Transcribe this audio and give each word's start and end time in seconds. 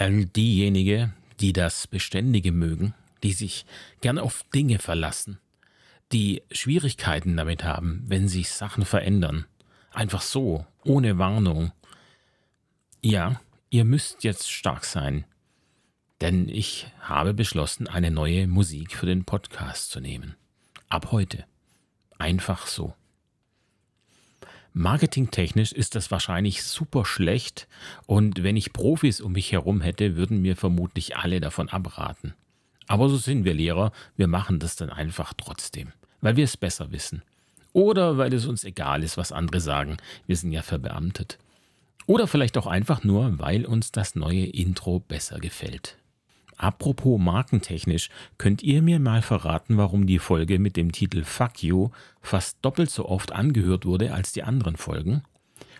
Diejenigen, 0.00 1.12
die 1.40 1.52
das 1.52 1.86
Beständige 1.86 2.52
mögen, 2.52 2.94
die 3.22 3.32
sich 3.32 3.66
gern 4.00 4.18
auf 4.18 4.44
Dinge 4.54 4.78
verlassen, 4.78 5.38
die 6.12 6.42
Schwierigkeiten 6.52 7.36
damit 7.36 7.64
haben, 7.64 8.04
wenn 8.06 8.28
sich 8.28 8.50
Sachen 8.50 8.84
verändern. 8.84 9.46
Einfach 9.92 10.22
so, 10.22 10.66
ohne 10.84 11.18
Warnung. 11.18 11.72
Ja, 13.02 13.40
ihr 13.70 13.84
müsst 13.84 14.24
jetzt 14.24 14.50
stark 14.50 14.84
sein. 14.84 15.24
Denn 16.20 16.48
ich 16.48 16.86
habe 17.00 17.34
beschlossen, 17.34 17.86
eine 17.86 18.10
neue 18.10 18.46
Musik 18.46 18.96
für 18.96 19.06
den 19.06 19.24
Podcast 19.24 19.90
zu 19.90 20.00
nehmen. 20.00 20.36
Ab 20.88 21.10
heute. 21.12 21.44
Einfach 22.18 22.66
so. 22.66 22.94
Marketingtechnisch 24.72 25.72
ist 25.72 25.94
das 25.94 26.10
wahrscheinlich 26.10 26.62
super 26.62 27.04
schlecht 27.04 27.66
und 28.06 28.42
wenn 28.42 28.56
ich 28.56 28.72
Profis 28.72 29.20
um 29.20 29.32
mich 29.32 29.52
herum 29.52 29.80
hätte, 29.80 30.16
würden 30.16 30.40
mir 30.40 30.56
vermutlich 30.56 31.16
alle 31.16 31.40
davon 31.40 31.68
abraten. 31.68 32.34
Aber 32.86 33.08
so 33.08 33.16
sind 33.16 33.44
wir 33.44 33.54
Lehrer, 33.54 33.92
wir 34.16 34.28
machen 34.28 34.58
das 34.58 34.76
dann 34.76 34.90
einfach 34.90 35.34
trotzdem, 35.36 35.92
weil 36.20 36.36
wir 36.36 36.44
es 36.44 36.56
besser 36.56 36.90
wissen. 36.92 37.22
Oder 37.72 38.18
weil 38.18 38.32
es 38.32 38.46
uns 38.46 38.64
egal 38.64 39.02
ist, 39.02 39.16
was 39.16 39.32
andere 39.32 39.60
sagen, 39.60 39.98
wir 40.26 40.36
sind 40.36 40.52
ja 40.52 40.62
verbeamtet. 40.62 41.38
Oder 42.06 42.26
vielleicht 42.26 42.56
auch 42.56 42.66
einfach 42.66 43.04
nur, 43.04 43.38
weil 43.38 43.66
uns 43.66 43.92
das 43.92 44.14
neue 44.14 44.46
Intro 44.46 45.00
besser 45.00 45.38
gefällt. 45.38 45.98
Apropos 46.58 47.20
markentechnisch, 47.20 48.10
könnt 48.36 48.64
ihr 48.64 48.82
mir 48.82 48.98
mal 48.98 49.22
verraten, 49.22 49.76
warum 49.76 50.08
die 50.08 50.18
Folge 50.18 50.58
mit 50.58 50.76
dem 50.76 50.90
Titel 50.90 51.22
Fuck 51.22 51.62
You 51.62 51.90
fast 52.20 52.58
doppelt 52.62 52.90
so 52.90 53.06
oft 53.08 53.30
angehört 53.30 53.86
wurde 53.86 54.12
als 54.12 54.32
die 54.32 54.42
anderen 54.42 54.76
Folgen? 54.76 55.22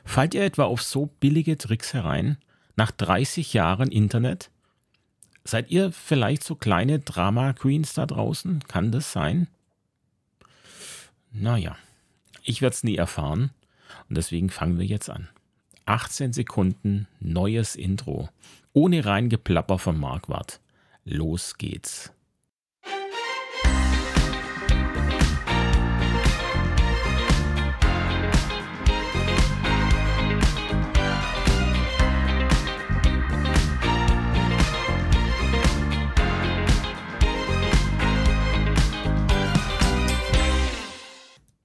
Fallt 0.04 0.34
ihr 0.34 0.44
etwa 0.44 0.64
auf 0.64 0.80
so 0.80 1.06
billige 1.18 1.58
Tricks 1.58 1.94
herein? 1.94 2.38
Nach 2.76 2.92
30 2.92 3.54
Jahren 3.54 3.90
Internet? 3.90 4.50
Seid 5.42 5.68
ihr 5.72 5.90
vielleicht 5.90 6.44
so 6.44 6.54
kleine 6.54 7.00
Drama 7.00 7.54
Queens 7.54 7.94
da 7.94 8.06
draußen? 8.06 8.60
Kann 8.68 8.92
das 8.92 9.10
sein? 9.10 9.48
Naja, 11.32 11.76
ich 12.44 12.62
werde 12.62 12.74
es 12.74 12.84
nie 12.84 12.96
erfahren 12.96 13.50
und 14.08 14.16
deswegen 14.16 14.48
fangen 14.48 14.78
wir 14.78 14.86
jetzt 14.86 15.10
an. 15.10 15.28
18 15.86 16.32
Sekunden 16.32 17.08
neues 17.18 17.74
Intro. 17.74 18.28
Ohne 18.74 19.04
Reingeplapper 19.04 19.78
von 19.78 19.98
Marquardt. 19.98 20.60
Los 21.10 21.56
geht's. 21.56 22.12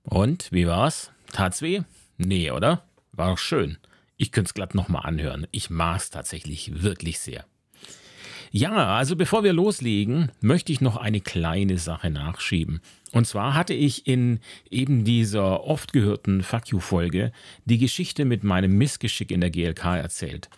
Und, 0.05 0.53
wie 0.53 0.67
war's? 0.67 1.11
Tat's 1.33 1.61
weh? 1.61 1.81
Nee, 2.17 2.51
oder? 2.51 2.87
War 3.11 3.31
doch 3.31 3.37
schön. 3.37 3.77
Ich 4.15 4.31
könnte 4.31 4.47
es 4.47 4.53
glatt 4.53 4.73
nochmal 4.73 5.05
anhören. 5.05 5.47
Ich 5.51 5.69
mag's 5.69 6.09
tatsächlich 6.11 6.81
wirklich 6.81 7.19
sehr. 7.19 7.45
Ja, 8.55 8.97
also 8.97 9.15
bevor 9.15 9.43
wir 9.43 9.51
loslegen, 9.51 10.31
möchte 10.39 10.71
ich 10.71 10.79
noch 10.79 10.95
eine 10.95 11.21
kleine 11.21 11.79
Sache 11.79 12.11
nachschieben. 12.11 12.81
Und 13.11 13.25
zwar 13.25 13.55
hatte 13.55 13.73
ich 13.73 14.05
in 14.05 14.41
eben 14.69 15.05
dieser 15.05 15.63
oft 15.63 15.91
gehörten 15.91 16.43
Fuck 16.43 16.67
You-Folge 16.67 17.31
die 17.65 17.79
Geschichte 17.79 18.25
mit 18.25 18.43
meinem 18.43 18.77
Missgeschick 18.77 19.31
in 19.31 19.41
der 19.41 19.49
GLK 19.49 19.97
erzählt. 19.97 20.51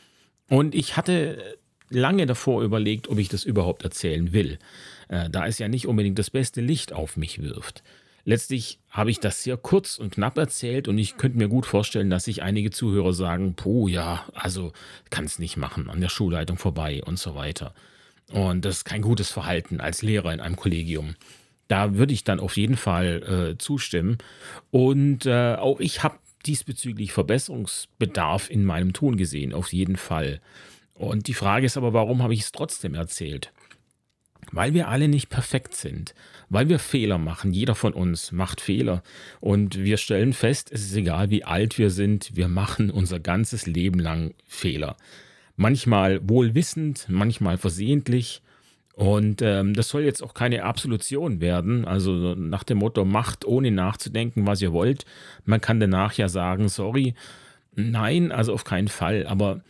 Und 0.49 0.75
ich 0.75 0.97
hatte 0.97 1.57
lange 1.89 2.25
davor 2.25 2.63
überlegt, 2.63 3.07
ob 3.07 3.17
ich 3.17 3.29
das 3.29 3.45
überhaupt 3.45 3.83
erzählen 3.85 4.33
will, 4.33 4.59
äh, 5.07 5.29
da 5.29 5.47
es 5.47 5.57
ja 5.57 5.69
nicht 5.69 5.87
unbedingt 5.87 6.19
das 6.19 6.31
beste 6.31 6.59
Licht 6.59 6.91
auf 6.91 7.15
mich 7.15 7.41
wirft. 7.41 7.81
Letztlich 8.27 8.79
habe 8.89 9.11
ich 9.11 9.19
das 9.19 9.43
sehr 9.43 9.55
kurz 9.55 9.99
und 9.99 10.15
knapp 10.15 10.35
erzählt 10.39 10.87
und 10.87 10.97
ich 10.97 11.15
könnte 11.15 11.37
mir 11.37 11.47
gut 11.47 11.67
vorstellen, 11.67 12.09
dass 12.09 12.25
sich 12.25 12.41
einige 12.41 12.71
Zuhörer 12.71 13.13
sagen, 13.13 13.53
puh, 13.53 13.87
ja, 13.87 14.25
also 14.33 14.73
kann 15.11 15.25
es 15.25 15.37
nicht 15.37 15.57
machen, 15.57 15.91
an 15.91 16.01
der 16.01 16.09
Schulleitung 16.09 16.57
vorbei 16.57 17.03
und 17.05 17.19
so 17.19 17.35
weiter. 17.35 17.75
Und 18.31 18.65
das 18.65 18.77
ist 18.77 18.85
kein 18.85 19.01
gutes 19.01 19.29
Verhalten 19.29 19.79
als 19.79 20.01
Lehrer 20.01 20.33
in 20.33 20.39
einem 20.39 20.55
Kollegium. 20.55 21.15
Da 21.67 21.95
würde 21.95 22.13
ich 22.13 22.23
dann 22.23 22.39
auf 22.39 22.57
jeden 22.57 22.77
Fall 22.77 23.53
äh, 23.53 23.57
zustimmen. 23.57 24.17
Und 24.71 25.25
äh, 25.25 25.55
auch 25.55 25.79
ich 25.79 26.03
habe 26.03 26.17
diesbezüglich 26.45 27.11
Verbesserungsbedarf 27.11 28.49
in 28.49 28.65
meinem 28.65 28.93
Ton 28.93 29.17
gesehen, 29.17 29.53
auf 29.53 29.73
jeden 29.73 29.95
Fall. 29.95 30.41
Und 30.93 31.27
die 31.27 31.33
Frage 31.33 31.65
ist 31.65 31.77
aber, 31.77 31.93
warum 31.93 32.21
habe 32.21 32.33
ich 32.33 32.41
es 32.41 32.51
trotzdem 32.51 32.93
erzählt? 32.93 33.51
Weil 34.51 34.73
wir 34.73 34.87
alle 34.87 35.07
nicht 35.07 35.29
perfekt 35.29 35.75
sind, 35.75 36.13
weil 36.49 36.69
wir 36.69 36.77
Fehler 36.77 37.17
machen. 37.17 37.51
Jeder 37.51 37.73
von 37.73 37.93
uns 37.93 38.31
macht 38.31 38.61
Fehler. 38.61 39.01
Und 39.41 39.77
wir 39.79 39.97
stellen 39.97 40.33
fest, 40.33 40.71
es 40.71 40.83
ist 40.83 40.95
egal, 40.95 41.31
wie 41.31 41.43
alt 41.43 41.79
wir 41.79 41.89
sind, 41.89 42.35
wir 42.35 42.47
machen 42.47 42.91
unser 42.91 43.19
ganzes 43.19 43.65
Leben 43.65 43.99
lang 43.99 44.35
Fehler. 44.45 44.97
Manchmal 45.55 46.19
wohlwissend, 46.27 47.05
manchmal 47.09 47.57
versehentlich. 47.57 48.41
Und 48.93 49.41
ähm, 49.41 49.73
das 49.73 49.89
soll 49.89 50.03
jetzt 50.03 50.23
auch 50.23 50.33
keine 50.33 50.63
Absolution 50.63 51.41
werden. 51.41 51.85
Also 51.85 52.35
nach 52.35 52.63
dem 52.63 52.77
Motto, 52.77 53.03
macht 53.03 53.45
ohne 53.45 53.71
nachzudenken, 53.71 54.47
was 54.47 54.61
ihr 54.61 54.71
wollt. 54.71 55.05
Man 55.43 55.61
kann 55.61 55.79
danach 55.79 56.13
ja 56.13 56.29
sagen, 56.29 56.69
sorry. 56.69 57.13
Nein, 57.73 58.31
also 58.31 58.53
auf 58.53 58.63
keinen 58.63 58.87
Fall. 58.87 59.27
Aber 59.27 59.61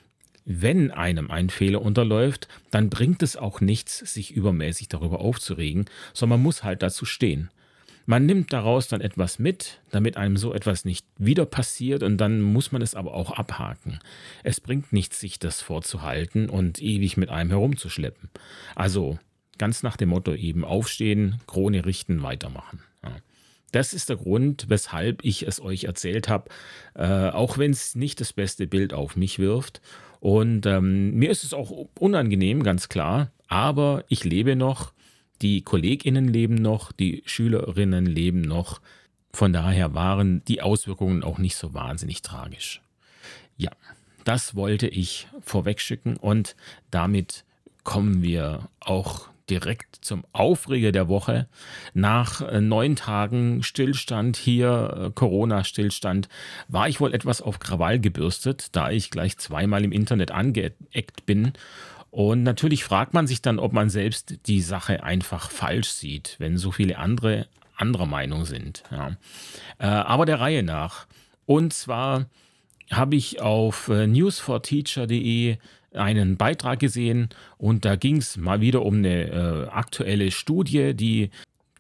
wenn 0.46 0.92
einem 0.92 1.32
ein 1.32 1.50
Fehler 1.50 1.82
unterläuft, 1.82 2.48
dann 2.70 2.92
bringt 2.92 3.24
es 3.24 3.36
auch 3.36 3.62
nichts, 3.62 3.98
sich 3.98 4.32
übermäßig 4.32 4.90
darüber 4.90 5.20
aufzuregen, 5.20 5.86
sondern 6.14 6.40
man 6.40 6.44
muss 6.44 6.64
halt 6.64 6.84
dazu 6.84 7.06
stehen. 7.06 7.50
Man 8.06 8.26
nimmt 8.26 8.54
daraus 8.54 8.88
dann 8.88 9.02
etwas 9.02 9.40
mit, 9.40 9.82
damit 9.90 10.16
einem 10.16 10.38
so 10.38 10.54
etwas 10.54 10.86
nicht 10.86 11.06
wieder 11.18 11.46
passiert 11.46 12.04
und 12.04 12.18
dann 12.18 12.42
muss 12.42 12.72
man 12.72 12.82
es 12.82 12.94
aber 12.94 13.14
auch 13.16 13.32
abhaken. 13.32 14.00
Es 14.44 14.62
bringt 14.62 14.94
nichts, 14.94 15.20
sich 15.20 15.40
das 15.40 15.62
vorzuhalten 15.62 16.50
und 16.50 16.82
ewig 16.82 17.18
mit 17.18 17.30
einem 17.30 17.50
herumzuschleppen. 17.50 18.30
Also 18.76 19.18
ganz 19.58 19.82
nach 19.82 19.98
dem 19.98 20.10
Motto 20.10 20.34
eben 20.36 20.64
aufstehen, 20.64 21.40
Krone 21.48 21.86
richten, 21.86 22.22
weitermachen. 22.22 22.82
Ja. 23.04 23.16
Das 23.72 23.94
ist 23.94 24.10
der 24.10 24.18
Grund, 24.18 24.66
weshalb 24.70 25.26
ich 25.26 25.48
es 25.48 25.60
euch 25.60 25.86
erzählt 25.86 26.30
habe, 26.30 26.50
äh, 26.94 27.30
auch 27.30 27.58
wenn 27.58 27.72
es 27.72 27.96
nicht 27.96 28.22
das 28.22 28.34
beste 28.34 28.68
Bild 28.68 28.94
auf 28.94 29.16
mich 29.16 29.40
wirft. 29.40 29.82
Und 30.20 30.66
ähm, 30.66 31.14
mir 31.16 31.30
ist 31.30 31.44
es 31.44 31.54
auch 31.54 31.88
unangenehm, 32.00 32.64
ganz 32.64 32.88
klar. 32.88 33.32
Aber 33.48 34.06
ich 34.08 34.24
lebe 34.24 34.56
noch, 34.56 34.94
die 35.42 35.62
KollegInnen 35.62 36.28
leben 36.28 36.56
noch, 36.56 36.92
die 36.92 37.24
Schülerinnen 37.26 38.06
leben 38.06 38.42
noch. 38.42 38.82
Von 39.32 39.54
daher 39.54 39.94
waren 39.94 40.44
die 40.46 40.62
Auswirkungen 40.62 41.24
auch 41.24 41.38
nicht 41.38 41.56
so 41.56 41.74
wahnsinnig 41.74 42.22
tragisch. 42.22 42.82
Ja, 43.58 43.72
das 44.24 44.56
wollte 44.56 44.88
ich 44.88 45.28
vorwegschicken 45.42 46.18
und 46.18 46.56
damit 46.90 47.44
kommen 47.84 48.22
wir 48.22 48.70
auch 48.80 49.30
direkt 49.50 49.98
zum 50.02 50.26
Aufreger 50.34 50.92
der 50.92 51.08
Woche. 51.08 51.48
Nach 51.94 52.42
äh, 52.42 52.62
neun 52.62 52.96
Tagen 52.96 53.64
Stillstand 53.64 54.38
hier, 54.38 55.08
äh, 55.08 55.12
Corona-Stillstand, 55.12 56.30
war 56.68 56.90
ich 56.90 57.00
wohl 57.00 57.14
etwas 57.14 57.42
auf 57.42 57.60
Krawall 57.60 58.00
gebürstet, 58.00 58.70
da 58.76 58.90
ich 58.90 59.12
gleich 59.12 59.38
zweimal 59.38 59.84
im 59.84 59.92
Internet 59.92 60.32
angeeckt 60.32 61.26
bin. 61.26 61.54
Und 62.16 62.44
natürlich 62.44 62.86
fragt 62.86 63.14
man 63.14 63.28
sich 63.28 63.42
dann, 63.42 63.60
ob 63.60 63.74
man 63.74 63.90
selbst 63.90 64.48
die 64.48 64.62
Sache 64.62 65.04
einfach 65.04 65.52
falsch 65.52 65.90
sieht, 65.90 66.38
wenn 66.40 66.58
so 66.58 66.72
viele 66.72 66.98
andere 66.98 67.46
anderer 67.76 68.06
Meinung 68.06 68.46
sind. 68.46 68.84
Ja. 68.90 69.18
Äh, 69.80 69.88
aber 69.88 70.26
der 70.26 70.40
Reihe 70.40 70.64
nach. 70.64 71.08
Und 71.46 71.74
zwar 71.74 72.28
habe 72.90 73.18
ich 73.18 73.42
auf 73.42 73.90
newsforteacher.de 73.90 75.58
einen 75.92 76.38
Beitrag 76.38 76.80
gesehen 76.80 77.28
und 77.58 77.84
da 77.84 77.98
ging 77.98 78.16
es 78.16 78.38
mal 78.38 78.62
wieder 78.62 78.84
um 78.84 78.96
eine 78.96 79.26
äh, 79.26 79.68
aktuelle 79.68 80.32
Studie, 80.32 80.94
die 80.94 81.32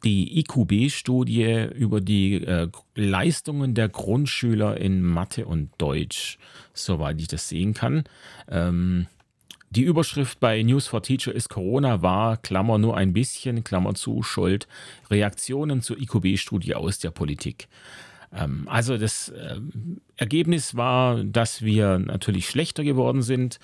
die 0.03 0.39
IQB-Studie 0.39 1.69
über 1.73 2.01
die 2.01 2.43
äh, 2.43 2.67
Leistungen 2.93 3.73
der 3.73 3.87
Grundschüler 3.87 4.75
in 4.75 5.01
Mathe 5.01 5.45
und 5.45 5.71
Deutsch, 5.77 6.39
soweit 6.73 7.21
ich 7.21 7.29
das 7.29 7.47
sehen 7.47 7.73
kann. 7.73 8.03
Ähm, 8.49 9.07
die 9.75 9.83
Überschrift 9.83 10.39
bei 10.39 10.61
News 10.63 10.87
for 10.87 11.03
Teacher 11.03 11.33
ist 11.33 11.49
Corona 11.49 12.01
war, 12.01 12.37
Klammer 12.37 12.77
nur 12.77 12.95
ein 12.95 13.13
bisschen, 13.13 13.63
Klammer 13.63 13.93
zu, 13.93 14.23
Schuld, 14.23 14.67
Reaktionen 15.09 15.81
zur 15.81 15.99
IQB-Studie 15.99 16.75
aus 16.75 16.99
der 16.99 17.11
Politik. 17.11 17.67
Ähm, 18.33 18.67
also 18.67 18.97
das 18.97 19.33
ähm, 19.37 20.01
Ergebnis 20.15 20.75
war, 20.75 21.23
dass 21.23 21.61
wir 21.61 21.99
natürlich 21.99 22.47
schlechter 22.47 22.83
geworden 22.83 23.21
sind 23.21 23.59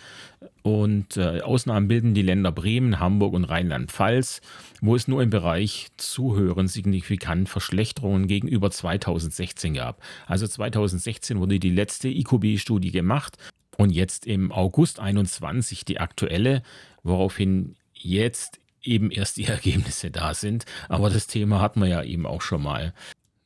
und 0.64 1.16
äh, 1.16 1.42
Ausnahmen 1.42 1.88
bilden 1.88 2.14
die 2.14 2.22
Länder 2.22 2.52
Bremen, 2.52 3.00
Hamburg 3.00 3.34
und 3.34 3.46
Rheinland-Pfalz, 3.46 4.42
wo 4.82 4.96
es 4.96 5.08
nur 5.08 5.24
im 5.24 5.30
Bereich 5.30 5.88
Zuhören 5.96 6.68
signifikant 6.68 7.48
Verschlechterungen 7.48 8.28
gegenüber 8.28 8.70
2016 8.70 9.76
gab. 9.76 10.02
Also 10.28 10.46
2016 10.46 11.40
wurde 11.40 11.60
die 11.60 11.70
letzte 11.70 12.10
IQB-Studie 12.10 12.92
gemacht 12.92 13.38
und 13.78 13.92
jetzt 13.92 14.28
im 14.28 14.52
August 14.52 15.00
21 15.00 15.86
die 15.86 16.00
aktuelle, 16.00 16.64
woraufhin 17.04 17.76
jetzt 17.94 18.60
eben 18.84 19.12
erst 19.12 19.38
die 19.38 19.46
Ergebnisse 19.48 20.12
da 20.12 20.34
sind. 20.34 20.66
Aber 20.90 21.10
das 21.10 21.28
Thema 21.28 21.62
hatten 21.62 21.82
wir 21.82 21.88
ja 21.88 22.04
eben 22.04 22.26
auch 22.26 22.42
schon 22.42 22.64
mal. 22.64 22.94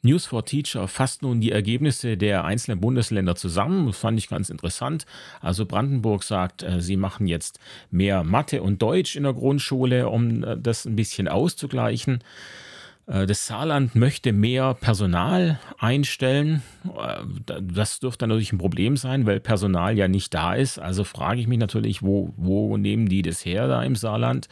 News 0.06 0.28
for 0.28 0.46
Teacher 0.46 0.88
fasst 0.88 1.24
nun 1.24 1.42
die 1.42 1.52
Ergebnisse 1.52 2.16
der 2.16 2.46
einzelnen 2.46 2.80
Bundesländer 2.80 3.36
zusammen. 3.36 3.88
Das 3.88 3.98
fand 3.98 4.20
ich 4.20 4.30
ganz 4.30 4.52
interessant. 4.52 5.08
Also 5.42 5.66
Brandenburg 5.66 6.24
sagt, 6.24 6.62
äh, 6.62 6.80
sie 6.80 6.96
machen 6.96 7.26
jetzt 7.26 7.60
mehr 7.90 8.24
Mathe 8.24 8.62
und 8.62 8.84
Deutsch 8.84 9.16
in 9.16 9.24
der 9.24 9.34
Grundschule, 9.34 10.08
um 10.08 10.44
äh, 10.44 10.58
das 10.58 10.86
ein 10.86 10.96
bisschen 10.96 11.28
auszugleichen. 11.28 12.20
Äh, 13.08 13.26
das 13.26 13.48
Saarland 13.48 13.96
möchte 13.96 14.34
mehr 14.34 14.74
Personal 14.74 15.60
einstellen. 15.78 16.62
Das 17.62 18.00
dürfte 18.00 18.28
natürlich 18.28 18.52
ein 18.54 18.58
Problem 18.58 18.98
sein, 18.98 19.26
weil 19.26 19.40
Personal 19.40 19.98
ja 19.98 20.08
nicht 20.08 20.34
da 20.34 20.54
ist. 20.54 20.80
Also 20.80 21.04
frage 21.04 21.40
ich 21.40 21.48
mich 21.48 21.60
natürlich, 21.60 22.04
wo, 22.04 22.34
wo 22.38 22.78
nehmen 22.78 23.08
die 23.08 23.22
das 23.22 23.46
her 23.46 23.68
da 23.68 23.84
im 23.84 23.96
Saarland? 23.96 24.48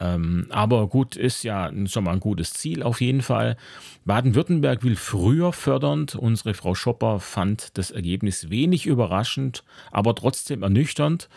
Ähm, 0.00 0.46
aber 0.50 0.88
gut, 0.88 1.14
ist 1.14 1.44
ja 1.44 1.70
schon 1.86 2.04
mal 2.04 2.12
ein 2.12 2.20
gutes 2.20 2.54
Ziel 2.54 2.82
auf 2.82 3.00
jeden 3.00 3.22
Fall. 3.22 3.56
Baden-Württemberg 4.04 4.82
will 4.82 4.96
früher 4.96 5.52
fördernd. 5.52 6.16
Unsere 6.16 6.54
Frau 6.54 6.74
Schopper 6.74 7.20
fand 7.20 7.78
das 7.78 7.92
Ergebnis 7.92 8.50
wenig 8.50 8.86
überraschend, 8.86 9.62
aber 9.92 10.16
trotzdem 10.16 10.64
ernüchternd. 10.64 11.28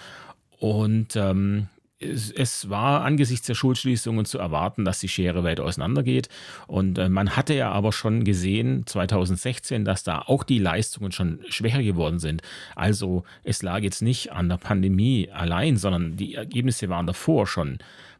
Und 0.58 1.16
ähm, 1.16 1.68
es, 2.06 2.32
es, 2.32 2.70
war 2.70 3.04
angesichts 3.04 3.48
der 3.48 3.56
Schulschließungen 3.56 4.26
zu 4.26 4.40
erwarten, 4.40 4.86
dass 4.86 5.00
die 5.00 5.08
Schere 5.08 5.44
weiter 5.44 5.64
auseinandergeht. 5.64 6.30
Und 6.68 6.98
äh, 6.98 7.10
man 7.10 7.36
hatte 7.36 7.54
ja 7.54 7.72
aber 7.72 7.92
schon 7.92 8.24
gesehen, 8.24 8.86
2016, 8.86 9.86
dass 9.86 10.04
da 10.04 10.20
auch 10.20 10.44
die 10.44 10.60
Leistungen 10.60 11.12
schon 11.12 11.40
schwächer 11.50 11.84
geworden 11.84 12.20
sind. 12.20 12.42
Also 12.76 13.24
es 13.44 13.62
lag 13.62 13.80
jetzt 13.80 14.02
nicht 14.02 14.32
an 14.32 14.50
der 14.50 14.58
Pandemie 14.58 15.30
allein, 15.32 15.78
sondern 15.78 16.18
die 16.18 16.36
Ergebnisse 16.36 16.90
waren 16.90 17.08
davor 17.08 17.48
schon 17.48 17.80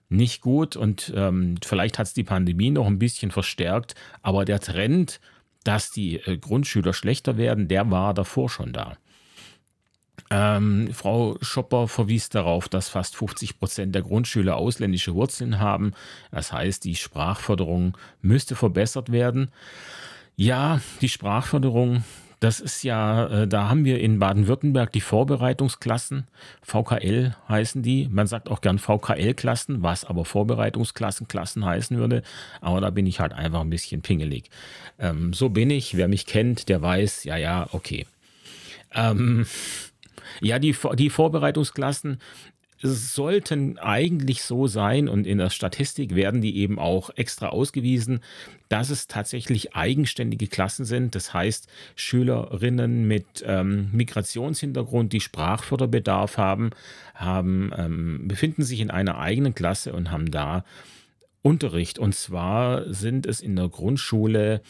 nicht 0.10 0.42
gut 0.42 0.76
und 0.76 1.12
ähm, 1.16 1.56
vielleicht 1.64 1.98
hat 1.98 2.08
es 2.08 2.14
die 2.14 2.24
Pandemie 2.24 2.70
noch 2.70 2.86
ein 2.86 3.00
bisschen 3.00 3.32
verstärkt, 3.32 3.96
aber 4.22 4.46
der 4.46 4.60
Trend, 4.60 5.20
dass 5.64 5.92
die 5.92 6.18
äh, 6.18 6.38
Grundschüler 6.38 6.94
schlechter 6.94 7.38
werden, 7.38 7.68
der 7.68 7.90
war 7.90 8.14
davor 8.14 8.50
schon 8.50 8.72
da. 8.72 8.98
Ähm, 10.30 10.90
Frau 10.94 11.38
Schopper 11.42 11.88
verwies 11.88 12.30
darauf, 12.30 12.68
dass 12.68 12.90
fast 12.90 13.16
50 13.16 13.60
Prozent 13.60 13.96
der 13.96 14.02
Grundschüler 14.02 14.58
ausländische 14.58 15.14
Wurzeln 15.14 15.60
haben. 15.60 15.94
Das 16.32 16.52
heißt, 16.52 16.84
die 16.84 16.96
Sprachförderung 16.96 17.98
müsste 18.22 18.56
verbessert 18.56 19.12
werden. 19.12 19.52
Ja, 20.36 20.82
die 21.02 21.10
Sprachförderung 21.10 22.04
das 22.40 22.60
ist 22.60 22.84
ja, 22.84 23.28
äh, 23.28 23.48
da 23.48 23.70
haben 23.70 23.86
wir 23.86 24.00
in 24.00 24.20
Baden-Württemberg 24.20 24.92
die 24.92 25.02
Vorbereitungsklassen, 25.02 26.28
VKL 26.62 27.36
heißen 27.48 27.82
die. 27.82 28.08
Man 28.12 28.28
sagt 28.28 28.50
auch 28.50 28.62
gern 28.62 28.78
VKL-Klassen, 28.78 29.82
was 29.82 30.06
aber 30.06 30.26
Vorbereitungsklassen, 30.26 31.28
Klassen 31.28 31.66
heißen 31.66 31.98
würde. 31.98 32.24
Aber 32.62 32.82
da 32.82 32.90
bin 32.90 33.08
ich 33.08 33.20
halt 33.20 33.34
einfach 33.34 33.62
ein 33.62 33.70
bisschen 33.70 34.02
pingelig. 34.02 34.50
Ähm, 35.00 35.34
so 35.34 35.50
bin 35.50 35.70
ich. 35.70 35.96
Wer 35.98 36.08
mich 36.08 36.26
kennt, 36.26 36.70
der 36.70 36.82
weiß, 36.82 37.24
ja, 37.24 37.38
ja, 37.38 37.68
okay. 37.72 38.06
Ähm, 38.94 39.48
ja, 40.42 40.60
die, 40.60 40.76
die 40.98 41.10
Vorbereitungsklassen, 41.10 42.20
sollten 42.82 43.78
eigentlich 43.78 44.44
so 44.44 44.68
sein 44.68 45.08
und 45.08 45.26
in 45.26 45.38
der 45.38 45.50
Statistik 45.50 46.14
werden 46.14 46.42
die 46.42 46.58
eben 46.58 46.78
auch 46.78 47.10
extra 47.16 47.48
ausgewiesen, 47.50 48.20
dass 48.70 48.90
es 48.90 49.08
tatsächlich 49.08 49.76
eigenständige 49.76 50.48
Klassen 50.48 50.86
sind. 50.86 51.16
Das 51.16 51.34
heißt, 51.34 51.68
Schülerinnen 51.96 53.08
mit 53.08 53.26
ähm, 53.46 53.90
Migrationshintergrund, 53.94 55.14
die 55.14 55.22
Sprachförderbedarf 55.22 56.38
haben, 56.38 56.72
haben 57.14 57.72
ähm, 57.78 58.28
befinden 58.28 58.64
sich 58.64 58.82
in 58.82 58.92
einer 58.92 59.18
eigenen 59.20 59.56
Klasse 59.56 59.94
und 59.94 60.12
haben 60.12 60.30
da 60.30 60.66
Unterricht. 61.42 61.98
Und 61.98 62.14
zwar 62.14 62.94
sind 62.94 63.26
es 63.26 63.40
in 63.40 63.56
der 63.56 63.70
Grundschule 63.70 64.62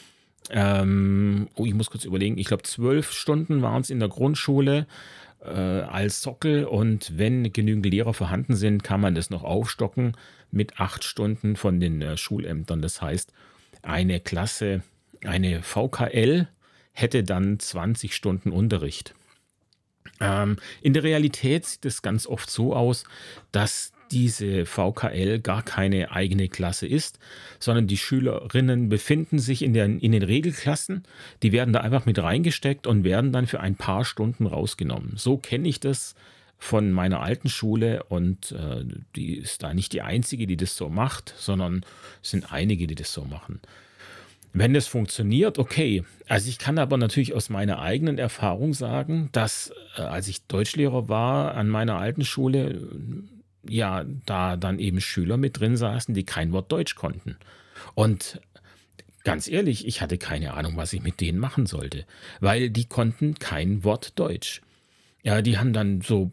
ähm, 0.51 1.47
oh, 1.55 1.65
ich 1.65 1.73
muss 1.73 1.89
kurz 1.89 2.05
überlegen, 2.05 2.37
ich 2.37 2.45
glaube, 2.45 2.61
zwölf 2.61 3.11
Stunden 3.11 3.63
waren 3.63 3.81
es 3.81 3.89
in 3.89 3.99
der 3.99 4.09
Grundschule 4.09 4.85
äh, 5.47 5.81
als 5.81 6.21
Sockel 6.21 6.65
und 6.65 7.17
wenn 7.17 7.51
genügend 7.51 7.85
Lehrer 7.85 8.13
vorhanden 8.13 8.55
sind, 8.55 8.83
kann 8.83 9.01
man 9.01 9.15
das 9.15 9.29
noch 9.29 9.43
aufstocken 9.43 10.13
mit 10.51 10.79
acht 10.79 11.03
Stunden 11.03 11.55
von 11.55 11.79
den 11.79 12.01
äh, 12.01 12.17
Schulämtern. 12.17 12.81
Das 12.81 13.01
heißt, 13.01 13.31
eine 13.81 14.19
Klasse, 14.19 14.81
eine 15.23 15.61
VKL 15.61 16.47
hätte 16.93 17.23
dann 17.23 17.59
20 17.59 18.15
Stunden 18.15 18.51
Unterricht. 18.51 19.13
Ähm, 20.19 20.57
in 20.81 20.93
der 20.93 21.03
Realität 21.03 21.65
sieht 21.65 21.85
es 21.85 22.01
ganz 22.01 22.25
oft 22.25 22.49
so 22.49 22.75
aus, 22.75 23.03
dass 23.51 23.91
diese 24.11 24.65
VKL 24.65 25.39
gar 25.39 25.63
keine 25.63 26.11
eigene 26.11 26.47
Klasse 26.47 26.87
ist, 26.87 27.19
sondern 27.59 27.87
die 27.87 27.97
Schülerinnen 27.97 28.89
befinden 28.89 29.39
sich 29.39 29.61
in, 29.61 29.73
der, 29.73 29.85
in 29.85 30.11
den 30.11 30.23
Regelklassen, 30.23 31.03
die 31.43 31.51
werden 31.51 31.73
da 31.73 31.81
einfach 31.81 32.05
mit 32.05 32.19
reingesteckt 32.19 32.87
und 32.87 33.03
werden 33.03 33.31
dann 33.31 33.47
für 33.47 33.59
ein 33.59 33.75
paar 33.75 34.05
Stunden 34.05 34.45
rausgenommen. 34.45 35.13
So 35.15 35.37
kenne 35.37 35.67
ich 35.67 35.79
das 35.79 36.15
von 36.57 36.91
meiner 36.91 37.21
alten 37.21 37.49
Schule 37.49 38.03
und 38.03 38.51
äh, 38.51 38.85
die 39.15 39.35
ist 39.35 39.63
da 39.63 39.73
nicht 39.73 39.93
die 39.93 40.01
einzige, 40.01 40.47
die 40.47 40.57
das 40.57 40.75
so 40.75 40.89
macht, 40.89 41.33
sondern 41.37 41.85
es 42.23 42.31
sind 42.31 42.51
einige, 42.51 42.87
die 42.87 42.95
das 42.95 43.11
so 43.11 43.25
machen. 43.25 43.59
Wenn 44.53 44.73
das 44.73 44.87
funktioniert, 44.87 45.59
okay. 45.59 46.05
Also 46.29 46.47
ich 46.47 46.57
kann 46.57 46.79
aber 46.79 46.97
natürlich 46.97 47.33
aus 47.33 47.49
meiner 47.49 47.81
eigenen 47.81 48.17
Erfahrung 48.17 48.73
sagen, 48.73 49.27
dass 49.33 49.73
äh, 49.97 50.01
als 50.01 50.29
ich 50.29 50.47
Deutschlehrer 50.47 51.09
war 51.09 51.55
an 51.55 51.67
meiner 51.67 51.97
alten 51.97 52.23
Schule, 52.23 52.81
ja, 53.69 54.05
da 54.25 54.57
dann 54.57 54.79
eben 54.79 55.01
Schüler 55.01 55.37
mit 55.37 55.59
drin 55.59 55.77
saßen, 55.77 56.13
die 56.13 56.23
kein 56.23 56.51
Wort 56.51 56.71
Deutsch 56.71 56.95
konnten. 56.95 57.37
Und 57.93 58.41
ganz 59.23 59.47
ehrlich, 59.47 59.87
ich 59.87 60.01
hatte 60.01 60.17
keine 60.17 60.53
Ahnung, 60.53 60.77
was 60.77 60.93
ich 60.93 61.01
mit 61.01 61.21
denen 61.21 61.39
machen 61.39 61.65
sollte, 61.65 62.05
weil 62.39 62.69
die 62.69 62.85
konnten 62.85 63.35
kein 63.35 63.83
Wort 63.83 64.17
Deutsch. 64.19 64.61
Ja, 65.23 65.41
die 65.41 65.57
haben 65.57 65.73
dann 65.73 66.01
so 66.01 66.31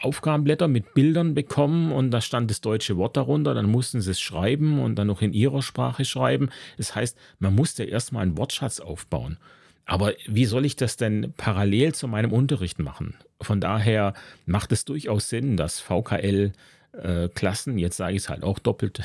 Aufgabenblätter 0.00 0.68
mit 0.68 0.94
Bildern 0.94 1.34
bekommen 1.34 1.92
und 1.92 2.10
da 2.10 2.20
stand 2.20 2.50
das 2.50 2.60
deutsche 2.60 2.96
Wort 2.96 3.16
darunter, 3.16 3.54
dann 3.54 3.70
mussten 3.70 4.00
sie 4.00 4.12
es 4.12 4.20
schreiben 4.20 4.78
und 4.80 4.96
dann 4.96 5.08
noch 5.08 5.20
in 5.20 5.32
ihrer 5.32 5.62
Sprache 5.62 6.04
schreiben. 6.04 6.48
Das 6.76 6.94
heißt, 6.94 7.18
man 7.38 7.54
musste 7.54 7.84
erstmal 7.84 8.22
einen 8.22 8.38
Wortschatz 8.38 8.80
aufbauen. 8.80 9.36
Aber 9.86 10.14
wie 10.26 10.46
soll 10.46 10.64
ich 10.64 10.76
das 10.76 10.96
denn 10.96 11.34
parallel 11.36 11.94
zu 11.94 12.08
meinem 12.08 12.32
Unterricht 12.32 12.78
machen? 12.78 13.14
Von 13.40 13.60
daher 13.60 14.14
macht 14.46 14.72
es 14.72 14.84
durchaus 14.84 15.28
Sinn, 15.28 15.56
dass 15.56 15.80
VKL 15.80 16.52
äh, 16.92 17.28
Klassen, 17.28 17.78
jetzt 17.78 17.96
sage 17.96 18.16
ich 18.16 18.22
es 18.22 18.28
halt 18.28 18.42
auch 18.42 18.58
doppelt, 18.58 19.02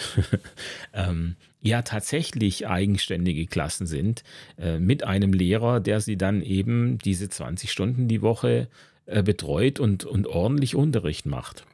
ähm, 0.93 1.35
ja 1.61 1.81
tatsächlich 1.81 2.67
eigenständige 2.67 3.45
Klassen 3.47 3.87
sind, 3.87 4.23
äh, 4.57 4.79
mit 4.79 5.03
einem 5.03 5.33
Lehrer, 5.33 5.79
der 5.79 5.99
sie 5.99 6.17
dann 6.17 6.41
eben 6.41 6.97
diese 6.99 7.29
20 7.29 7.71
Stunden 7.71 8.07
die 8.07 8.21
Woche 8.21 8.67
äh, 9.05 9.23
betreut 9.23 9.79
und, 9.79 10.05
und 10.05 10.27
ordentlich 10.27 10.75
Unterricht 10.75 11.25
macht. 11.25 11.65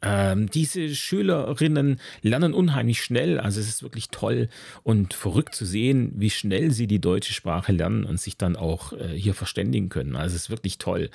Ähm, 0.00 0.48
diese 0.50 0.94
Schülerinnen 0.94 2.00
lernen 2.22 2.54
unheimlich 2.54 3.02
schnell. 3.02 3.40
Also 3.40 3.60
es 3.60 3.68
ist 3.68 3.82
wirklich 3.82 4.08
toll 4.10 4.48
und 4.82 5.14
verrückt 5.14 5.54
zu 5.54 5.64
sehen, 5.64 6.12
wie 6.14 6.30
schnell 6.30 6.70
sie 6.70 6.86
die 6.86 7.00
deutsche 7.00 7.32
Sprache 7.32 7.72
lernen 7.72 8.04
und 8.04 8.20
sich 8.20 8.36
dann 8.36 8.56
auch 8.56 8.92
äh, 8.92 9.08
hier 9.08 9.34
verständigen 9.34 9.88
können. 9.88 10.14
Also 10.14 10.36
es 10.36 10.42
ist 10.42 10.50
wirklich 10.50 10.78
toll. 10.78 11.10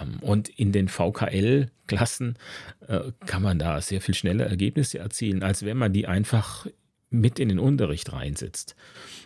Ähm, 0.00 0.18
und 0.20 0.48
in 0.48 0.72
den 0.72 0.88
VKL-Klassen 0.88 2.36
äh, 2.86 3.00
kann 3.26 3.42
man 3.42 3.58
da 3.58 3.80
sehr 3.80 4.00
viel 4.00 4.14
schneller 4.14 4.46
Ergebnisse 4.46 4.98
erzielen, 4.98 5.42
als 5.42 5.64
wenn 5.64 5.76
man 5.76 5.92
die 5.92 6.06
einfach 6.06 6.66
mit 7.10 7.38
in 7.38 7.48
den 7.48 7.58
Unterricht 7.58 8.12
reinsetzt. 8.12 8.74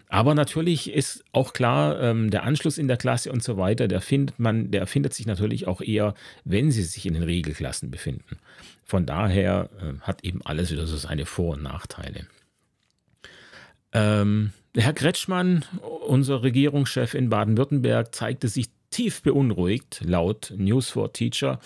Aber 0.09 0.35
natürlich 0.35 0.93
ist 0.93 1.25
auch 1.33 1.53
klar, 1.53 2.01
ähm, 2.01 2.31
der 2.31 2.45
Anschluss 2.45 2.79
in 2.79 2.89
der 2.89 2.97
Klasse 2.97 3.33
und 3.33 3.43
so 3.43 3.57
weiter, 3.57 3.89
der 3.89 4.01
findet 4.01 4.39
man, 4.39 4.71
der 4.71 4.87
findet 4.87 5.15
sich 5.15 5.27
natürlich 5.27 5.67
auch 5.67 5.81
eher, 5.81 6.15
wenn 6.45 6.71
sie 6.71 6.83
sich 6.83 7.05
in 7.07 7.15
den 7.15 7.23
Regelklassen 7.23 7.91
befinden. 7.91 8.39
Von 8.89 9.05
daher 9.05 9.69
äh, 9.83 10.01
hat 10.01 10.25
eben 10.25 10.41
alles 10.47 10.71
wieder 10.71 10.87
so 10.87 10.97
seine 10.97 11.27
Vor- 11.27 11.57
und 11.57 11.63
Nachteile. 11.63 12.27
Ähm, 13.93 14.55
Herr 14.75 14.95
Kretschmann, 14.95 15.67
unser 16.07 16.43
Regierungschef 16.43 17.13
in 17.13 17.29
Baden-Württemberg, 17.29 18.15
zeigte 18.15 18.49
sich 18.49 18.71
tief 18.89 19.21
beunruhigt, 19.21 20.01
laut 20.03 20.55
News 20.57 20.89
for 20.89 21.13
Teacher, 21.13 21.61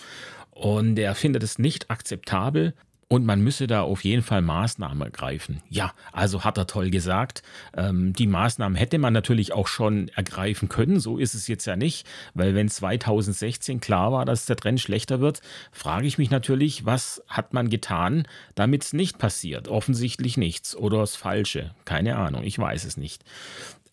und 0.51 0.99
er 0.99 1.15
findet 1.15 1.43
es 1.43 1.57
nicht 1.57 1.89
akzeptabel, 1.89 2.73
und 3.07 3.25
man 3.25 3.41
müsse 3.41 3.67
da 3.67 3.81
auf 3.81 4.03
jeden 4.03 4.23
Fall 4.23 4.41
Maßnahmen 4.41 5.01
ergreifen. 5.01 5.61
Ja, 5.69 5.93
also 6.11 6.43
hat 6.43 6.57
er 6.57 6.67
toll 6.67 6.89
gesagt. 6.89 7.43
Ähm, 7.75 8.13
die 8.13 8.27
Maßnahmen 8.27 8.75
hätte 8.75 8.97
man 8.97 9.13
natürlich 9.13 9.53
auch 9.53 9.67
schon 9.67 10.07
ergreifen 10.09 10.69
können. 10.69 10.99
So 10.99 11.17
ist 11.17 11.33
es 11.33 11.47
jetzt 11.47 11.65
ja 11.65 11.75
nicht, 11.75 12.07
weil 12.33 12.55
wenn 12.55 12.69
2016 12.69 13.79
klar 13.79 14.11
war, 14.11 14.25
dass 14.25 14.45
der 14.45 14.55
Trend 14.55 14.81
schlechter 14.81 15.19
wird, 15.19 15.41
frage 15.71 16.07
ich 16.07 16.17
mich 16.17 16.29
natürlich, 16.29 16.85
was 16.85 17.23
hat 17.27 17.53
man 17.53 17.69
getan, 17.69 18.27
damit 18.55 18.83
es 18.83 18.93
nicht 18.93 19.17
passiert? 19.17 19.67
Offensichtlich 19.67 20.37
nichts 20.37 20.75
oder 20.75 20.99
das 20.99 21.15
Falsche. 21.15 21.71
Keine 21.85 22.17
Ahnung, 22.17 22.43
ich 22.43 22.57
weiß 22.57 22.85
es 22.85 22.97
nicht. 22.97 23.23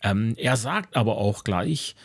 Ähm, 0.03 0.33
er 0.37 0.57
sagt 0.57 0.95
aber 0.95 1.17
auch 1.17 1.43
gleich, 1.43 1.95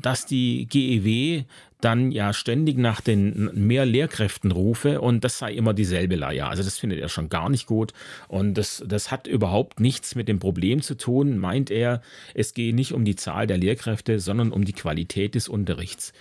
dass 0.00 0.26
die 0.26 0.66
GEW 0.66 1.44
dann 1.82 2.12
ja 2.12 2.32
ständig 2.32 2.78
nach 2.78 3.00
den 3.00 3.50
mehr 3.54 3.84
Lehrkräften 3.84 4.50
rufe 4.50 5.00
und 5.00 5.24
das 5.24 5.38
sei 5.38 5.52
immer 5.52 5.74
dieselbe 5.74 6.16
Leier. 6.16 6.48
Also 6.48 6.62
das 6.62 6.78
findet 6.78 7.00
er 7.00 7.08
schon 7.08 7.28
gar 7.28 7.48
nicht 7.48 7.66
gut 7.66 7.92
und 8.28 8.54
das, 8.54 8.82
das 8.86 9.10
hat 9.10 9.26
überhaupt 9.26 9.80
nichts 9.80 10.14
mit 10.14 10.28
dem 10.28 10.38
Problem 10.38 10.80
zu 10.80 10.96
tun, 10.96 11.38
meint 11.38 11.70
er. 11.70 12.00
Es 12.34 12.54
gehe 12.54 12.74
nicht 12.74 12.92
um 12.92 13.04
die 13.04 13.16
Zahl 13.16 13.46
der 13.46 13.58
Lehrkräfte, 13.58 14.20
sondern 14.20 14.52
um 14.52 14.64
die 14.64 14.72
Qualität 14.72 15.34
des 15.34 15.48
Unterrichts. 15.48 16.12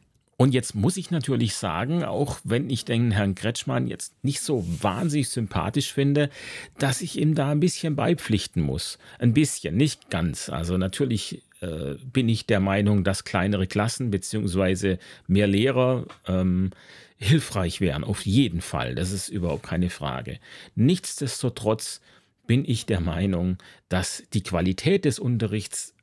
Und 0.42 0.56
jetzt 0.56 0.74
muss 0.74 0.98
ich 0.98 1.12
natürlich 1.12 1.54
sagen, 1.54 2.04
auch 2.04 2.40
wenn 2.44 2.72
ich 2.72 2.84
den 2.84 3.12
Herrn 3.12 3.36
Kretschmann 3.36 3.86
jetzt 3.86 4.24
nicht 4.24 4.42
so 4.42 4.66
wahnsinnig 4.82 5.30
sympathisch 5.30 5.94
finde, 5.94 6.32
dass 6.80 7.02
ich 7.02 7.20
ihm 7.20 7.36
da 7.36 7.52
ein 7.52 7.60
bisschen 7.60 7.96
beipflichten 7.96 8.64
muss. 8.64 8.98
Ein 9.20 9.34
bisschen, 9.34 9.78
nicht 9.78 10.10
ganz. 10.10 10.50
Also 10.50 10.80
natürlich 10.80 11.44
äh, 11.62 11.96
bin 12.12 12.28
ich 12.28 12.46
der 12.46 12.60
Meinung, 12.60 13.04
dass 13.04 13.24
kleinere 13.24 13.68
Klassen 13.68 14.12
bzw. 14.12 14.98
mehr 15.28 15.48
Lehrer 15.48 16.06
ähm, 16.28 16.72
hilfreich 17.18 17.82
wären. 17.82 18.04
Auf 18.04 18.26
jeden 18.26 18.62
Fall. 18.62 18.96
Das 18.96 19.12
ist 19.12 19.30
überhaupt 19.30 19.64
keine 19.64 19.90
Frage. 19.90 20.40
Nichtsdestotrotz 20.76 22.02
bin 22.48 22.66
ich 22.66 22.86
der 22.86 23.00
Meinung, 23.00 23.58
dass 23.90 24.24
die 24.34 24.44
Qualität 24.44 25.06
des 25.06 25.20
Unterrichts 25.20 25.94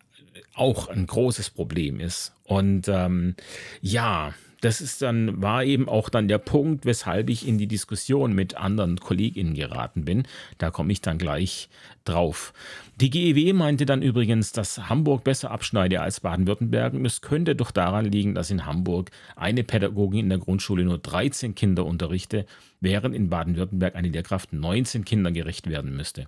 auch 0.55 0.89
ein 0.89 1.07
großes 1.07 1.51
Problem 1.51 2.01
ist. 2.01 2.33
Und 2.45 2.89
ähm, 2.89 3.35
ja, 3.81 4.35
das 4.61 4.81
ist 4.81 5.03
dann, 5.03 5.41
war 5.41 5.65
eben 5.65 5.89
auch 5.89 6.09
dann 6.09 6.29
der 6.29 6.39
Punkt, 6.39 6.85
weshalb 6.85 7.31
ich 7.31 7.47
in 7.47 7.59
die 7.59 7.69
Diskussion 7.69 8.33
mit 8.33 8.57
anderen 8.57 8.99
KollegInnen 8.99 9.55
geraten 9.55 10.05
bin. 10.05 10.25
Da 10.59 10.71
komme 10.71 10.93
ich 10.93 11.01
dann 11.01 11.19
gleich 11.19 11.69
drauf. 12.05 12.53
Die 13.01 13.11
GEW 13.11 13.53
meinte 13.53 13.87
dann 13.87 14.03
übrigens, 14.03 14.51
dass 14.51 14.89
Hamburg 14.89 15.23
besser 15.23 15.53
abschneide 15.53 16.01
als 16.01 16.19
Baden-Württemberg. 16.19 16.95
Und 16.95 17.07
es 17.07 17.21
könnte 17.21 17.55
doch 17.55 17.71
daran 17.71 18.07
liegen, 18.07 18.35
dass 18.35 18.51
in 18.51 18.67
Hamburg 18.67 19.13
eine 19.37 19.63
Pädagogin 19.63 20.25
in 20.25 20.29
der 20.31 20.39
Grundschule 20.39 20.83
nur 20.83 20.99
13 20.99 21.55
Kinder 21.55 21.87
unterrichte, 21.87 22.45
während 22.81 23.15
in 23.15 23.31
Baden-Württemberg 23.31 23.95
eine 23.95 24.09
Lehrkraft 24.09 24.53
19 24.53 25.05
Kindern 25.05 25.33
gerecht 25.33 25.69
werden 25.69 25.95
müsste. 25.95 26.27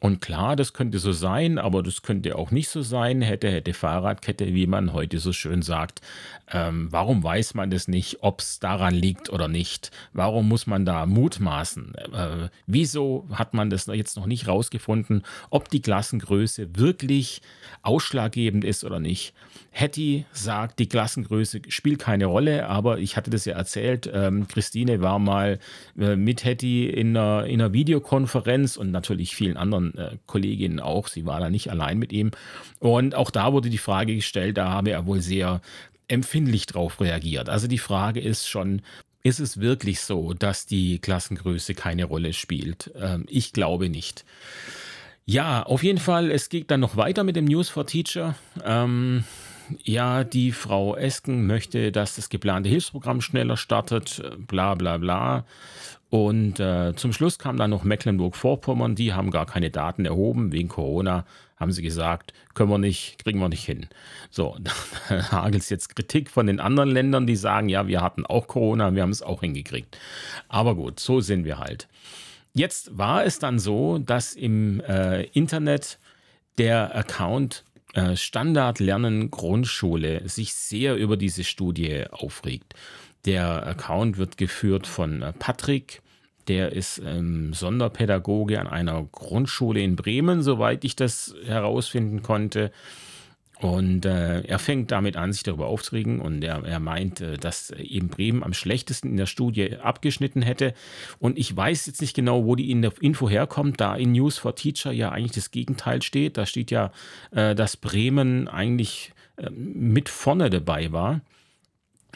Und 0.00 0.22
klar, 0.22 0.56
das 0.56 0.72
könnte 0.72 0.98
so 0.98 1.12
sein, 1.12 1.58
aber 1.58 1.82
das 1.82 2.00
könnte 2.00 2.36
auch 2.36 2.50
nicht 2.50 2.70
so 2.70 2.80
sein. 2.80 3.20
Hätte, 3.20 3.50
hätte 3.50 3.74
Fahrradkette, 3.74 4.54
wie 4.54 4.66
man 4.66 4.94
heute 4.94 5.18
so 5.18 5.32
schön 5.32 5.60
sagt. 5.60 6.00
Ähm, 6.50 6.88
warum 6.90 7.22
weiß 7.22 7.52
man 7.52 7.70
das 7.70 7.86
nicht, 7.86 8.22
ob 8.22 8.40
es 8.40 8.58
daran 8.58 8.94
liegt 8.94 9.30
oder 9.30 9.46
nicht? 9.46 9.90
Warum 10.14 10.48
muss 10.48 10.66
man 10.66 10.86
da 10.86 11.04
mutmaßen? 11.04 11.94
Äh, 12.14 12.48
wieso 12.66 13.28
hat 13.30 13.52
man 13.52 13.68
das 13.68 13.86
jetzt 13.86 14.16
noch 14.16 14.26
nicht 14.26 14.48
rausgefunden, 14.48 15.22
ob 15.50 15.68
die 15.68 15.82
Klassengröße 15.82 16.76
wirklich 16.76 17.42
ausschlaggebend 17.82 18.64
ist 18.64 18.84
oder 18.84 19.00
nicht? 19.00 19.34
Hetty 19.72 20.24
sagt, 20.32 20.80
die 20.80 20.88
Klassengröße 20.88 21.60
spielt 21.68 22.00
keine 22.00 22.26
Rolle, 22.26 22.68
aber 22.68 22.98
ich 22.98 23.16
hatte 23.16 23.30
das 23.30 23.44
ja 23.44 23.54
erzählt. 23.54 24.10
Ähm, 24.12 24.48
Christine 24.48 25.00
war 25.00 25.18
mal 25.20 25.60
äh, 25.96 26.16
mit 26.16 26.44
Hetty 26.44 26.88
in 26.88 27.16
einer, 27.16 27.46
in 27.46 27.60
einer 27.60 27.72
Videokonferenz 27.72 28.76
und 28.76 28.90
natürlich 28.90 29.36
vielen 29.36 29.56
anderen 29.56 29.79
äh, 29.96 30.16
Kolleginnen 30.26 30.80
auch. 30.80 31.08
Sie 31.08 31.26
war 31.26 31.40
da 31.40 31.50
nicht 31.50 31.70
allein 31.70 31.98
mit 31.98 32.12
ihm. 32.12 32.30
Und 32.78 33.14
auch 33.14 33.30
da 33.30 33.52
wurde 33.52 33.70
die 33.70 33.78
Frage 33.78 34.14
gestellt, 34.14 34.56
da 34.56 34.70
habe 34.70 34.90
er 34.90 35.06
wohl 35.06 35.20
sehr 35.20 35.60
empfindlich 36.08 36.66
drauf 36.66 37.00
reagiert. 37.00 37.48
Also 37.48 37.68
die 37.68 37.78
Frage 37.78 38.20
ist 38.20 38.48
schon, 38.48 38.82
ist 39.22 39.40
es 39.40 39.60
wirklich 39.60 40.00
so, 40.00 40.32
dass 40.34 40.66
die 40.66 40.98
Klassengröße 40.98 41.74
keine 41.74 42.04
Rolle 42.04 42.32
spielt? 42.32 42.90
Ähm, 42.96 43.26
ich 43.28 43.52
glaube 43.52 43.88
nicht. 43.88 44.24
Ja, 45.26 45.62
auf 45.62 45.82
jeden 45.82 45.98
Fall, 45.98 46.30
es 46.30 46.48
geht 46.48 46.70
dann 46.70 46.80
noch 46.80 46.96
weiter 46.96 47.22
mit 47.22 47.36
dem 47.36 47.44
News 47.44 47.68
for 47.68 47.86
Teacher. 47.86 48.34
Ähm, 48.64 49.24
ja, 49.84 50.24
die 50.24 50.52
Frau 50.52 50.96
Esken 50.96 51.46
möchte, 51.46 51.92
dass 51.92 52.16
das 52.16 52.28
geplante 52.28 52.68
Hilfsprogramm 52.68 53.20
schneller 53.20 53.56
startet, 53.56 54.22
bla 54.38 54.74
bla 54.74 54.98
bla. 54.98 55.44
Und 56.10 56.58
äh, 56.58 56.94
zum 56.96 57.12
Schluss 57.12 57.38
kam 57.38 57.56
dann 57.56 57.70
noch 57.70 57.84
Mecklenburg-Vorpommern, 57.84 58.96
die 58.96 59.14
haben 59.14 59.30
gar 59.30 59.46
keine 59.46 59.70
Daten 59.70 60.04
erhoben, 60.04 60.52
wegen 60.52 60.68
Corona 60.68 61.24
haben 61.56 61.72
sie 61.72 61.82
gesagt, 61.82 62.32
können 62.54 62.70
wir 62.70 62.78
nicht, 62.78 63.22
kriegen 63.22 63.38
wir 63.38 63.48
nicht 63.48 63.64
hin. 63.64 63.86
So, 64.30 64.56
da 65.08 65.30
hagelt 65.30 65.62
es 65.62 65.68
jetzt 65.68 65.94
Kritik 65.94 66.28
von 66.30 66.46
den 66.46 66.58
anderen 66.58 66.90
Ländern, 66.90 67.26
die 67.26 67.36
sagen, 67.36 67.68
ja, 67.68 67.86
wir 67.86 68.00
hatten 68.00 68.26
auch 68.26 68.48
Corona, 68.48 68.94
wir 68.94 69.02
haben 69.02 69.10
es 69.10 69.22
auch 69.22 69.40
hingekriegt. 69.40 69.98
Aber 70.48 70.74
gut, 70.74 70.98
so 70.98 71.20
sind 71.20 71.44
wir 71.44 71.58
halt. 71.58 71.86
Jetzt 72.54 72.98
war 72.98 73.24
es 73.24 73.38
dann 73.38 73.60
so, 73.60 73.98
dass 73.98 74.34
im 74.34 74.80
äh, 74.80 75.24
Internet 75.26 76.00
der 76.58 76.96
Account 76.96 77.64
äh, 77.94 78.16
Standard 78.16 78.80
Lernen 78.80 79.30
Grundschule 79.30 80.28
sich 80.28 80.54
sehr 80.54 80.96
über 80.96 81.16
diese 81.16 81.44
Studie 81.44 82.04
aufregt. 82.10 82.74
Der 83.24 83.66
Account 83.66 84.18
wird 84.18 84.36
geführt 84.36 84.86
von 84.86 85.22
äh, 85.22 85.32
Patrick. 85.32 86.02
Der 86.48 86.72
ist 86.72 87.00
ähm, 87.04 87.52
Sonderpädagoge 87.52 88.60
an 88.60 88.66
einer 88.66 89.02
Grundschule 89.04 89.80
in 89.80 89.96
Bremen, 89.96 90.42
soweit 90.42 90.84
ich 90.84 90.96
das 90.96 91.34
herausfinden 91.44 92.22
konnte. 92.22 92.72
Und 93.60 94.06
äh, 94.06 94.40
er 94.40 94.58
fängt 94.58 94.90
damit 94.90 95.16
an, 95.16 95.34
sich 95.34 95.42
darüber 95.42 95.66
aufzuregen 95.66 96.20
und 96.20 96.42
er, 96.42 96.64
er 96.64 96.80
meint, 96.80 97.20
äh, 97.20 97.36
dass 97.36 97.70
eben 97.70 98.08
Bremen 98.08 98.42
am 98.42 98.54
schlechtesten 98.54 99.10
in 99.10 99.16
der 99.18 99.26
Studie 99.26 99.76
abgeschnitten 99.76 100.40
hätte. 100.40 100.72
Und 101.18 101.38
ich 101.38 101.54
weiß 101.54 101.86
jetzt 101.86 102.00
nicht 102.00 102.16
genau, 102.16 102.46
wo 102.46 102.56
die 102.56 102.70
Info 102.70 103.28
herkommt, 103.28 103.80
da 103.80 103.94
in 103.96 104.12
News 104.12 104.38
for 104.38 104.56
Teacher 104.56 104.92
ja 104.92 105.10
eigentlich 105.10 105.32
das 105.32 105.50
Gegenteil 105.50 106.00
steht. 106.00 106.38
Da 106.38 106.46
steht 106.46 106.70
ja, 106.70 106.90
äh, 107.32 107.54
dass 107.54 107.76
Bremen 107.76 108.48
eigentlich 108.48 109.12
äh, 109.36 109.50
mit 109.50 110.08
vorne 110.08 110.48
dabei 110.48 110.90
war. 110.90 111.20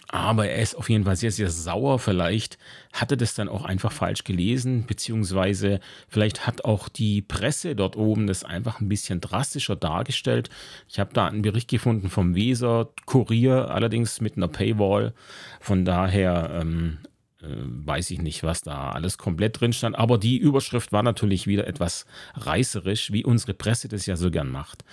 Aber 0.09 0.49
er 0.49 0.63
ist 0.63 0.75
auf 0.75 0.91
jeden 0.91 1.05
Fall 1.05 1.17
sehr, 1.17 1.31
sehr 1.31 1.51
sauer. 1.51 1.99
Vielleicht 1.99 2.59
hatte 2.93 3.17
das 3.17 3.35
dann 3.35 3.49
auch 3.49 3.65
einfach 3.65 3.93
falsch 3.93 4.25
gelesen, 4.25 4.87
beziehungsweise 4.87 5.81
vielleicht 6.09 6.47
hat 6.47 6.65
auch 6.65 6.89
die 6.89 7.23
Presse 7.23 7.75
dort 7.75 7.97
oben 7.97 8.27
das 8.27 8.45
einfach 8.45 8.81
ein 8.81 8.89
bisschen 8.89 9.21
drastischer 9.21 9.77
dargestellt. 9.77 10.51
Ich 10.89 10.99
habe 10.99 11.13
da 11.15 11.27
einen 11.27 11.43
Bericht 11.43 11.69
gefunden 11.69 12.11
vom 12.11 12.35
Weser 12.35 12.91
Kurier, 13.07 13.71
allerdings 13.71 14.21
mit 14.21 14.37
einer 14.37 14.49
Paywall. 14.49 15.15
Von 15.61 15.85
daher 15.85 16.61
ähm, 16.61 16.99
äh, 17.45 17.47
weiß 17.47 18.11
ich 18.11 18.21
nicht, 18.21 18.43
was 18.43 18.63
da 18.63 18.91
alles 18.91 19.19
komplett 19.19 19.61
drin 19.61 19.73
stand. 19.73 19.97
Aber 19.97 20.19
die 20.19 20.37
Überschrift 20.37 20.93
war 20.93 21.03
natürlich 21.03 21.47
wieder 21.47 21.67
etwas 21.67 22.07
reißerisch, 22.35 23.13
wie 23.13 23.25
unsere 23.25 23.55
Presse 23.55 23.89
das 23.89 24.07
ja 24.07 24.17
so 24.17 24.31
gern 24.31 24.51
macht. 24.51 24.85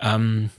Ähm, 0.00 0.50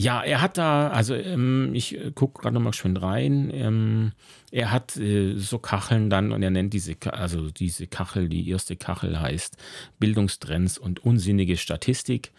ja, 0.00 0.22
er 0.22 0.40
hat 0.40 0.58
da, 0.58 0.88
also 0.90 1.14
ähm, 1.16 1.70
ich 1.74 1.98
äh, 1.98 2.12
gucke 2.12 2.42
gerade 2.42 2.54
nochmal 2.54 2.72
schön 2.72 2.96
rein. 2.96 3.50
Ähm, 3.52 4.12
er 4.52 4.70
hat 4.70 4.96
äh, 4.96 5.34
so 5.36 5.58
Kacheln 5.58 6.08
dann 6.08 6.30
und 6.30 6.40
er 6.40 6.50
nennt 6.50 6.72
diese, 6.72 6.94
also 7.12 7.50
diese 7.50 7.88
Kachel, 7.88 8.28
die 8.28 8.48
erste 8.48 8.76
Kachel 8.76 9.20
heißt 9.20 9.56
Bildungstrends 9.98 10.78
und 10.78 11.04
unsinnige 11.04 11.56
Statistik. 11.56 12.32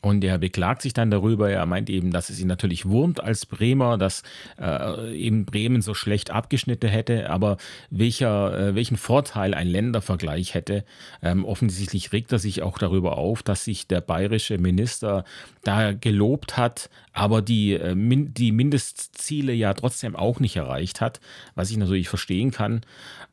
Und 0.00 0.22
er 0.22 0.38
beklagt 0.38 0.82
sich 0.82 0.92
dann 0.92 1.10
darüber, 1.10 1.50
er 1.50 1.66
meint 1.66 1.90
eben, 1.90 2.12
dass 2.12 2.30
es 2.30 2.38
ihn 2.38 2.46
natürlich 2.46 2.86
wurmt 2.86 3.20
als 3.20 3.46
Bremer, 3.46 3.98
dass 3.98 4.22
äh, 4.56 5.12
eben 5.16 5.44
Bremen 5.44 5.82
so 5.82 5.92
schlecht 5.92 6.30
abgeschnitten 6.30 6.88
hätte, 6.88 7.30
aber 7.30 7.56
welcher, 7.90 8.56
äh, 8.56 8.74
welchen 8.76 8.96
Vorteil 8.96 9.54
ein 9.54 9.66
Ländervergleich 9.66 10.54
hätte. 10.54 10.84
Ähm, 11.20 11.44
offensichtlich 11.44 12.12
regt 12.12 12.30
er 12.30 12.38
sich 12.38 12.62
auch 12.62 12.78
darüber 12.78 13.18
auf, 13.18 13.42
dass 13.42 13.64
sich 13.64 13.88
der 13.88 14.00
bayerische 14.00 14.58
Minister 14.58 15.24
da 15.64 15.92
gelobt 15.92 16.56
hat, 16.56 16.90
aber 17.12 17.42
die, 17.42 17.72
äh, 17.72 17.96
min 17.96 18.32
die 18.32 18.52
Mindestziele 18.52 19.52
ja 19.52 19.74
trotzdem 19.74 20.14
auch 20.14 20.38
nicht 20.38 20.54
erreicht 20.54 21.00
hat, 21.00 21.20
was 21.56 21.72
ich 21.72 21.76
natürlich 21.76 22.08
verstehen 22.08 22.52
kann. 22.52 22.82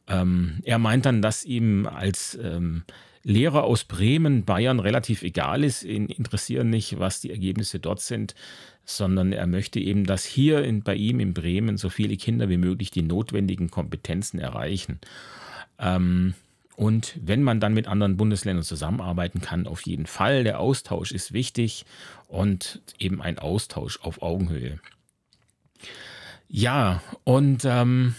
Ähm, 0.07 0.61
er 0.63 0.79
meint 0.79 1.05
dann, 1.05 1.21
dass 1.21 1.45
ihm 1.45 1.85
als 1.85 2.37
ähm, 2.41 2.83
Lehrer 3.27 3.63
aus 3.63 3.85
Bremen, 3.85 4.45
Bayern 4.45 4.79
relativ 4.79 5.23
egal 5.23 5.63
ist. 5.63 5.83
Ihn 5.83 6.05
interessieren 6.05 6.69
nicht, 6.69 6.99
was 6.99 7.21
die 7.21 7.31
Ergebnisse 7.31 7.79
dort 7.79 7.99
sind, 7.99 8.35
sondern 8.85 9.33
er 9.33 9.47
möchte 9.47 9.79
eben, 9.79 10.05
dass 10.05 10.23
hier 10.23 10.63
in, 10.63 10.83
bei 10.83 10.93
ihm 10.93 11.19
in 11.19 11.33
Bremen 11.33 11.77
so 11.77 11.89
viele 11.89 12.17
Kinder 12.17 12.49
wie 12.49 12.57
möglich 12.57 12.91
die 12.91 13.01
notwendigen 13.01 13.71
Kompetenzen 13.71 14.39
erreichen. 14.39 14.99
Ähm, 15.79 16.35
und 16.75 17.17
wenn 17.19 17.41
man 17.41 17.59
dann 17.59 17.73
mit 17.73 17.87
anderen 17.87 18.15
Bundesländern 18.15 18.63
zusammenarbeiten 18.63 19.41
kann, 19.41 19.65
auf 19.65 19.81
jeden 19.87 20.05
Fall. 20.05 20.43
Der 20.43 20.59
Austausch 20.59 21.11
ist 21.11 21.33
wichtig 21.33 21.85
und 22.27 22.83
eben 22.99 23.23
ein 23.23 23.39
Austausch 23.39 23.99
auf 24.01 24.21
Augenhöhe. 24.21 24.79
Ja, 26.47 27.01
und 27.23 27.65
ähm, 27.65 28.13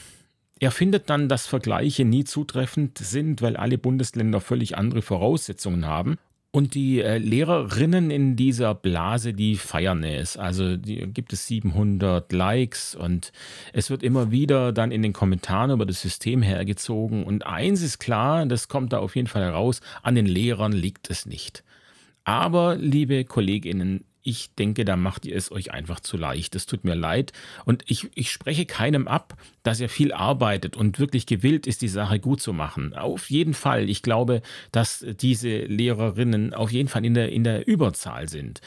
er 0.58 0.70
findet 0.70 1.10
dann, 1.10 1.28
dass 1.28 1.46
Vergleiche 1.46 2.04
nie 2.04 2.24
zutreffend 2.24 2.98
sind, 2.98 3.42
weil 3.42 3.56
alle 3.56 3.78
Bundesländer 3.78 4.40
völlig 4.40 4.76
andere 4.76 5.02
Voraussetzungen 5.02 5.86
haben. 5.86 6.16
Und 6.50 6.74
die 6.74 7.02
äh, 7.02 7.18
Lehrerinnen 7.18 8.10
in 8.10 8.34
dieser 8.34 8.74
Blase, 8.74 9.34
die 9.34 9.56
feiern 9.56 10.02
es. 10.04 10.38
Also 10.38 10.78
die, 10.78 11.06
gibt 11.12 11.34
es 11.34 11.46
700 11.48 12.32
Likes 12.32 12.94
und 12.94 13.30
es 13.74 13.90
wird 13.90 14.02
immer 14.02 14.30
wieder 14.30 14.72
dann 14.72 14.90
in 14.90 15.02
den 15.02 15.12
Kommentaren 15.12 15.70
über 15.70 15.84
das 15.84 16.00
System 16.00 16.40
hergezogen. 16.40 17.24
Und 17.24 17.44
eins 17.44 17.82
ist 17.82 17.98
klar, 17.98 18.46
das 18.46 18.68
kommt 18.68 18.94
da 18.94 18.98
auf 19.00 19.16
jeden 19.16 19.28
Fall 19.28 19.42
heraus, 19.42 19.82
an 20.02 20.14
den 20.14 20.24
Lehrern 20.24 20.72
liegt 20.72 21.10
es 21.10 21.26
nicht. 21.26 21.62
Aber, 22.24 22.76
liebe 22.76 23.26
Kolleginnen, 23.26 24.04
ich 24.26 24.54
denke, 24.54 24.84
da 24.84 24.96
macht 24.96 25.24
ihr 25.24 25.36
es 25.36 25.52
euch 25.52 25.72
einfach 25.72 26.00
zu 26.00 26.16
leicht. 26.16 26.56
Es 26.56 26.66
tut 26.66 26.84
mir 26.84 26.94
leid. 26.94 27.32
Und 27.64 27.84
ich, 27.86 28.10
ich 28.14 28.30
spreche 28.30 28.66
keinem 28.66 29.06
ab, 29.06 29.36
dass 29.62 29.80
er 29.80 29.88
viel 29.88 30.12
arbeitet 30.12 30.76
und 30.76 30.98
wirklich 30.98 31.26
gewillt 31.26 31.66
ist, 31.66 31.80
die 31.82 31.88
Sache 31.88 32.18
gut 32.18 32.42
zu 32.42 32.52
machen. 32.52 32.94
Auf 32.94 33.30
jeden 33.30 33.54
Fall. 33.54 33.88
Ich 33.88 34.02
glaube, 34.02 34.42
dass 34.72 35.06
diese 35.20 35.58
Lehrerinnen 35.58 36.54
auf 36.54 36.72
jeden 36.72 36.88
Fall 36.88 37.04
in 37.04 37.14
der, 37.14 37.30
in 37.30 37.44
der 37.44 37.68
Überzahl 37.68 38.28
sind. 38.28 38.60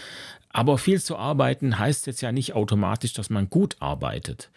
Aber 0.49 0.77
viel 0.77 1.01
zu 1.01 1.17
arbeiten 1.17 1.77
heißt 1.77 2.07
jetzt 2.07 2.21
ja 2.21 2.31
nicht 2.31 2.53
automatisch, 2.53 3.13
dass 3.13 3.29
man 3.29 3.49
gut 3.49 3.75
arbeitet. 3.79 4.49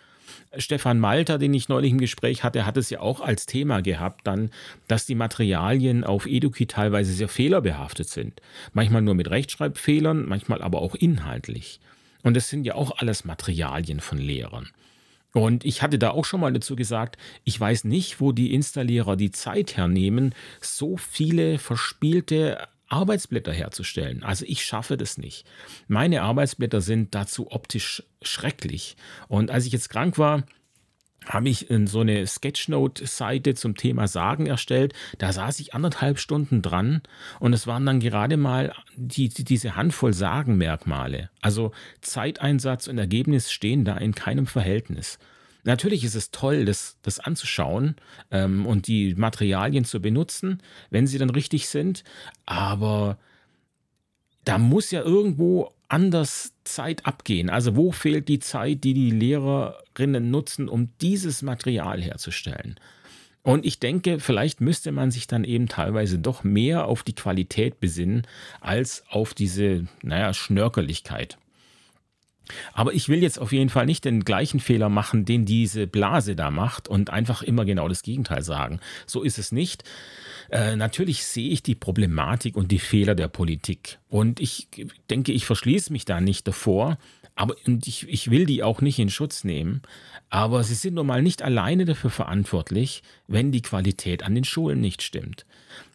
Stefan 0.56 0.98
Malter, 0.98 1.38
den 1.38 1.54
ich 1.54 1.68
neulich 1.68 1.92
im 1.92 1.98
Gespräch 1.98 2.44
hatte, 2.44 2.66
hat 2.66 2.76
es 2.76 2.90
ja 2.90 3.00
auch 3.00 3.20
als 3.20 3.46
Thema 3.46 3.80
gehabt, 3.82 4.26
dann, 4.26 4.50
dass 4.88 5.06
die 5.06 5.14
Materialien 5.14 6.04
auf 6.04 6.26
Eduki 6.26 6.66
teilweise 6.66 7.12
sehr 7.12 7.28
fehlerbehaftet 7.28 8.08
sind. 8.08 8.40
Manchmal 8.72 9.02
nur 9.02 9.14
mit 9.14 9.30
Rechtschreibfehlern, 9.30 10.26
manchmal 10.28 10.62
aber 10.62 10.82
auch 10.82 10.94
inhaltlich. 10.94 11.80
Und 12.22 12.36
es 12.36 12.48
sind 12.48 12.64
ja 12.64 12.74
auch 12.74 12.98
alles 12.98 13.24
Materialien 13.24 14.00
von 14.00 14.18
Lehrern. 14.18 14.68
Und 15.32 15.64
ich 15.64 15.82
hatte 15.82 15.98
da 15.98 16.10
auch 16.10 16.24
schon 16.24 16.40
mal 16.40 16.52
dazu 16.52 16.76
gesagt, 16.76 17.16
ich 17.44 17.58
weiß 17.58 17.84
nicht, 17.84 18.20
wo 18.20 18.32
die 18.32 18.54
Installierer 18.54 19.16
die 19.16 19.30
Zeit 19.30 19.76
hernehmen, 19.76 20.34
so 20.60 20.96
viele 20.98 21.58
verspielte 21.58 22.58
Arbeitsblätter 22.92 23.52
herzustellen. 23.52 24.22
Also 24.22 24.44
ich 24.46 24.64
schaffe 24.64 24.96
das 24.96 25.18
nicht. 25.18 25.46
Meine 25.88 26.22
Arbeitsblätter 26.22 26.80
sind 26.80 27.14
dazu 27.14 27.50
optisch 27.50 28.02
schrecklich. 28.20 28.96
Und 29.28 29.50
als 29.50 29.66
ich 29.66 29.72
jetzt 29.72 29.88
krank 29.88 30.18
war, 30.18 30.44
habe 31.26 31.48
ich 31.48 31.68
so 31.84 32.00
eine 32.00 32.26
Sketchnote-Seite 32.26 33.54
zum 33.54 33.76
Thema 33.76 34.08
Sagen 34.08 34.46
erstellt. 34.46 34.92
Da 35.18 35.32
saß 35.32 35.60
ich 35.60 35.74
anderthalb 35.74 36.18
Stunden 36.18 36.62
dran 36.62 37.02
und 37.40 37.52
es 37.52 37.66
waren 37.66 37.86
dann 37.86 38.00
gerade 38.00 38.36
mal 38.36 38.74
die, 38.96 39.28
die, 39.28 39.44
diese 39.44 39.76
Handvoll 39.76 40.12
Sagenmerkmale. 40.12 41.30
Also 41.40 41.72
Zeiteinsatz 42.00 42.88
und 42.88 42.98
Ergebnis 42.98 43.52
stehen 43.52 43.84
da 43.84 43.96
in 43.96 44.14
keinem 44.14 44.46
Verhältnis. 44.46 45.18
Natürlich 45.64 46.04
ist 46.04 46.16
es 46.16 46.30
toll, 46.30 46.64
das, 46.64 46.98
das 47.02 47.20
anzuschauen 47.20 47.96
ähm, 48.30 48.66
und 48.66 48.88
die 48.88 49.14
Materialien 49.14 49.84
zu 49.84 50.00
benutzen, 50.00 50.60
wenn 50.90 51.06
sie 51.06 51.18
dann 51.18 51.30
richtig 51.30 51.68
sind, 51.68 52.02
aber 52.46 53.18
da 54.44 54.58
muss 54.58 54.90
ja 54.90 55.02
irgendwo 55.02 55.72
anders 55.88 56.54
Zeit 56.64 57.06
abgehen. 57.06 57.48
Also 57.50 57.76
wo 57.76 57.92
fehlt 57.92 58.28
die 58.28 58.40
Zeit, 58.40 58.82
die 58.82 58.94
die 58.94 59.10
Lehrerinnen 59.10 60.30
nutzen, 60.30 60.68
um 60.68 60.88
dieses 61.00 61.42
Material 61.42 62.02
herzustellen? 62.02 62.80
Und 63.42 63.66
ich 63.66 63.80
denke, 63.80 64.20
vielleicht 64.20 64.60
müsste 64.60 64.92
man 64.92 65.10
sich 65.10 65.26
dann 65.26 65.44
eben 65.44 65.68
teilweise 65.68 66.18
doch 66.18 66.44
mehr 66.44 66.86
auf 66.86 67.02
die 67.02 67.14
Qualität 67.14 67.80
besinnen, 67.80 68.26
als 68.60 69.04
auf 69.08 69.34
diese, 69.34 69.86
naja, 70.02 70.32
Schnörkeligkeit. 70.32 71.38
Aber 72.72 72.92
ich 72.92 73.08
will 73.08 73.22
jetzt 73.22 73.38
auf 73.38 73.52
jeden 73.52 73.70
Fall 73.70 73.86
nicht 73.86 74.04
den 74.04 74.24
gleichen 74.24 74.60
Fehler 74.60 74.88
machen, 74.88 75.24
den 75.24 75.44
diese 75.44 75.86
Blase 75.86 76.36
da 76.36 76.50
macht 76.50 76.88
und 76.88 77.10
einfach 77.10 77.42
immer 77.42 77.64
genau 77.64 77.88
das 77.88 78.02
Gegenteil 78.02 78.42
sagen. 78.42 78.80
So 79.06 79.22
ist 79.22 79.38
es 79.38 79.52
nicht. 79.52 79.84
Äh, 80.50 80.76
natürlich 80.76 81.24
sehe 81.24 81.50
ich 81.50 81.62
die 81.62 81.74
Problematik 81.74 82.56
und 82.56 82.70
die 82.70 82.78
Fehler 82.78 83.14
der 83.14 83.28
Politik. 83.28 83.98
Und 84.08 84.40
ich 84.40 84.68
denke, 85.08 85.32
ich 85.32 85.46
verschließe 85.46 85.92
mich 85.92 86.04
da 86.04 86.20
nicht 86.20 86.46
davor. 86.46 86.98
Aber 87.34 87.56
und 87.66 87.86
ich, 87.86 88.08
ich 88.08 88.30
will 88.30 88.46
die 88.46 88.62
auch 88.62 88.80
nicht 88.80 88.98
in 88.98 89.10
Schutz 89.10 89.44
nehmen. 89.44 89.82
Aber 90.28 90.64
sie 90.64 90.74
sind 90.74 90.94
nun 90.94 91.06
mal 91.06 91.22
nicht 91.22 91.42
alleine 91.42 91.84
dafür 91.84 92.10
verantwortlich, 92.10 93.02
wenn 93.26 93.52
die 93.52 93.62
Qualität 93.62 94.22
an 94.22 94.34
den 94.34 94.44
Schulen 94.44 94.80
nicht 94.80 95.02
stimmt. 95.02 95.46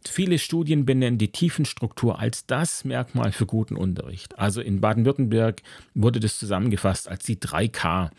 Viele 0.08 0.39
Studien 0.39 0.86
benennen 0.86 1.17
die 1.17 1.32
Tiefenstruktur 1.32 2.20
als 2.20 2.46
das 2.46 2.86
Merkmal 2.86 3.32
für 3.32 3.46
guten 3.46 3.75
Unterricht. 3.75 4.38
Also 4.39 4.62
in 4.62 4.82
Baden-Württemberg 4.82 5.62
wurde 5.94 6.20
das 6.20 6.39
zusammengefasst 6.39 7.08
als 7.08 7.24
die 7.24 7.38
3K. 7.38 8.10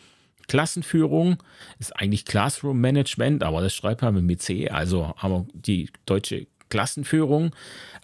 Klassenführung 0.46 1.42
ist 1.78 1.94
eigentlich 1.96 2.25
Classroom 2.25 2.80
Management, 2.80 3.42
aber 3.42 3.60
das 3.60 3.75
schreibt 3.75 4.02
man 4.02 4.25
mit 4.25 4.40
C, 4.40 4.68
also 4.70 5.14
aber 5.18 5.46
die 5.52 5.90
deutsche 6.06 6.46
Klassenführung. 6.70 7.54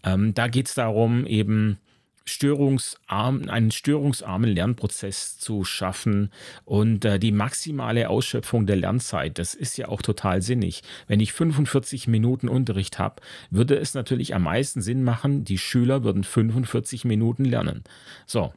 Ähm, 0.04 0.34
da 0.34 0.48
geht 0.48 0.68
es 0.68 0.74
darum, 0.74 1.26
eben 1.26 1.78
störungsarm, 2.24 3.48
einen 3.48 3.70
störungsarmen 3.70 4.50
Lernprozess 4.50 5.38
zu 5.38 5.64
schaffen 5.64 6.30
und 6.64 7.04
äh, 7.04 7.18
die 7.18 7.32
maximale 7.32 8.08
Ausschöpfung 8.08 8.66
der 8.66 8.76
Lernzeit. 8.76 9.38
Das 9.38 9.54
ist 9.54 9.76
ja 9.76 9.88
auch 9.88 10.02
total 10.02 10.42
sinnig. 10.42 10.82
Wenn 11.06 11.20
ich 11.20 11.32
45 11.32 12.08
Minuten 12.08 12.48
Unterricht 12.48 12.98
habe, 12.98 13.22
würde 13.50 13.76
es 13.76 13.94
natürlich 13.94 14.34
am 14.34 14.44
meisten 14.44 14.80
Sinn 14.80 15.04
machen, 15.04 15.44
die 15.44 15.58
Schüler 15.58 16.04
würden 16.04 16.24
45 16.24 17.04
Minuten 17.04 17.44
lernen. 17.44 17.84
So, 18.26 18.52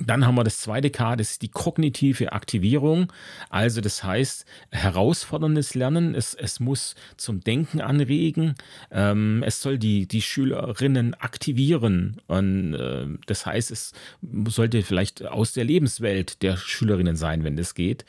dann 0.00 0.26
haben 0.26 0.34
wir 0.34 0.44
das 0.44 0.60
zweite 0.60 0.90
K, 0.90 1.16
das 1.16 1.32
ist 1.32 1.42
die 1.42 1.48
kognitive 1.48 2.32
Aktivierung. 2.32 3.12
Also 3.50 3.80
das 3.80 4.04
heißt, 4.04 4.44
herausforderndes 4.70 5.74
Lernen. 5.74 6.14
Es, 6.14 6.34
es 6.34 6.60
muss 6.60 6.94
zum 7.16 7.40
Denken 7.40 7.80
anregen. 7.80 8.54
Ähm, 8.90 9.42
es 9.46 9.62
soll 9.62 9.78
die, 9.78 10.06
die 10.06 10.22
Schülerinnen 10.22 11.14
aktivieren. 11.14 12.20
Und, 12.26 12.74
äh, 12.74 13.06
das 13.26 13.46
heißt, 13.46 13.70
es 13.70 13.92
sollte 14.48 14.82
vielleicht 14.82 15.24
aus 15.24 15.52
der 15.52 15.64
Lebenswelt 15.64 16.42
der 16.42 16.56
Schülerinnen 16.56 17.16
sein, 17.16 17.44
wenn 17.44 17.56
das 17.56 17.74
geht. 17.74 18.04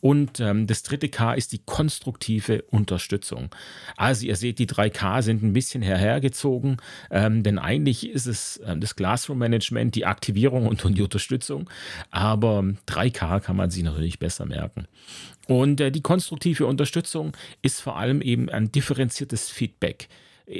Und 0.00 0.40
ähm, 0.40 0.66
das 0.66 0.82
dritte 0.82 1.08
K 1.08 1.34
ist 1.34 1.52
die 1.52 1.60
konstruktive 1.64 2.62
Unterstützung. 2.62 3.54
Also 3.96 4.26
ihr 4.26 4.36
seht, 4.36 4.58
die 4.58 4.66
drei 4.66 4.90
K 4.90 5.22
sind 5.22 5.42
ein 5.42 5.52
bisschen 5.52 5.82
herhergezogen, 5.82 6.78
ähm, 7.10 7.42
denn 7.42 7.58
eigentlich 7.58 8.10
ist 8.10 8.26
es 8.26 8.56
äh, 8.58 8.76
das 8.76 8.96
Classroom 8.96 9.38
Management, 9.38 9.94
die 9.94 10.06
Aktivierung 10.06 10.66
und 10.66 10.82
die 10.96 11.02
Unterstützung 11.02 11.31
Unterstützung. 11.32 11.68
Aber 12.10 12.64
3K 12.86 13.40
kann 13.40 13.56
man 13.56 13.70
sich 13.70 13.82
natürlich 13.82 14.18
besser 14.18 14.46
merken. 14.46 14.86
Und 15.48 15.80
äh, 15.80 15.90
die 15.90 16.02
konstruktive 16.02 16.66
Unterstützung 16.66 17.36
ist 17.62 17.80
vor 17.80 17.96
allem 17.96 18.20
eben 18.20 18.48
ein 18.48 18.70
differenziertes 18.70 19.50
Feedback, 19.50 20.08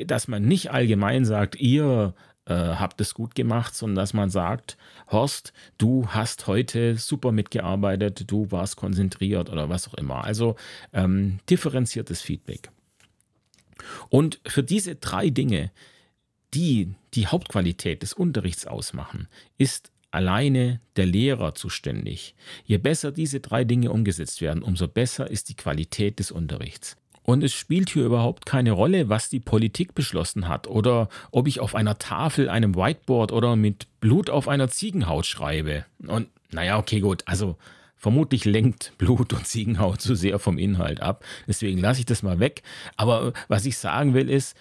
dass 0.07 0.29
man 0.29 0.43
nicht 0.45 0.71
allgemein 0.71 1.25
sagt, 1.25 1.57
ihr 1.57 2.15
äh, 2.47 2.55
habt 2.55 3.01
es 3.01 3.15
gut 3.15 3.35
gemacht, 3.35 3.75
sondern 3.75 3.97
dass 3.97 4.15
man 4.15 4.31
sagt, 4.31 4.77
Horst, 5.11 5.53
du 5.79 6.09
hast 6.09 6.47
heute 6.47 6.97
super 6.97 7.33
mitgearbeitet, 7.33 8.31
du 8.31 8.51
warst 8.51 8.77
konzentriert 8.77 9.51
oder 9.51 9.69
was 9.69 9.89
auch 9.89 9.95
immer. 9.95 10.25
Also 10.25 10.57
ähm, 10.93 11.39
differenziertes 11.49 12.23
Feedback. 12.23 12.71
Und 14.09 14.41
für 14.47 14.63
diese 14.63 14.95
drei 14.95 15.31
Dinge, 15.31 15.71
die 16.55 16.95
die 17.15 17.27
Hauptqualität 17.27 18.03
des 18.03 18.13
Unterrichts 18.13 18.67
ausmachen, 18.67 19.29
ist 19.59 19.92
alleine 20.13 20.81
der 20.97 21.07
Lehrer 21.07 21.55
zuständig. 21.55 22.35
Je 22.65 22.79
besser 22.79 23.11
diese 23.11 23.41
drei 23.41 23.65
Dinge 23.65 23.91
umgesetzt 23.91 24.41
werden, 24.41 24.63
umso 24.63 24.87
besser 24.87 25.31
ist 25.31 25.49
die 25.49 25.57
Qualität 25.57 26.19
des 26.19 26.31
Unterrichts. 26.31 26.97
Und 27.25 27.45
es 27.45 27.53
spielt 27.53 27.91
hier 27.91 28.05
überhaupt 28.05 28.47
keine 28.47 28.73
Rolle, 28.73 29.09
was 29.09 29.29
die 29.29 29.41
Politik 29.41 29.95
beschlossen 29.95 30.49
hat 30.49 30.67
oder 30.67 31.09
ob 31.31 31.47
ich 31.47 31.61
auf 31.61 31.75
einer 31.75 31.99
Tafel, 31.99 32.49
einem 32.49 32.75
Whiteboard 32.75 33.33
oder 33.33 33.55
mit 33.57 33.87
Blut 34.01 34.29
auf 34.29 34.49
einer 34.49 34.69
Ziegenhaut 34.69 35.27
schreibe. 35.27 35.85
Und 36.05 36.29
naja, 36.51 36.79
okay, 36.79 37.01
gut, 37.01 37.23
also 37.27 37.57
vermutlich 37.97 38.45
lenkt 38.45 38.93
Blut 38.99 39.33
und 39.33 39.47
Ziegenhaut 39.47 40.01
zu 40.01 40.17
sehr 40.17 40.41
vom 40.41 40.59
Inhalt 40.59 41.01
ab. 41.01 41.25
Deswegen 41.47 41.79
lasse 41.79 42.01
ich 42.01 42.07
das 42.07 42.25
mal 42.25 42.41
weg. 42.41 42.63
Aber 42.97 43.33
was 43.47 43.65
ich 43.65 43.79
sagen 43.79 44.15
will 44.15 44.29
ist, 44.29 44.57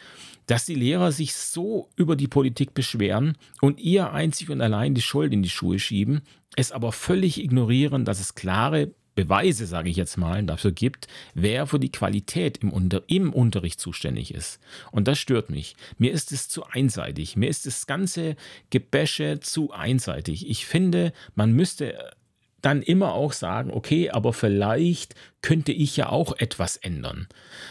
dass 0.47 0.65
die 0.65 0.75
Lehrer 0.75 1.11
sich 1.11 1.33
so 1.33 1.89
über 1.95 2.15
die 2.15 2.27
Politik 2.27 2.73
beschweren 2.73 3.37
und 3.61 3.79
ihr 3.79 4.11
einzig 4.11 4.49
und 4.49 4.61
allein 4.61 4.95
die 4.95 5.01
Schuld 5.01 5.33
in 5.33 5.43
die 5.43 5.49
Schuhe 5.49 5.79
schieben, 5.79 6.21
es 6.55 6.71
aber 6.71 6.91
völlig 6.91 7.41
ignorieren, 7.41 8.05
dass 8.05 8.19
es 8.19 8.35
klare 8.35 8.91
Beweise, 9.13 9.65
sage 9.65 9.89
ich 9.89 9.97
jetzt 9.97 10.17
mal, 10.17 10.43
dafür 10.43 10.71
gibt, 10.71 11.07
wer 11.33 11.67
für 11.67 11.79
die 11.79 11.91
Qualität 11.91 12.59
im, 12.59 12.71
Unter 12.71 13.03
im 13.07 13.33
Unterricht 13.33 13.79
zuständig 13.79 14.33
ist. 14.33 14.59
Und 14.91 15.07
das 15.07 15.19
stört 15.19 15.49
mich. 15.49 15.75
Mir 15.97 16.11
ist 16.11 16.31
es 16.31 16.47
zu 16.47 16.63
einseitig. 16.63 17.35
Mir 17.35 17.49
ist 17.49 17.65
das 17.65 17.87
ganze 17.87 18.35
Gebäsche 18.69 19.39
zu 19.41 19.71
einseitig. 19.71 20.49
Ich 20.49 20.65
finde, 20.65 21.11
man 21.35 21.51
müsste 21.51 22.13
dann 22.61 22.81
immer 22.81 23.13
auch 23.13 23.33
sagen, 23.33 23.71
okay, 23.71 24.11
aber 24.11 24.33
vielleicht 24.33 25.15
könnte 25.41 25.71
ich 25.71 25.97
ja 25.97 26.09
auch 26.09 26.37
etwas 26.37 26.77
ändern. 26.77 27.27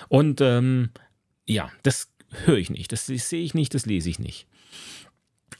Und 0.09 0.41
ähm, 0.41 0.91
ja, 1.47 1.71
das 1.83 2.09
höre 2.45 2.59
ich 2.59 2.71
nicht, 2.71 2.93
das 2.93 3.07
sehe 3.07 3.43
ich 3.43 3.55
nicht, 3.55 3.75
das 3.75 3.87
lese 3.87 4.11
ich 4.11 4.19
nicht. 4.19 4.47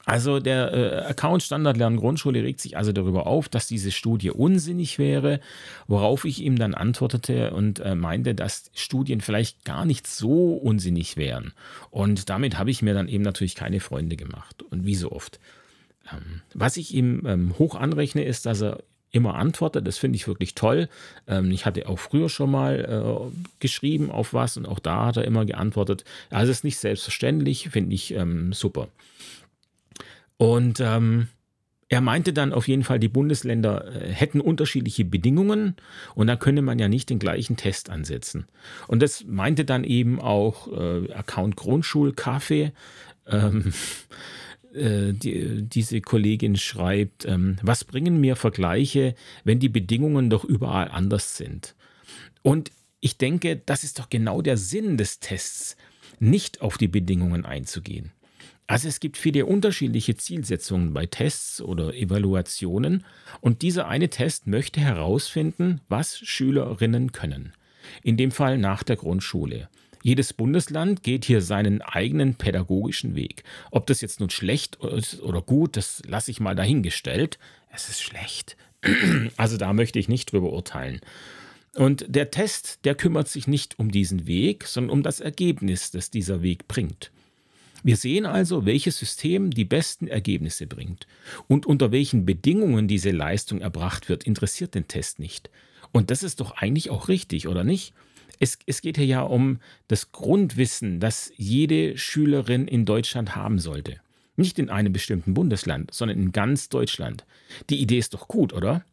Also 0.05 0.39
der 0.39 0.73
äh, 0.73 1.05
Account 1.05 1.43
Standard 1.43 1.77
Lernen 1.77 1.97
Grundschule 1.97 2.43
regt 2.43 2.59
sich 2.59 2.75
also 2.77 2.91
darüber 2.91 3.27
auf, 3.27 3.49
dass 3.49 3.67
diese 3.67 3.91
Studie 3.91 4.31
unsinnig 4.31 4.97
wäre, 4.97 5.39
worauf 5.87 6.25
ich 6.25 6.41
ihm 6.41 6.57
dann 6.57 6.73
antwortete 6.73 7.51
und 7.51 7.79
äh, 7.79 7.95
meinte, 7.95 8.33
dass 8.33 8.71
Studien 8.73 9.21
vielleicht 9.21 9.63
gar 9.63 9.85
nicht 9.85 10.07
so 10.07 10.53
unsinnig 10.53 11.17
wären. 11.17 11.53
Und 11.91 12.29
damit 12.29 12.57
habe 12.57 12.71
ich 12.71 12.81
mir 12.81 12.93
dann 12.93 13.07
eben 13.07 13.23
natürlich 13.23 13.55
keine 13.55 13.79
Freunde 13.79 14.15
gemacht 14.15 14.63
und 14.63 14.85
wie 14.85 14.95
so 14.95 15.11
oft. 15.11 15.39
Ähm, 16.11 16.41
was 16.53 16.77
ich 16.77 16.93
ihm 16.93 17.23
ähm, 17.27 17.57
hoch 17.59 17.75
anrechne, 17.75 18.23
ist, 18.23 18.45
dass 18.45 18.61
er 18.61 18.83
immer 19.11 19.35
antwortet. 19.35 19.85
Das 19.87 19.97
finde 19.97 20.15
ich 20.15 20.27
wirklich 20.27 20.55
toll. 20.55 20.89
Ähm, 21.27 21.51
ich 21.51 21.65
hatte 21.65 21.87
auch 21.87 21.99
früher 21.99 22.29
schon 22.29 22.51
mal 22.51 22.79
äh, 22.79 23.35
geschrieben 23.59 24.09
auf 24.09 24.33
was 24.33 24.57
und 24.57 24.65
auch 24.65 24.79
da 24.79 25.07
hat 25.07 25.17
er 25.17 25.25
immer 25.25 25.45
geantwortet. 25.45 26.05
Also 26.29 26.51
es 26.51 26.59
ist 26.59 26.63
nicht 26.63 26.77
selbstverständlich, 26.77 27.69
finde 27.69 27.93
ich 27.93 28.13
ähm, 28.13 28.53
super. 28.53 28.87
Und 30.37 30.79
ähm, 30.79 31.27
er 31.91 31.99
meinte 31.99 32.31
dann 32.31 32.53
auf 32.53 32.69
jeden 32.69 32.83
Fall, 32.83 32.99
die 32.99 33.09
Bundesländer 33.09 33.93
äh, 33.93 34.07
hätten 34.13 34.39
unterschiedliche 34.39 35.03
Bedingungen 35.03 35.75
und 36.15 36.27
da 36.27 36.37
könne 36.37 36.61
man 36.61 36.79
ja 36.79 36.87
nicht 36.87 37.09
den 37.09 37.19
gleichen 37.19 37.57
Test 37.57 37.89
ansetzen. 37.89 38.47
Und 38.87 39.01
das 39.01 39.25
meinte 39.25 39.65
dann 39.65 39.83
eben 39.83 40.21
auch 40.21 40.69
äh, 40.71 41.11
Account 41.11 41.57
Grundschulkaffee. 41.57 42.71
Ähm, 43.27 43.73
äh, 44.73 45.13
die, 45.13 45.63
diese 45.63 46.01
Kollegin 46.01 46.55
schreibt, 46.55 47.25
ähm, 47.25 47.57
was 47.61 47.83
bringen 47.83 48.19
mir 48.19 48.35
Vergleiche, 48.35 49.15
wenn 49.43 49.59
die 49.59 49.69
Bedingungen 49.69 50.29
doch 50.29 50.43
überall 50.43 50.89
anders 50.89 51.37
sind? 51.37 51.75
Und 52.41 52.71
ich 52.99 53.17
denke, 53.17 53.61
das 53.65 53.83
ist 53.83 53.99
doch 53.99 54.09
genau 54.09 54.41
der 54.41 54.57
Sinn 54.57 54.97
des 54.97 55.19
Tests, 55.19 55.75
nicht 56.19 56.61
auf 56.61 56.77
die 56.77 56.87
Bedingungen 56.87 57.45
einzugehen. 57.45 58.11
Also 58.67 58.87
es 58.87 59.01
gibt 59.01 59.17
viele 59.17 59.45
unterschiedliche 59.45 60.15
Zielsetzungen 60.15 60.93
bei 60.93 61.05
Tests 61.05 61.61
oder 61.61 61.93
Evaluationen 61.93 63.03
und 63.41 63.63
dieser 63.63 63.87
eine 63.87 64.09
Test 64.09 64.47
möchte 64.47 64.79
herausfinden, 64.79 65.81
was 65.89 66.17
Schülerinnen 66.19 67.11
können. 67.11 67.51
In 68.01 68.15
dem 68.15 68.31
Fall 68.31 68.57
nach 68.57 68.83
der 68.83 68.95
Grundschule. 68.95 69.67
Jedes 70.03 70.33
Bundesland 70.33 71.03
geht 71.03 71.25
hier 71.25 71.41
seinen 71.41 71.81
eigenen 71.81 72.35
pädagogischen 72.35 73.15
Weg. 73.15 73.43
Ob 73.69 73.85
das 73.87 74.01
jetzt 74.01 74.19
nun 74.19 74.29
schlecht 74.29 74.77
ist 74.77 75.21
oder 75.21 75.41
gut, 75.41 75.77
das 75.77 76.01
lasse 76.07 76.31
ich 76.31 76.39
mal 76.39 76.55
dahingestellt. 76.55 77.37
Es 77.71 77.89
ist 77.89 78.01
schlecht. 78.01 78.57
Also 79.37 79.57
da 79.57 79.73
möchte 79.73 79.99
ich 79.99 80.09
nicht 80.09 80.31
drüber 80.31 80.51
urteilen. 80.51 81.01
Und 81.75 82.05
der 82.09 82.31
Test, 82.31 82.79
der 82.83 82.95
kümmert 82.95 83.27
sich 83.27 83.47
nicht 83.47 83.79
um 83.79 83.91
diesen 83.91 84.27
Weg, 84.27 84.65
sondern 84.65 84.91
um 84.91 85.03
das 85.03 85.19
Ergebnis, 85.19 85.91
das 85.91 86.09
dieser 86.09 86.41
Weg 86.41 86.67
bringt. 86.67 87.11
Wir 87.83 87.95
sehen 87.95 88.25
also, 88.25 88.65
welches 88.65 88.97
System 88.97 89.51
die 89.51 89.65
besten 89.65 90.07
Ergebnisse 90.07 90.67
bringt. 90.67 91.07
Und 91.47 91.65
unter 91.65 91.91
welchen 91.91 92.25
Bedingungen 92.25 92.87
diese 92.87 93.11
Leistung 93.11 93.61
erbracht 93.61 94.09
wird, 94.09 94.23
interessiert 94.23 94.75
den 94.75 94.87
Test 94.87 95.19
nicht. 95.19 95.49
Und 95.91 96.11
das 96.11 96.23
ist 96.23 96.39
doch 96.39 96.51
eigentlich 96.51 96.89
auch 96.89 97.07
richtig, 97.07 97.47
oder 97.47 97.63
nicht? 97.63 97.93
Es, 98.41 98.57
es 98.65 98.81
geht 98.81 98.97
hier 98.97 99.05
ja 99.05 99.21
um 99.21 99.59
das 99.87 100.11
Grundwissen, 100.11 100.99
das 100.99 101.31
jede 101.37 101.95
Schülerin 101.95 102.67
in 102.67 102.85
Deutschland 102.85 103.35
haben 103.35 103.59
sollte. 103.59 104.01
Nicht 104.35 104.57
in 104.57 104.71
einem 104.71 104.91
bestimmten 104.91 105.35
Bundesland, 105.35 105.93
sondern 105.93 106.17
in 106.17 106.31
ganz 106.31 106.67
Deutschland. 106.67 107.23
Die 107.69 107.79
Idee 107.79 107.99
ist 107.99 108.15
doch 108.15 108.27
gut, 108.27 108.51
oder? 108.51 108.83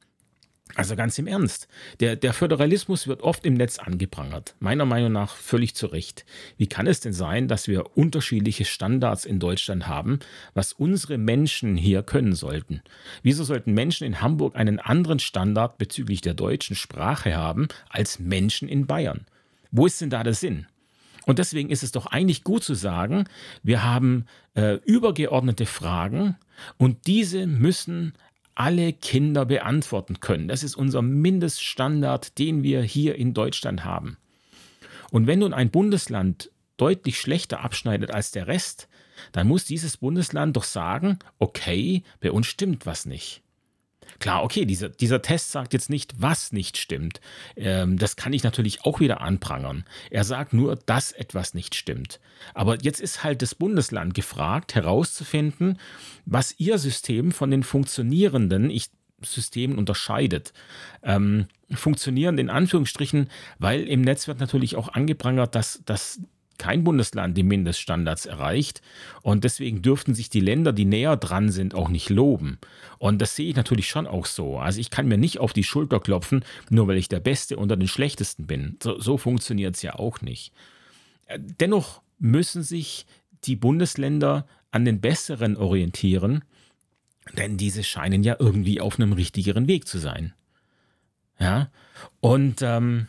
Also 0.74 0.96
ganz 0.96 1.18
im 1.18 1.26
Ernst, 1.26 1.66
der, 2.00 2.14
der 2.14 2.34
Föderalismus 2.34 3.08
wird 3.08 3.22
oft 3.22 3.46
im 3.46 3.54
Netz 3.54 3.78
angeprangert, 3.78 4.54
meiner 4.60 4.84
Meinung 4.84 5.12
nach 5.12 5.34
völlig 5.34 5.74
zu 5.74 5.86
Recht. 5.86 6.26
Wie 6.58 6.66
kann 6.66 6.86
es 6.86 7.00
denn 7.00 7.14
sein, 7.14 7.48
dass 7.48 7.68
wir 7.68 7.96
unterschiedliche 7.96 8.66
Standards 8.66 9.24
in 9.24 9.40
Deutschland 9.40 9.88
haben, 9.88 10.18
was 10.52 10.74
unsere 10.74 11.16
Menschen 11.16 11.78
hier 11.78 12.02
können 12.02 12.34
sollten? 12.34 12.82
Wieso 13.22 13.44
sollten 13.44 13.72
Menschen 13.72 14.06
in 14.06 14.20
Hamburg 14.20 14.56
einen 14.56 14.78
anderen 14.78 15.20
Standard 15.20 15.78
bezüglich 15.78 16.20
der 16.20 16.34
deutschen 16.34 16.76
Sprache 16.76 17.34
haben 17.34 17.68
als 17.88 18.18
Menschen 18.18 18.68
in 18.68 18.86
Bayern? 18.86 19.24
Wo 19.70 19.86
ist 19.86 20.00
denn 20.00 20.10
da 20.10 20.22
der 20.22 20.34
Sinn? 20.34 20.66
Und 21.26 21.38
deswegen 21.38 21.68
ist 21.68 21.82
es 21.82 21.92
doch 21.92 22.06
eigentlich 22.06 22.42
gut 22.42 22.64
zu 22.64 22.74
sagen, 22.74 23.24
wir 23.62 23.84
haben 23.84 24.24
äh, 24.54 24.76
übergeordnete 24.84 25.66
Fragen 25.66 26.36
und 26.78 27.06
diese 27.06 27.46
müssen 27.46 28.14
alle 28.54 28.92
Kinder 28.92 29.44
beantworten 29.44 30.20
können. 30.20 30.48
Das 30.48 30.62
ist 30.62 30.74
unser 30.74 31.02
Mindeststandard, 31.02 32.38
den 32.38 32.62
wir 32.62 32.82
hier 32.82 33.14
in 33.14 33.34
Deutschland 33.34 33.84
haben. 33.84 34.16
Und 35.10 35.26
wenn 35.26 35.40
nun 35.40 35.52
ein 35.52 35.70
Bundesland 35.70 36.50
deutlich 36.76 37.20
schlechter 37.20 37.60
abschneidet 37.60 38.10
als 38.10 38.30
der 38.30 38.46
Rest, 38.46 38.88
dann 39.32 39.46
muss 39.46 39.64
dieses 39.64 39.98
Bundesland 39.98 40.56
doch 40.56 40.64
sagen, 40.64 41.18
okay, 41.38 42.02
bei 42.20 42.32
uns 42.32 42.46
stimmt 42.46 42.86
was 42.86 43.04
nicht. 43.04 43.42
Klar, 44.18 44.42
okay, 44.42 44.64
dieser, 44.64 44.88
dieser 44.88 45.22
Test 45.22 45.52
sagt 45.52 45.72
jetzt 45.72 45.90
nicht, 45.90 46.14
was 46.18 46.52
nicht 46.52 46.76
stimmt. 46.76 47.20
Ähm, 47.56 47.98
das 47.98 48.16
kann 48.16 48.32
ich 48.32 48.42
natürlich 48.42 48.84
auch 48.84 49.00
wieder 49.00 49.20
anprangern. 49.20 49.84
Er 50.10 50.24
sagt 50.24 50.52
nur, 50.52 50.76
dass 50.76 51.12
etwas 51.12 51.54
nicht 51.54 51.74
stimmt. 51.74 52.20
Aber 52.54 52.78
jetzt 52.80 53.00
ist 53.00 53.24
halt 53.24 53.42
das 53.42 53.54
Bundesland 53.54 54.14
gefragt, 54.14 54.74
herauszufinden, 54.74 55.78
was 56.26 56.54
ihr 56.58 56.78
System 56.78 57.32
von 57.32 57.50
den 57.50 57.62
funktionierenden, 57.62 58.70
ich 58.70 58.90
Systemen 59.22 59.78
unterscheidet. 59.78 60.52
Ähm, 61.02 61.46
funktionieren 61.72 62.38
in 62.38 62.50
Anführungsstrichen, 62.50 63.28
weil 63.58 63.86
im 63.88 64.02
Netz 64.02 64.28
wird 64.28 64.40
natürlich 64.40 64.76
auch 64.76 64.88
angeprangert, 64.88 65.54
dass, 65.54 65.82
dass 65.84 66.20
kein 66.58 66.84
Bundesland 66.84 67.36
die 67.36 67.42
Mindeststandards 67.42 68.26
erreicht. 68.26 68.82
Und 69.22 69.44
deswegen 69.44 69.82
dürften 69.82 70.14
sich 70.14 70.28
die 70.28 70.40
Länder, 70.40 70.72
die 70.72 70.84
näher 70.84 71.16
dran 71.16 71.50
sind, 71.50 71.74
auch 71.74 71.88
nicht 71.88 72.10
loben. 72.10 72.58
Und 72.98 73.22
das 73.22 73.36
sehe 73.36 73.48
ich 73.48 73.56
natürlich 73.56 73.88
schon 73.88 74.06
auch 74.06 74.26
so. 74.26 74.58
Also 74.58 74.80
ich 74.80 74.90
kann 74.90 75.08
mir 75.08 75.18
nicht 75.18 75.38
auf 75.38 75.52
die 75.52 75.64
Schulter 75.64 76.00
klopfen, 76.00 76.44
nur 76.70 76.88
weil 76.88 76.96
ich 76.96 77.08
der 77.08 77.20
Beste 77.20 77.56
unter 77.56 77.76
den 77.76 77.88
Schlechtesten 77.88 78.46
bin. 78.46 78.76
So, 78.82 79.00
so 79.00 79.16
funktioniert 79.16 79.76
es 79.76 79.82
ja 79.82 79.94
auch 79.94 80.20
nicht. 80.20 80.52
Dennoch 81.36 82.02
müssen 82.18 82.62
sich 82.62 83.06
die 83.44 83.56
Bundesländer 83.56 84.46
an 84.70 84.84
den 84.84 85.00
Besseren 85.00 85.56
orientieren, 85.56 86.42
denn 87.36 87.56
diese 87.56 87.84
scheinen 87.84 88.22
ja 88.22 88.36
irgendwie 88.38 88.80
auf 88.80 88.98
einem 88.98 89.12
richtigeren 89.12 89.68
Weg 89.68 89.86
zu 89.86 89.98
sein. 89.98 90.34
Ja, 91.38 91.70
und 92.20 92.62
ähm, 92.62 93.06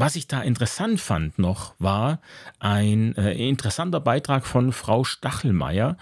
was 0.00 0.16
ich 0.16 0.26
da 0.26 0.40
interessant 0.40 1.00
fand 1.00 1.38
noch, 1.38 1.74
war 1.78 2.20
ein 2.58 3.14
äh, 3.16 3.32
interessanter 3.32 4.00
Beitrag 4.00 4.46
von 4.46 4.72
Frau 4.72 5.04
Stachelmeier. 5.04 5.98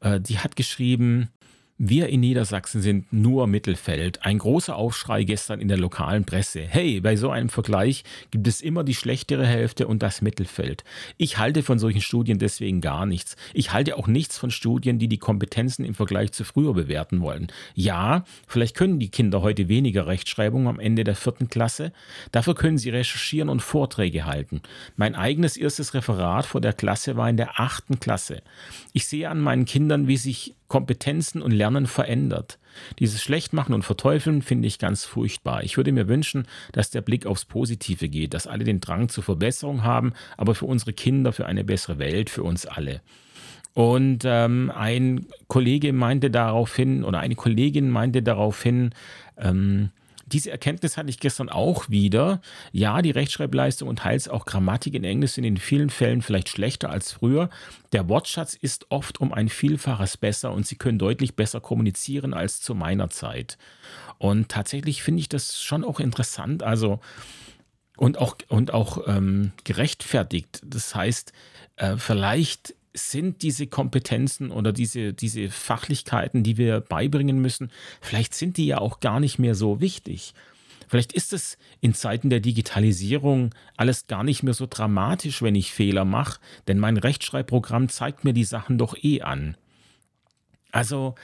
Äh, 0.00 0.20
die 0.20 0.38
hat 0.38 0.54
geschrieben, 0.54 1.30
wir 1.82 2.10
in 2.10 2.20
Niedersachsen 2.20 2.82
sind 2.82 3.10
nur 3.10 3.46
Mittelfeld. 3.46 4.22
Ein 4.22 4.36
großer 4.36 4.76
Aufschrei 4.76 5.24
gestern 5.24 5.60
in 5.60 5.68
der 5.68 5.78
lokalen 5.78 6.26
Presse. 6.26 6.60
Hey, 6.60 7.00
bei 7.00 7.16
so 7.16 7.30
einem 7.30 7.48
Vergleich 7.48 8.04
gibt 8.30 8.46
es 8.46 8.60
immer 8.60 8.84
die 8.84 8.94
schlechtere 8.94 9.46
Hälfte 9.46 9.88
und 9.88 10.02
das 10.02 10.20
Mittelfeld. 10.20 10.84
Ich 11.16 11.38
halte 11.38 11.62
von 11.62 11.78
solchen 11.78 12.02
Studien 12.02 12.38
deswegen 12.38 12.82
gar 12.82 13.06
nichts. 13.06 13.34
Ich 13.54 13.72
halte 13.72 13.96
auch 13.96 14.08
nichts 14.08 14.36
von 14.36 14.50
Studien, 14.50 14.98
die 14.98 15.08
die 15.08 15.16
Kompetenzen 15.16 15.86
im 15.86 15.94
Vergleich 15.94 16.32
zu 16.32 16.44
früher 16.44 16.74
bewerten 16.74 17.22
wollen. 17.22 17.46
Ja, 17.74 18.24
vielleicht 18.46 18.76
können 18.76 18.98
die 18.98 19.08
Kinder 19.08 19.40
heute 19.40 19.68
weniger 19.68 20.06
Rechtschreibung 20.06 20.68
am 20.68 20.80
Ende 20.80 21.02
der 21.02 21.16
vierten 21.16 21.48
Klasse. 21.48 21.94
Dafür 22.30 22.54
können 22.54 22.76
sie 22.76 22.90
recherchieren 22.90 23.48
und 23.48 23.62
Vorträge 23.62 24.26
halten. 24.26 24.60
Mein 24.96 25.14
eigenes 25.14 25.56
erstes 25.56 25.94
Referat 25.94 26.44
vor 26.44 26.60
der 26.60 26.74
Klasse 26.74 27.16
war 27.16 27.30
in 27.30 27.38
der 27.38 27.58
achten 27.58 28.00
Klasse. 28.00 28.42
Ich 28.92 29.06
sehe 29.06 29.30
an 29.30 29.40
meinen 29.40 29.64
Kindern, 29.64 30.08
wie 30.08 30.18
sich 30.18 30.56
Kompetenzen 30.70 31.42
und 31.42 31.50
Lernen 31.50 31.86
verändert. 31.86 32.58
Dieses 33.00 33.20
Schlechtmachen 33.20 33.74
und 33.74 33.82
Verteufeln 33.82 34.40
finde 34.40 34.68
ich 34.68 34.78
ganz 34.78 35.04
furchtbar. 35.04 35.64
Ich 35.64 35.76
würde 35.76 35.90
mir 35.90 36.06
wünschen, 36.08 36.46
dass 36.72 36.90
der 36.90 37.02
Blick 37.02 37.26
aufs 37.26 37.44
Positive 37.44 38.08
geht, 38.08 38.32
dass 38.32 38.46
alle 38.46 38.62
den 38.62 38.80
Drang 38.80 39.08
zur 39.08 39.24
Verbesserung 39.24 39.82
haben, 39.82 40.14
aber 40.36 40.54
für 40.54 40.66
unsere 40.66 40.92
Kinder, 40.92 41.32
für 41.32 41.44
eine 41.44 41.64
bessere 41.64 41.98
Welt, 41.98 42.30
für 42.30 42.44
uns 42.44 42.66
alle. 42.66 43.02
Und 43.74 44.22
ähm, 44.24 44.72
ein 44.74 45.26
Kollege 45.48 45.92
meinte 45.92 46.30
daraufhin, 46.30 47.04
oder 47.04 47.18
eine 47.18 47.34
Kollegin 47.34 47.90
meinte 47.90 48.22
daraufhin, 48.22 48.90
ähm, 49.36 49.90
diese 50.32 50.50
Erkenntnis 50.50 50.96
hatte 50.96 51.10
ich 51.10 51.18
gestern 51.18 51.48
auch 51.48 51.88
wieder. 51.88 52.40
Ja, 52.72 53.02
die 53.02 53.10
Rechtschreibleistung 53.10 53.88
und 53.88 54.00
teils 54.00 54.28
auch 54.28 54.46
Grammatik 54.46 54.94
in 54.94 55.04
Englisch 55.04 55.32
sind 55.32 55.44
in 55.44 55.56
vielen 55.56 55.90
Fällen 55.90 56.22
vielleicht 56.22 56.48
schlechter 56.48 56.90
als 56.90 57.12
früher. 57.12 57.50
Der 57.92 58.08
Wortschatz 58.08 58.54
ist 58.54 58.86
oft 58.90 59.20
um 59.20 59.32
ein 59.32 59.48
Vielfaches 59.48 60.16
besser 60.16 60.52
und 60.52 60.66
sie 60.66 60.76
können 60.76 60.98
deutlich 60.98 61.36
besser 61.36 61.60
kommunizieren 61.60 62.34
als 62.34 62.60
zu 62.60 62.74
meiner 62.74 63.10
Zeit. 63.10 63.58
Und 64.18 64.48
tatsächlich 64.48 65.02
finde 65.02 65.20
ich 65.20 65.28
das 65.28 65.62
schon 65.62 65.84
auch 65.84 66.00
interessant. 66.00 66.62
Also, 66.62 67.00
und 67.96 68.18
auch, 68.18 68.36
und 68.48 68.72
auch 68.72 69.06
ähm, 69.06 69.52
gerechtfertigt. 69.64 70.60
Das 70.64 70.94
heißt, 70.94 71.32
äh, 71.76 71.96
vielleicht 71.96 72.74
sind 72.92 73.42
diese 73.42 73.66
Kompetenzen 73.66 74.50
oder 74.50 74.72
diese, 74.72 75.12
diese 75.12 75.48
Fachlichkeiten, 75.48 76.42
die 76.42 76.56
wir 76.56 76.80
beibringen 76.80 77.40
müssen, 77.40 77.70
vielleicht 78.00 78.34
sind 78.34 78.56
die 78.56 78.66
ja 78.66 78.78
auch 78.78 79.00
gar 79.00 79.20
nicht 79.20 79.38
mehr 79.38 79.54
so 79.54 79.80
wichtig. 79.80 80.34
Vielleicht 80.88 81.12
ist 81.12 81.32
es 81.32 81.56
in 81.80 81.94
Zeiten 81.94 82.30
der 82.30 82.40
Digitalisierung 82.40 83.54
alles 83.76 84.08
gar 84.08 84.24
nicht 84.24 84.42
mehr 84.42 84.54
so 84.54 84.66
dramatisch, 84.68 85.40
wenn 85.40 85.54
ich 85.54 85.72
Fehler 85.72 86.04
mache, 86.04 86.40
denn 86.66 86.80
mein 86.80 86.96
Rechtschreibprogramm 86.96 87.88
zeigt 87.88 88.24
mir 88.24 88.32
die 88.32 88.44
Sachen 88.44 88.76
doch 88.76 88.96
eh 89.00 89.22
an. 89.22 89.56
Also 90.72 91.14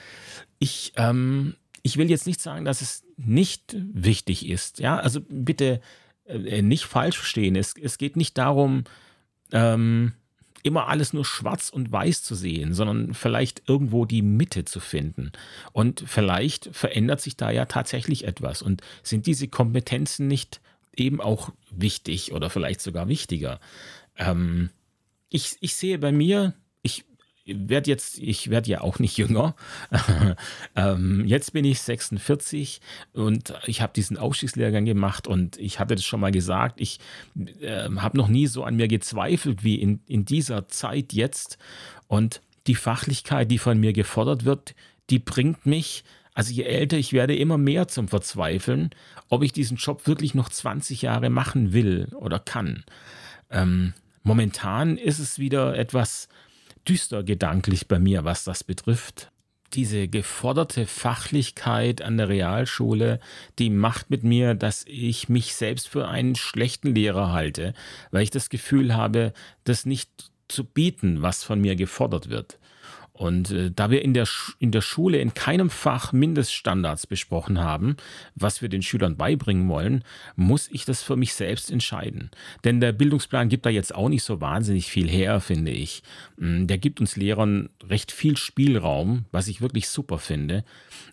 ich, 0.60 0.92
ähm, 0.96 1.56
ich 1.82 1.96
will 1.96 2.08
jetzt 2.08 2.28
nicht 2.28 2.40
sagen, 2.40 2.64
dass 2.64 2.80
es 2.80 3.04
nicht 3.16 3.76
wichtig 3.76 4.48
ist. 4.48 4.78
Ja, 4.78 4.98
also 4.98 5.20
bitte 5.28 5.80
äh, 6.26 6.62
nicht 6.62 6.84
falsch 6.84 7.18
verstehen. 7.18 7.56
Es, 7.56 7.74
es 7.80 7.98
geht 7.98 8.16
nicht 8.16 8.38
darum, 8.38 8.84
ähm, 9.52 10.12
immer 10.66 10.88
alles 10.88 11.12
nur 11.12 11.24
schwarz 11.24 11.68
und 11.68 11.92
weiß 11.92 12.22
zu 12.22 12.34
sehen, 12.34 12.74
sondern 12.74 13.14
vielleicht 13.14 13.68
irgendwo 13.68 14.04
die 14.04 14.22
Mitte 14.22 14.64
zu 14.64 14.80
finden. 14.80 15.32
Und 15.72 16.02
vielleicht 16.06 16.68
verändert 16.72 17.20
sich 17.20 17.36
da 17.36 17.50
ja 17.50 17.66
tatsächlich 17.66 18.24
etwas. 18.24 18.62
Und 18.62 18.82
sind 19.02 19.26
diese 19.26 19.48
Kompetenzen 19.48 20.26
nicht 20.26 20.60
eben 20.94 21.20
auch 21.20 21.52
wichtig 21.70 22.32
oder 22.32 22.50
vielleicht 22.50 22.80
sogar 22.80 23.08
wichtiger? 23.08 23.60
Ähm, 24.16 24.70
ich, 25.28 25.56
ich 25.60 25.76
sehe 25.76 25.98
bei 25.98 26.12
mir, 26.12 26.54
werde 27.46 27.90
jetzt, 27.90 28.18
ich 28.18 28.50
werde 28.50 28.70
ja 28.70 28.80
auch 28.80 28.98
nicht 28.98 29.16
jünger. 29.18 29.54
ähm, 30.74 31.24
jetzt 31.26 31.52
bin 31.52 31.64
ich 31.64 31.80
46 31.80 32.80
und 33.12 33.54
ich 33.66 33.80
habe 33.80 33.92
diesen 33.94 34.16
Aufstiegslehrgang 34.16 34.84
gemacht 34.84 35.26
und 35.26 35.56
ich 35.58 35.78
hatte 35.78 35.94
das 35.94 36.04
schon 36.04 36.20
mal 36.20 36.32
gesagt, 36.32 36.80
ich 36.80 36.98
äh, 37.60 37.88
habe 37.96 38.16
noch 38.16 38.28
nie 38.28 38.46
so 38.46 38.64
an 38.64 38.76
mir 38.76 38.88
gezweifelt 38.88 39.64
wie 39.64 39.76
in, 39.76 40.00
in 40.06 40.24
dieser 40.24 40.68
Zeit 40.68 41.12
jetzt. 41.12 41.58
Und 42.08 42.40
die 42.66 42.74
Fachlichkeit, 42.74 43.50
die 43.50 43.58
von 43.58 43.78
mir 43.78 43.92
gefordert 43.92 44.44
wird, 44.44 44.74
die 45.10 45.18
bringt 45.18 45.66
mich, 45.66 46.04
also 46.34 46.52
je 46.52 46.64
älter 46.64 46.98
ich 46.98 47.12
werde, 47.12 47.36
immer 47.36 47.58
mehr 47.58 47.88
zum 47.88 48.08
Verzweifeln, 48.08 48.90
ob 49.28 49.42
ich 49.42 49.52
diesen 49.52 49.76
Job 49.76 50.06
wirklich 50.06 50.34
noch 50.34 50.48
20 50.48 51.02
Jahre 51.02 51.30
machen 51.30 51.72
will 51.72 52.08
oder 52.16 52.38
kann. 52.38 52.84
Ähm, 53.50 53.94
momentan 54.22 54.98
ist 54.98 55.18
es 55.18 55.38
wieder 55.38 55.78
etwas 55.78 56.28
düster 56.88 57.22
gedanklich 57.22 57.88
bei 57.88 57.98
mir, 57.98 58.24
was 58.24 58.44
das 58.44 58.64
betrifft. 58.64 59.30
Diese 59.74 60.08
geforderte 60.08 60.86
Fachlichkeit 60.86 62.00
an 62.00 62.16
der 62.16 62.28
Realschule, 62.28 63.20
die 63.58 63.68
macht 63.68 64.10
mit 64.10 64.22
mir, 64.22 64.54
dass 64.54 64.84
ich 64.86 65.28
mich 65.28 65.54
selbst 65.54 65.88
für 65.88 66.08
einen 66.08 66.36
schlechten 66.36 66.94
Lehrer 66.94 67.32
halte, 67.32 67.74
weil 68.12 68.22
ich 68.22 68.30
das 68.30 68.48
Gefühl 68.48 68.94
habe, 68.94 69.32
das 69.64 69.84
nicht 69.84 70.30
zu 70.48 70.64
bieten, 70.64 71.22
was 71.22 71.42
von 71.42 71.60
mir 71.60 71.74
gefordert 71.74 72.28
wird. 72.28 72.58
Und 73.16 73.50
äh, 73.50 73.70
da 73.70 73.90
wir 73.90 74.02
in 74.02 74.12
der, 74.12 74.28
in 74.58 74.72
der 74.72 74.82
Schule 74.82 75.18
in 75.18 75.32
keinem 75.32 75.70
Fach 75.70 76.12
Mindeststandards 76.12 77.06
besprochen 77.06 77.60
haben, 77.60 77.96
was 78.34 78.60
wir 78.60 78.68
den 78.68 78.82
Schülern 78.82 79.16
beibringen 79.16 79.70
wollen, 79.70 80.04
muss 80.36 80.68
ich 80.70 80.84
das 80.84 81.02
für 81.02 81.16
mich 81.16 81.32
selbst 81.32 81.70
entscheiden. 81.70 82.30
Denn 82.64 82.78
der 82.78 82.92
Bildungsplan 82.92 83.48
gibt 83.48 83.64
da 83.64 83.70
jetzt 83.70 83.94
auch 83.94 84.10
nicht 84.10 84.22
so 84.22 84.42
wahnsinnig 84.42 84.90
viel 84.90 85.08
her, 85.08 85.40
finde 85.40 85.70
ich. 85.70 86.02
Mm, 86.36 86.66
der 86.66 86.76
gibt 86.76 87.00
uns 87.00 87.16
Lehrern 87.16 87.70
recht 87.82 88.12
viel 88.12 88.36
Spielraum, 88.36 89.24
was 89.32 89.48
ich 89.48 89.62
wirklich 89.62 89.88
super 89.88 90.18
finde. 90.18 90.62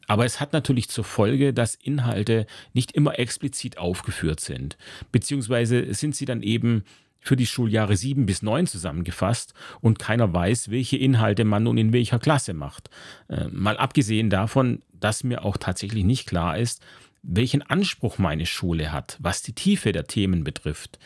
Aber 0.06 0.26
es 0.26 0.42
hat 0.42 0.52
natürlich 0.52 0.90
zur 0.90 1.06
Folge, 1.06 1.54
dass 1.54 1.74
Inhalte 1.76 2.48
nicht 2.74 2.92
immer 2.92 3.18
explizit 3.18 3.78
aufgeführt 3.78 4.42
sind. 4.42 4.78
Beziehungsweise 5.14 5.94
sind 5.94 6.18
sie 6.18 6.26
dann 6.26 6.42
eben 6.42 6.84
für 7.24 7.36
die 7.36 7.48
Schuljahre 7.48 7.96
7 7.96 8.26
bis 8.26 8.42
9 8.42 8.68
zusammengefasst 8.68 9.54
und 9.82 9.98
keiner 9.98 10.34
weiß, 10.34 10.70
welche 10.70 10.98
Inhalte 10.98 11.46
man 11.46 11.64
nun 11.64 11.78
in 11.78 11.94
welcher 11.94 12.20
Klasse 12.20 12.54
macht. 12.54 12.90
Äh, 13.30 13.48
mal 13.48 13.78
abgesehen 13.78 14.30
davon, 14.30 14.82
dass 14.92 15.24
mir 15.24 15.46
auch 15.46 15.58
tatsächlich 15.58 16.04
nicht 16.04 16.28
klar 16.28 16.58
ist, 16.58 16.82
welchen 17.24 17.62
Anspruch 17.62 18.18
meine 18.18 18.46
Schule 18.46 18.92
hat, 18.92 19.18
was 19.22 19.42
die 19.42 19.54
Tiefe 19.54 19.94
der 19.94 20.06
Themen 20.06 20.44
betrifft. 20.44 21.00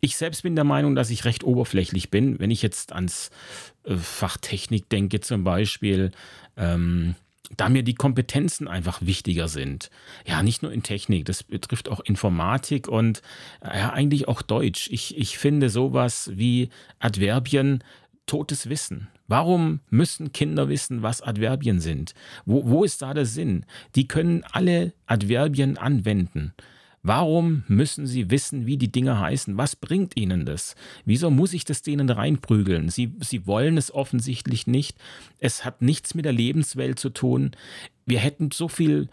Ich 0.00 0.18
selbst 0.18 0.42
bin 0.42 0.54
der 0.54 0.64
Meinung, 0.64 0.94
dass 0.94 1.08
ich 1.08 1.24
recht 1.24 1.42
oberflächlich 1.42 2.10
bin, 2.10 2.38
wenn 2.38 2.50
ich 2.50 2.60
jetzt 2.60 2.92
ans 2.92 3.30
äh, 3.84 3.96
Fach 3.96 4.36
Technik 4.36 4.90
denke 4.90 5.20
zum 5.20 5.42
Beispiel. 5.42 6.12
Ähm, 6.58 7.14
da 7.56 7.68
mir 7.68 7.82
die 7.82 7.94
Kompetenzen 7.94 8.68
einfach 8.68 9.00
wichtiger 9.02 9.48
sind. 9.48 9.90
Ja, 10.26 10.42
nicht 10.42 10.62
nur 10.62 10.72
in 10.72 10.82
Technik, 10.82 11.24
das 11.24 11.42
betrifft 11.42 11.88
auch 11.88 12.00
Informatik 12.00 12.88
und 12.88 13.22
äh, 13.60 13.78
ja, 13.78 13.92
eigentlich 13.92 14.28
auch 14.28 14.42
Deutsch. 14.42 14.88
Ich, 14.90 15.16
ich 15.16 15.38
finde 15.38 15.70
sowas 15.70 16.30
wie 16.34 16.70
Adverbien 16.98 17.82
totes 18.26 18.68
Wissen. 18.68 19.08
Warum 19.28 19.80
müssen 19.90 20.32
Kinder 20.32 20.68
wissen, 20.68 21.02
was 21.02 21.20
Adverbien 21.20 21.80
sind? 21.80 22.14
Wo, 22.44 22.66
wo 22.66 22.84
ist 22.84 23.02
da 23.02 23.12
der 23.12 23.26
Sinn? 23.26 23.64
Die 23.94 24.06
können 24.06 24.44
alle 24.52 24.92
Adverbien 25.06 25.78
anwenden. 25.78 26.54
Warum 27.06 27.62
müssen 27.68 28.04
sie 28.08 28.32
wissen, 28.32 28.66
wie 28.66 28.76
die 28.76 28.90
Dinge 28.90 29.20
heißen? 29.20 29.56
Was 29.56 29.76
bringt 29.76 30.16
ihnen 30.16 30.44
das? 30.44 30.74
Wieso 31.04 31.30
muss 31.30 31.52
ich 31.52 31.64
das 31.64 31.82
denen 31.82 32.10
reinprügeln? 32.10 32.88
Sie, 32.88 33.12
sie 33.20 33.46
wollen 33.46 33.76
es 33.76 33.94
offensichtlich 33.94 34.66
nicht. 34.66 34.98
Es 35.38 35.64
hat 35.64 35.82
nichts 35.82 36.16
mit 36.16 36.24
der 36.24 36.32
Lebenswelt 36.32 36.98
zu 36.98 37.10
tun. 37.10 37.52
Wir 38.06 38.18
hätten 38.18 38.50
so 38.50 38.66
viel, 38.66 39.08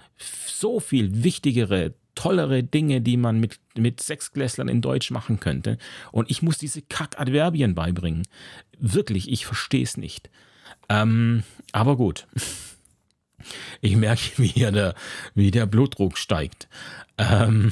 so 0.48 0.80
viel 0.80 1.24
wichtigere, 1.24 1.94
tollere 2.16 2.64
Dinge, 2.64 3.00
die 3.00 3.16
man 3.16 3.40
mit, 3.40 3.60
mit 3.78 4.02
Sechsklässlern 4.02 4.70
in 4.70 4.82
Deutsch 4.82 5.12
machen 5.12 5.40
könnte. 5.40 5.78
Und 6.12 6.32
ich 6.32 6.42
muss 6.42 6.58
diese 6.58 6.82
Kack-Adverbien 6.82 7.76
beibringen. 7.76 8.24
Wirklich, 8.80 9.32
ich 9.32 9.46
verstehe 9.46 9.84
es 9.84 9.98
nicht. 9.98 10.32
Ähm, 10.90 11.44
aber 11.74 11.96
gut. 11.96 12.26
Ich 13.82 13.96
merke, 13.96 14.22
wie 14.38 14.52
der, 14.54 14.96
wie 15.36 15.52
der 15.52 15.66
Blutdruck 15.66 16.18
steigt. 16.18 16.68
Ähm, 17.18 17.72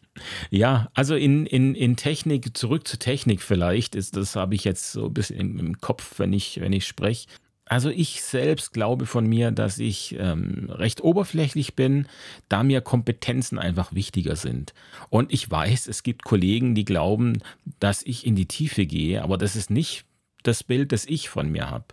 ja, 0.50 0.90
also 0.94 1.14
in, 1.14 1.46
in, 1.46 1.74
in 1.74 1.96
Technik, 1.96 2.56
zurück 2.56 2.86
zur 2.88 2.98
Technik 2.98 3.42
vielleicht, 3.42 3.94
ist, 3.94 4.16
das 4.16 4.36
habe 4.36 4.54
ich 4.54 4.64
jetzt 4.64 4.92
so 4.92 5.06
ein 5.06 5.14
bisschen 5.14 5.38
im, 5.38 5.58
im 5.58 5.80
Kopf, 5.80 6.18
wenn 6.18 6.32
ich, 6.32 6.60
wenn 6.60 6.72
ich 6.72 6.86
spreche. 6.86 7.28
Also 7.68 7.90
ich 7.90 8.22
selbst 8.22 8.72
glaube 8.72 9.04
von 9.04 9.26
mir, 9.26 9.50
dass 9.50 9.78
ich 9.78 10.16
ähm, 10.18 10.70
recht 10.70 11.02
oberflächlich 11.02 11.74
bin, 11.74 12.06
da 12.48 12.62
mir 12.62 12.80
Kompetenzen 12.80 13.58
einfach 13.58 13.94
wichtiger 13.94 14.36
sind. 14.36 14.72
Und 15.10 15.32
ich 15.34 15.50
weiß, 15.50 15.86
es 15.86 16.02
gibt 16.02 16.24
Kollegen, 16.24 16.74
die 16.74 16.86
glauben, 16.86 17.42
dass 17.78 18.02
ich 18.02 18.26
in 18.26 18.36
die 18.36 18.46
Tiefe 18.46 18.86
gehe, 18.86 19.22
aber 19.22 19.36
das 19.36 19.54
ist 19.54 19.68
nicht 19.68 20.06
das 20.42 20.64
Bild, 20.64 20.92
das 20.92 21.04
ich 21.06 21.28
von 21.28 21.50
mir 21.50 21.70
habe. 21.70 21.84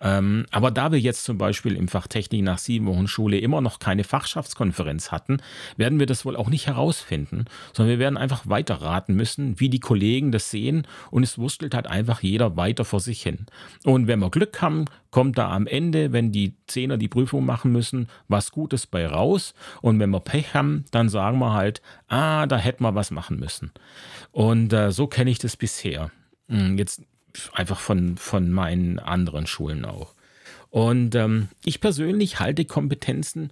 Ähm, 0.00 0.46
aber 0.52 0.70
da 0.70 0.92
wir 0.92 1.00
jetzt 1.00 1.24
zum 1.24 1.38
Beispiel 1.38 1.74
im 1.74 1.88
Fach 1.88 2.06
Technik 2.06 2.42
nach 2.42 2.58
sieben 2.58 2.86
Wochen 2.86 3.08
Schule 3.08 3.38
immer 3.38 3.60
noch 3.60 3.80
keine 3.80 4.04
Fachschaftskonferenz 4.04 5.10
hatten, 5.10 5.38
werden 5.76 5.98
wir 5.98 6.06
das 6.06 6.24
wohl 6.24 6.36
auch 6.36 6.48
nicht 6.48 6.68
herausfinden, 6.68 7.46
sondern 7.72 7.90
wir 7.90 7.98
werden 7.98 8.16
einfach 8.16 8.48
weiter 8.48 8.76
raten 8.76 9.14
müssen, 9.14 9.58
wie 9.58 9.68
die 9.68 9.80
Kollegen 9.80 10.30
das 10.30 10.50
sehen 10.50 10.86
und 11.10 11.24
es 11.24 11.38
wurstelt 11.38 11.74
halt 11.74 11.88
einfach 11.88 12.22
jeder 12.22 12.56
weiter 12.56 12.84
vor 12.84 13.00
sich 13.00 13.22
hin. 13.22 13.46
Und 13.84 14.06
wenn 14.06 14.20
wir 14.20 14.30
Glück 14.30 14.62
haben, 14.62 14.84
kommt 15.10 15.36
da 15.36 15.50
am 15.50 15.66
Ende, 15.66 16.12
wenn 16.12 16.30
die 16.30 16.54
Zehner 16.66 16.96
die 16.96 17.08
Prüfung 17.08 17.44
machen 17.44 17.72
müssen, 17.72 18.08
was 18.28 18.52
Gutes 18.52 18.86
bei 18.86 19.06
raus 19.06 19.54
und 19.82 19.98
wenn 19.98 20.10
wir 20.10 20.20
Pech 20.20 20.54
haben, 20.54 20.84
dann 20.92 21.08
sagen 21.08 21.38
wir 21.40 21.54
halt, 21.54 21.82
ah, 22.06 22.46
da 22.46 22.56
hätten 22.56 22.84
wir 22.84 22.94
was 22.94 23.10
machen 23.10 23.40
müssen. 23.40 23.72
Und 24.30 24.72
äh, 24.72 24.92
so 24.92 25.08
kenne 25.08 25.30
ich 25.30 25.38
das 25.38 25.56
bisher. 25.56 26.12
Hm, 26.48 26.78
jetzt 26.78 27.02
einfach 27.52 27.80
von, 27.80 28.16
von 28.16 28.50
meinen 28.50 28.98
anderen 28.98 29.46
Schulen 29.46 29.84
auch. 29.84 30.14
Und 30.70 31.14
ähm, 31.14 31.48
ich 31.64 31.80
persönlich 31.80 32.40
halte 32.40 32.64
Kompetenzen 32.64 33.50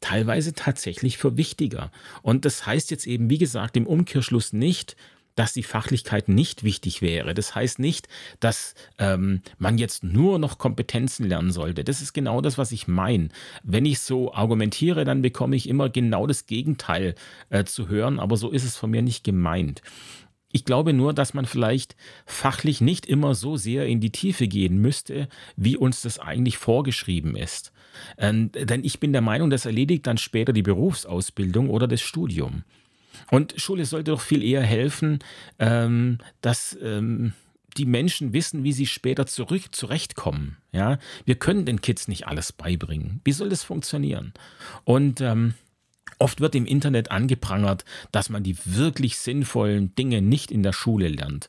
teilweise 0.00 0.54
tatsächlich 0.54 1.18
für 1.18 1.36
wichtiger. 1.36 1.90
Und 2.22 2.44
das 2.44 2.66
heißt 2.66 2.90
jetzt 2.90 3.06
eben, 3.06 3.30
wie 3.30 3.38
gesagt, 3.38 3.76
im 3.76 3.86
Umkehrschluss 3.86 4.52
nicht, 4.52 4.96
dass 5.36 5.52
die 5.52 5.62
Fachlichkeit 5.62 6.28
nicht 6.28 6.64
wichtig 6.64 7.02
wäre. 7.02 7.34
Das 7.34 7.54
heißt 7.54 7.78
nicht, 7.78 8.08
dass 8.40 8.74
ähm, 8.98 9.42
man 9.58 9.78
jetzt 9.78 10.02
nur 10.02 10.38
noch 10.38 10.58
Kompetenzen 10.58 11.28
lernen 11.28 11.52
sollte. 11.52 11.84
Das 11.84 12.00
ist 12.00 12.14
genau 12.14 12.40
das, 12.40 12.58
was 12.58 12.72
ich 12.72 12.88
meine. 12.88 13.28
Wenn 13.62 13.84
ich 13.84 14.00
so 14.00 14.32
argumentiere, 14.32 15.04
dann 15.04 15.22
bekomme 15.22 15.54
ich 15.54 15.68
immer 15.68 15.90
genau 15.90 16.26
das 16.26 16.46
Gegenteil 16.46 17.14
äh, 17.50 17.64
zu 17.64 17.88
hören, 17.88 18.18
aber 18.18 18.36
so 18.36 18.50
ist 18.50 18.64
es 18.64 18.76
von 18.76 18.90
mir 18.90 19.02
nicht 19.02 19.24
gemeint. 19.24 19.82
Ich 20.52 20.64
glaube 20.64 20.92
nur, 20.92 21.12
dass 21.12 21.34
man 21.34 21.44
vielleicht 21.44 21.96
fachlich 22.24 22.80
nicht 22.80 23.06
immer 23.06 23.34
so 23.34 23.56
sehr 23.56 23.86
in 23.86 24.00
die 24.00 24.10
Tiefe 24.10 24.48
gehen 24.48 24.78
müsste, 24.78 25.28
wie 25.56 25.76
uns 25.76 26.02
das 26.02 26.18
eigentlich 26.18 26.56
vorgeschrieben 26.56 27.36
ist. 27.36 27.72
Ähm, 28.18 28.52
denn 28.52 28.84
ich 28.84 29.00
bin 29.00 29.12
der 29.12 29.22
Meinung, 29.22 29.50
das 29.50 29.66
erledigt 29.66 30.06
dann 30.06 30.18
später 30.18 30.52
die 30.52 30.62
Berufsausbildung 30.62 31.68
oder 31.70 31.86
das 31.88 32.00
Studium. 32.00 32.64
Und 33.30 33.54
Schule 33.56 33.84
sollte 33.84 34.12
doch 34.12 34.20
viel 34.20 34.42
eher 34.42 34.62
helfen, 34.62 35.18
ähm, 35.58 36.18
dass 36.42 36.76
ähm, 36.82 37.32
die 37.76 37.86
Menschen 37.86 38.32
wissen, 38.32 38.64
wie 38.64 38.72
sie 38.72 38.86
später 38.86 39.26
zurück 39.26 39.74
zurechtkommen. 39.74 40.56
Ja, 40.72 40.98
wir 41.24 41.34
können 41.34 41.64
den 41.64 41.80
Kids 41.80 42.08
nicht 42.08 42.26
alles 42.26 42.52
beibringen. 42.52 43.20
Wie 43.24 43.32
soll 43.32 43.48
das 43.48 43.62
funktionieren? 43.62 44.32
Und 44.84 45.20
ähm, 45.20 45.54
Oft 46.18 46.40
wird 46.40 46.54
im 46.54 46.66
Internet 46.66 47.10
angeprangert, 47.10 47.84
dass 48.10 48.30
man 48.30 48.42
die 48.42 48.56
wirklich 48.64 49.18
sinnvollen 49.18 49.94
Dinge 49.96 50.22
nicht 50.22 50.50
in 50.50 50.62
der 50.62 50.72
Schule 50.72 51.08
lernt. 51.08 51.48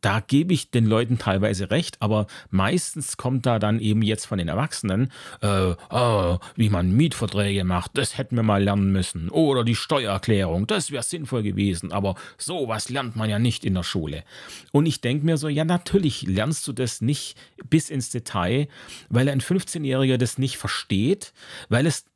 Da 0.00 0.20
gebe 0.20 0.54
ich 0.54 0.70
den 0.70 0.86
Leuten 0.86 1.18
teilweise 1.18 1.70
recht, 1.70 2.00
aber 2.00 2.26
meistens 2.50 3.16
kommt 3.18 3.44
da 3.44 3.58
dann 3.58 3.80
eben 3.80 4.02
jetzt 4.02 4.24
von 4.24 4.38
den 4.38 4.48
Erwachsenen, 4.48 5.12
äh, 5.42 5.74
oh, 5.90 6.38
wie 6.56 6.70
man 6.70 6.92
Mietverträge 6.92 7.64
macht, 7.64 7.98
das 7.98 8.16
hätten 8.16 8.36
wir 8.36 8.42
mal 8.42 8.62
lernen 8.62 8.92
müssen. 8.92 9.28
Oder 9.28 9.62
die 9.62 9.74
Steuererklärung, 9.74 10.66
das 10.66 10.90
wäre 10.90 11.02
sinnvoll 11.02 11.42
gewesen, 11.42 11.92
aber 11.92 12.14
sowas 12.38 12.88
lernt 12.88 13.16
man 13.16 13.28
ja 13.28 13.38
nicht 13.38 13.64
in 13.64 13.74
der 13.74 13.82
Schule. 13.82 14.24
Und 14.72 14.86
ich 14.86 15.02
denke 15.02 15.26
mir 15.26 15.36
so, 15.36 15.48
ja, 15.48 15.64
natürlich 15.64 16.22
lernst 16.22 16.66
du 16.66 16.72
das 16.72 17.02
nicht 17.02 17.36
bis 17.68 17.90
ins 17.90 18.08
Detail, 18.08 18.68
weil 19.10 19.28
ein 19.28 19.42
15-Jähriger 19.42 20.16
das 20.16 20.38
nicht 20.38 20.56
versteht, 20.56 21.34
weil 21.68 21.86
es 21.86 22.06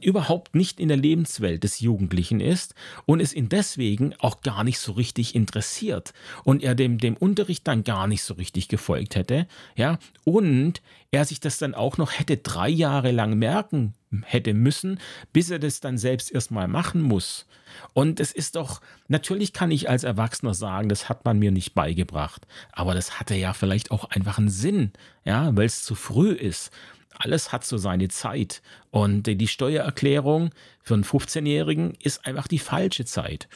überhaupt 0.00 0.54
nicht 0.54 0.80
in 0.80 0.88
der 0.88 0.96
Lebenswelt 0.96 1.64
des 1.64 1.80
Jugendlichen 1.80 2.40
ist 2.40 2.74
und 3.06 3.20
es 3.20 3.32
ihn 3.32 3.48
deswegen 3.48 4.14
auch 4.18 4.40
gar 4.40 4.64
nicht 4.64 4.78
so 4.78 4.92
richtig 4.92 5.34
interessiert 5.34 6.12
und 6.42 6.62
er 6.62 6.74
dem, 6.74 6.98
dem 6.98 7.16
Unterricht 7.16 7.66
dann 7.66 7.84
gar 7.84 8.06
nicht 8.06 8.22
so 8.22 8.34
richtig 8.34 8.68
gefolgt 8.68 9.14
hätte, 9.14 9.46
ja, 9.76 9.98
und 10.24 10.82
er 11.10 11.24
sich 11.24 11.40
das 11.40 11.58
dann 11.58 11.74
auch 11.74 11.96
noch 11.96 12.18
hätte 12.18 12.36
drei 12.36 12.68
Jahre 12.68 13.12
lang 13.12 13.38
merken 13.38 13.94
hätte 14.22 14.54
müssen, 14.54 15.00
bis 15.32 15.50
er 15.50 15.58
das 15.58 15.80
dann 15.80 15.98
selbst 15.98 16.30
erstmal 16.30 16.68
machen 16.68 17.02
muss. 17.02 17.46
Und 17.92 18.20
es 18.20 18.32
ist 18.32 18.56
doch, 18.56 18.80
natürlich 19.08 19.52
kann 19.52 19.70
ich 19.70 19.88
als 19.88 20.04
Erwachsener 20.04 20.54
sagen, 20.54 20.88
das 20.88 21.08
hat 21.08 21.24
man 21.24 21.38
mir 21.38 21.50
nicht 21.50 21.74
beigebracht, 21.74 22.46
aber 22.72 22.94
das 22.94 23.18
hatte 23.18 23.34
ja 23.34 23.52
vielleicht 23.52 23.90
auch 23.90 24.04
einfach 24.10 24.38
einen 24.38 24.50
Sinn, 24.50 24.92
ja, 25.24 25.54
weil 25.56 25.66
es 25.66 25.82
zu 25.82 25.94
früh 25.94 26.32
ist. 26.32 26.70
Alles 27.18 27.52
hat 27.52 27.64
so 27.64 27.76
seine 27.78 28.08
Zeit. 28.08 28.62
Und 28.90 29.24
die 29.26 29.48
Steuererklärung 29.48 30.50
für 30.82 30.94
einen 30.94 31.04
15-Jährigen 31.04 31.94
ist 32.02 32.26
einfach 32.26 32.48
die 32.48 32.58
falsche 32.58 33.04
Zeit. 33.04 33.48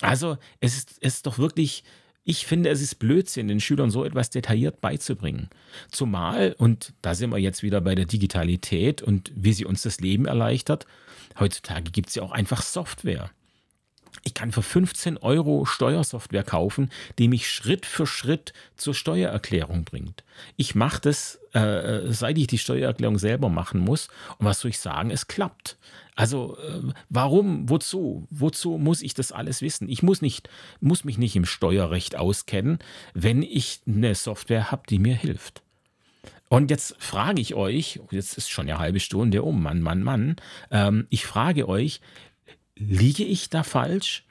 Also 0.00 0.36
es 0.60 0.76
ist, 0.76 0.98
es 1.00 1.16
ist 1.16 1.26
doch 1.26 1.38
wirklich 1.38 1.84
ich 2.28 2.44
finde, 2.44 2.68
es 2.68 2.82
ist 2.82 2.96
Blödsinn, 2.96 3.48
den 3.48 3.58
Schülern 3.58 3.90
so 3.90 4.04
etwas 4.04 4.28
detailliert 4.28 4.82
beizubringen. 4.82 5.48
Zumal, 5.90 6.54
und 6.58 6.92
da 7.00 7.14
sind 7.14 7.30
wir 7.30 7.38
jetzt 7.38 7.62
wieder 7.62 7.80
bei 7.80 7.94
der 7.94 8.04
Digitalität 8.04 9.00
und 9.00 9.32
wie 9.34 9.54
sie 9.54 9.64
uns 9.64 9.80
das 9.80 10.00
Leben 10.00 10.26
erleichtert, 10.26 10.84
heutzutage 11.40 11.90
gibt 11.90 12.10
es 12.10 12.16
ja 12.16 12.22
auch 12.22 12.32
einfach 12.32 12.60
Software. 12.60 13.30
Ich 14.24 14.34
kann 14.34 14.52
für 14.52 14.62
15 14.62 15.18
Euro 15.18 15.64
Steuersoftware 15.64 16.44
kaufen, 16.44 16.90
die 17.18 17.28
mich 17.28 17.50
Schritt 17.50 17.86
für 17.86 18.06
Schritt 18.06 18.52
zur 18.76 18.94
Steuererklärung 18.94 19.84
bringt. 19.84 20.24
Ich 20.56 20.74
mache 20.74 21.00
das, 21.00 21.40
äh, 21.54 21.60
äh 21.60 22.12
seit 22.12 22.38
ich 22.38 22.46
die 22.46 22.58
Steuererklärung 22.58 23.18
selber 23.18 23.48
machen 23.48 23.80
muss. 23.80 24.08
Und 24.38 24.46
was 24.46 24.60
soll 24.60 24.70
ich 24.70 24.78
sagen? 24.78 25.10
Es 25.10 25.28
klappt. 25.28 25.76
Also 26.14 26.56
äh, 26.58 26.92
warum, 27.08 27.68
wozu, 27.68 28.26
wozu 28.30 28.76
muss 28.76 29.02
ich 29.02 29.14
das 29.14 29.30
alles 29.30 29.62
wissen? 29.62 29.88
Ich 29.88 30.02
muss, 30.02 30.20
nicht, 30.20 30.48
muss 30.80 31.04
mich 31.04 31.16
nicht 31.16 31.36
im 31.36 31.44
Steuerrecht 31.44 32.16
auskennen, 32.16 32.80
wenn 33.14 33.42
ich 33.42 33.80
eine 33.86 34.14
Software 34.14 34.72
habe, 34.72 34.82
die 34.88 34.98
mir 34.98 35.14
hilft. 35.14 35.62
Und 36.48 36.70
jetzt 36.70 36.96
frage 36.98 37.40
ich 37.40 37.54
euch, 37.54 38.00
jetzt 38.10 38.38
ist 38.38 38.50
schon 38.50 38.68
eine 38.68 38.78
halbe 38.78 39.00
Stunde 39.00 39.42
um, 39.42 39.62
Mann, 39.62 39.82
Mann, 39.82 40.02
Mann, 40.02 40.36
ähm, 40.70 41.06
ich 41.10 41.26
frage 41.26 41.68
euch, 41.68 42.00
liege 42.78 43.24
ich 43.24 43.50
da 43.50 43.62
falsch? 43.62 44.24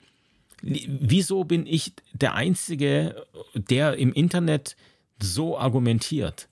Wieso 0.60 1.44
bin 1.44 1.66
ich 1.66 1.92
der 2.12 2.34
Einzige, 2.34 3.26
der 3.54 3.96
im 3.96 4.12
Internet 4.12 4.76
so 5.22 5.56
argumentiert? 5.56 6.48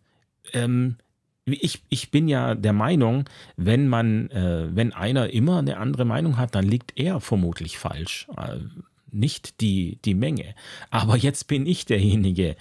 Ähm, 0.53 0.97
ich, 1.45 1.83
ich 1.89 2.11
bin 2.11 2.29
ja 2.29 2.55
der 2.55 2.73
Meinung, 2.73 3.25
wenn 3.57 3.89
man, 3.89 4.31
äh, 4.31 4.69
wenn 4.75 4.93
einer 4.93 5.31
immer 5.31 5.59
eine 5.59 5.79
andere 5.79 6.05
Meinung 6.05 6.37
hat, 6.37 6.55
dann 6.55 6.65
liegt 6.65 6.99
er 6.99 7.21
vermutlich 7.21 7.79
falsch. 7.79 8.27
Äh, 8.37 8.59
nicht 9.11 9.61
die, 9.61 9.99
die 10.05 10.15
Menge. 10.15 10.55
Aber 10.91 11.17
jetzt 11.17 11.47
bin 11.47 11.67
ich 11.67 11.87
derjenige, 11.87 12.57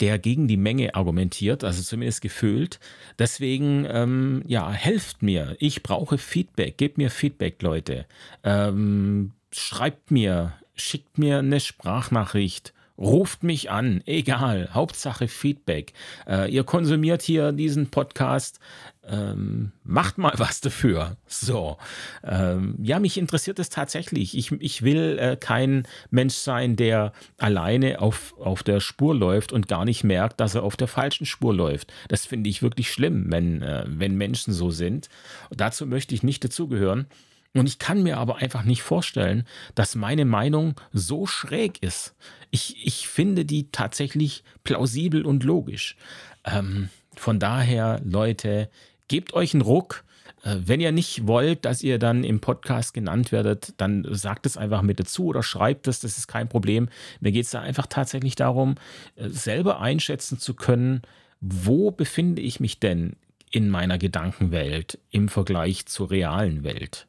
der 0.00 0.18
gegen 0.18 0.48
die 0.48 0.56
Menge 0.56 0.94
argumentiert, 0.94 1.64
also 1.64 1.82
zumindest 1.82 2.22
gefühlt. 2.22 2.80
Deswegen, 3.18 3.86
ähm, 3.88 4.42
ja, 4.46 4.70
helft 4.70 5.22
mir. 5.22 5.56
Ich 5.58 5.82
brauche 5.82 6.18
Feedback. 6.18 6.78
Gebt 6.78 6.98
mir 6.98 7.10
Feedback, 7.10 7.62
Leute. 7.62 8.06
Ähm, 8.44 9.32
schreibt 9.52 10.10
mir, 10.10 10.54
schickt 10.74 11.18
mir 11.18 11.38
eine 11.38 11.60
Sprachnachricht 11.60 12.72
Ruft 13.00 13.42
mich 13.42 13.70
an, 13.70 14.02
egal, 14.04 14.68
Hauptsache 14.74 15.26
Feedback. 15.26 15.94
Äh, 16.28 16.52
ihr 16.52 16.64
konsumiert 16.64 17.22
hier 17.22 17.50
diesen 17.52 17.88
Podcast, 17.88 18.60
ähm, 19.06 19.72
macht 19.82 20.18
mal 20.18 20.32
was 20.36 20.60
dafür. 20.60 21.16
So, 21.26 21.78
ähm, 22.22 22.76
ja, 22.82 22.98
mich 22.98 23.16
interessiert 23.16 23.58
es 23.58 23.70
tatsächlich. 23.70 24.36
Ich, 24.36 24.52
ich 24.52 24.82
will 24.82 25.18
äh, 25.18 25.36
kein 25.36 25.84
Mensch 26.10 26.34
sein, 26.34 26.76
der 26.76 27.12
alleine 27.38 28.00
auf, 28.00 28.34
auf 28.38 28.62
der 28.62 28.80
Spur 28.80 29.14
läuft 29.14 29.52
und 29.52 29.68
gar 29.68 29.84
nicht 29.84 30.04
merkt, 30.04 30.40
dass 30.40 30.54
er 30.54 30.62
auf 30.62 30.76
der 30.76 30.88
falschen 30.88 31.26
Spur 31.26 31.54
läuft. 31.54 31.92
Das 32.08 32.26
finde 32.26 32.50
ich 32.50 32.62
wirklich 32.62 32.90
schlimm, 32.92 33.26
wenn, 33.28 33.62
äh, 33.62 33.84
wenn 33.86 34.16
Menschen 34.16 34.52
so 34.52 34.70
sind. 34.70 35.08
dazu 35.50 35.86
möchte 35.86 36.14
ich 36.14 36.22
nicht 36.22 36.44
dazugehören. 36.44 37.06
Und 37.52 37.66
ich 37.66 37.80
kann 37.80 38.02
mir 38.02 38.18
aber 38.18 38.36
einfach 38.36 38.62
nicht 38.62 38.82
vorstellen, 38.82 39.44
dass 39.74 39.96
meine 39.96 40.24
Meinung 40.24 40.74
so 40.92 41.26
schräg 41.26 41.82
ist. 41.82 42.14
Ich, 42.52 42.86
ich 42.86 43.08
finde 43.08 43.44
die 43.44 43.72
tatsächlich 43.72 44.44
plausibel 44.62 45.26
und 45.26 45.42
logisch. 45.42 45.96
Ähm, 46.44 46.90
von 47.16 47.40
daher, 47.40 48.00
Leute, 48.04 48.70
gebt 49.10 49.34
euch 49.34 49.52
einen 49.52 49.60
Ruck. 49.60 50.04
Äh, 50.42 50.56
wenn 50.64 50.80
ihr 50.80 50.92
nicht 50.92 51.26
wollt, 51.26 51.66
dass 51.66 51.82
ihr 51.82 51.98
dann 51.98 52.24
im 52.24 52.40
Podcast 52.40 52.94
genannt 52.94 53.32
werdet, 53.32 53.74
dann 53.76 54.06
sagt 54.08 54.46
es 54.46 54.56
einfach 54.56 54.80
mit 54.80 55.00
dazu 55.00 55.26
oder 55.26 55.42
schreibt 55.42 55.88
es, 55.88 56.00
das 56.00 56.16
ist 56.16 56.28
kein 56.28 56.48
Problem. 56.48 56.88
Mir 57.20 57.32
geht 57.32 57.44
es 57.44 57.50
da 57.50 57.60
einfach 57.60 57.86
tatsächlich 57.86 58.36
darum, 58.36 58.76
äh, 59.16 59.28
selber 59.28 59.80
einschätzen 59.80 60.38
zu 60.38 60.54
können, 60.54 61.02
wo 61.40 61.90
befinde 61.90 62.40
ich 62.40 62.60
mich 62.60 62.80
denn 62.80 63.16
in 63.50 63.68
meiner 63.68 63.98
Gedankenwelt 63.98 64.98
im 65.10 65.28
Vergleich 65.28 65.86
zur 65.86 66.10
realen 66.10 66.62
Welt. 66.62 67.08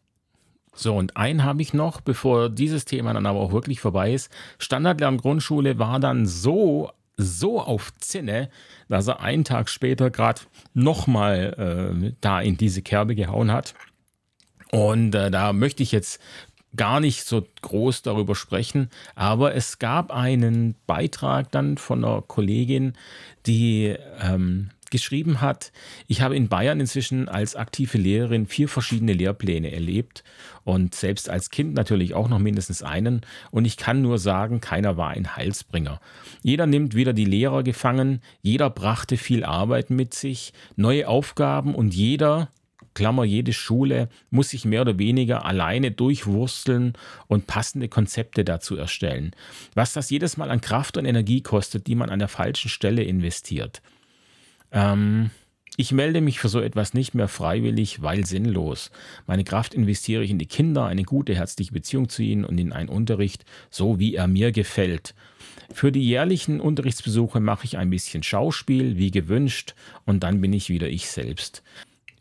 So, 0.73 0.95
und 0.95 1.17
einen 1.17 1.43
habe 1.43 1.61
ich 1.61 1.73
noch, 1.73 2.01
bevor 2.01 2.49
dieses 2.49 2.85
Thema 2.85 3.13
dann 3.13 3.25
aber 3.27 3.39
auch 3.39 3.51
wirklich 3.51 3.79
vorbei 3.79 4.13
ist. 4.13 4.31
Standardlern 4.57 5.17
Grundschule 5.17 5.77
war 5.77 5.99
dann 5.99 6.25
so, 6.25 6.89
so 7.17 7.61
auf 7.61 7.93
Zinne, 7.99 8.49
dass 8.89 9.07
er 9.07 9.21
einen 9.21 9.43
Tag 9.43 9.69
später 9.69 10.09
gerade 10.09 10.41
nochmal 10.73 11.93
äh, 12.03 12.13
da 12.21 12.41
in 12.41 12.57
diese 12.57 12.81
Kerbe 12.81 13.15
gehauen 13.15 13.51
hat. 13.51 13.73
Und 14.71 15.13
äh, 15.15 15.29
da 15.29 15.53
möchte 15.53 15.83
ich 15.83 15.91
jetzt 15.91 16.19
gar 16.75 16.99
nicht 16.99 17.25
so 17.25 17.45
groß 17.61 18.01
darüber 18.01 18.35
sprechen, 18.35 18.89
aber 19.15 19.55
es 19.55 19.79
gab 19.79 20.11
einen 20.11 20.75
Beitrag 20.87 21.51
dann 21.51 21.77
von 21.77 22.05
einer 22.05 22.21
Kollegin, 22.21 22.93
die 23.45 23.95
ähm, 24.21 24.69
geschrieben 24.91 25.41
hat, 25.41 25.71
ich 26.07 26.21
habe 26.21 26.35
in 26.35 26.49
Bayern 26.49 26.79
inzwischen 26.79 27.27
als 27.27 27.55
aktive 27.55 27.97
Lehrerin 27.97 28.45
vier 28.45 28.69
verschiedene 28.69 29.13
Lehrpläne 29.13 29.71
erlebt 29.71 30.23
und 30.63 30.93
selbst 30.93 31.29
als 31.29 31.49
Kind 31.49 31.73
natürlich 31.73 32.13
auch 32.13 32.29
noch 32.29 32.39
mindestens 32.39 32.83
einen. 32.83 33.21
Und 33.49 33.65
ich 33.65 33.77
kann 33.77 34.01
nur 34.01 34.19
sagen, 34.19 34.61
keiner 34.61 34.97
war 34.97 35.09
ein 35.09 35.35
Heilsbringer. 35.35 35.99
Jeder 36.43 36.67
nimmt 36.67 36.95
wieder 36.95 37.13
die 37.13 37.25
Lehrer 37.25 37.63
gefangen, 37.63 38.21
jeder 38.41 38.69
brachte 38.69 39.17
viel 39.17 39.43
Arbeit 39.43 39.89
mit 39.89 40.13
sich, 40.13 40.53
neue 40.75 41.07
Aufgaben 41.07 41.73
und 41.73 41.95
jeder, 41.95 42.49
Klammer, 42.93 43.23
jede 43.23 43.53
Schule 43.53 44.09
muss 44.29 44.49
sich 44.49 44.65
mehr 44.65 44.81
oder 44.81 44.99
weniger 44.99 45.45
alleine 45.45 45.91
durchwursteln 45.91 46.93
und 47.27 47.47
passende 47.47 47.87
Konzepte 47.87 48.43
dazu 48.43 48.75
erstellen. 48.75 49.31
Was 49.73 49.93
das 49.93 50.09
jedes 50.09 50.37
Mal 50.37 50.51
an 50.51 50.61
Kraft 50.61 50.97
und 50.97 51.05
Energie 51.05 51.41
kostet, 51.41 51.87
die 51.87 51.95
man 51.95 52.09
an 52.09 52.19
der 52.19 52.27
falschen 52.27 52.69
Stelle 52.69 53.03
investiert. 53.03 53.81
Ähm, 54.71 55.31
ich 55.77 55.91
melde 55.91 56.21
mich 56.21 56.39
für 56.39 56.49
so 56.49 56.59
etwas 56.59 56.93
nicht 56.93 57.15
mehr 57.15 57.27
freiwillig, 57.27 58.01
weil 58.01 58.25
sinnlos. 58.25 58.91
Meine 59.25 59.43
Kraft 59.43 59.73
investiere 59.73 60.23
ich 60.23 60.29
in 60.29 60.39
die 60.39 60.45
Kinder, 60.45 60.85
eine 60.85 61.03
gute, 61.03 61.33
herzliche 61.33 61.71
Beziehung 61.71 62.09
zu 62.09 62.21
ihnen 62.21 62.43
und 62.43 62.57
in 62.57 62.73
einen 62.73 62.89
Unterricht, 62.89 63.45
so 63.69 63.97
wie 63.97 64.15
er 64.15 64.27
mir 64.27 64.51
gefällt. 64.51 65.15
Für 65.73 65.91
die 65.91 66.03
jährlichen 66.03 66.59
Unterrichtsbesuche 66.59 67.39
mache 67.39 67.65
ich 67.65 67.77
ein 67.77 67.89
bisschen 67.89 68.21
Schauspiel, 68.21 68.97
wie 68.97 69.11
gewünscht, 69.11 69.73
und 70.05 70.23
dann 70.23 70.41
bin 70.41 70.51
ich 70.51 70.69
wieder 70.69 70.89
ich 70.89 71.07
selbst. 71.09 71.63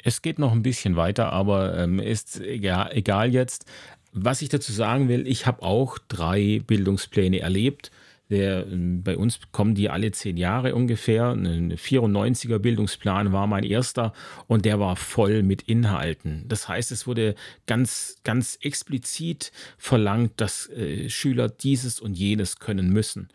Es 0.03 0.23
geht 0.23 0.39
noch 0.39 0.53
ein 0.53 0.63
bisschen 0.63 0.97
weiter, 0.97 1.33
aber 1.33 1.77
ähm, 1.77 1.99
ist 1.99 2.41
egal, 2.41 2.91
egal 2.93 3.33
jetzt. 3.33 3.67
Was 4.13 4.43
ich 4.43 4.49
dazu 4.49 4.73
sagen 4.73 5.09
will, 5.09 5.27
ich 5.27 5.47
habe 5.47 5.63
auch 5.63 5.99
drei 6.09 6.63
Bildungspläne 6.67 7.41
erlebt 7.41 7.91
der, 8.31 8.67
ähm, 8.67 9.03
bei 9.03 9.17
uns 9.17 9.41
kommen 9.51 9.75
die 9.75 9.91
alle 9.91 10.13
zehn 10.13 10.37
Jahre 10.37 10.75
ungefähr. 10.75 11.31
Ein 11.31 11.73
94er 11.77 12.59
Bildungsplan 12.59 13.33
war 13.33 13.47
mein 13.47 13.65
erster 13.65 14.13
und 14.47 14.65
der 14.65 14.79
war 14.79 14.97
voll 14.97 15.43
mit 15.43 15.63
Inhalten. 15.63 16.45
Das 16.47 16.69
heißt, 16.69 16.93
es 16.93 17.07
wurde 17.07 17.35
ganz, 17.67 18.17
ganz 18.23 18.57
explizit 18.63 19.51
verlangt, 19.77 20.41
dass 20.41 20.69
äh, 20.71 21.11
Schüler 21.11 21.49
dieses 21.49 22.01
und 22.01 22.15
jenes 22.15 22.61
können 22.61 22.91
müssen. 22.91 23.29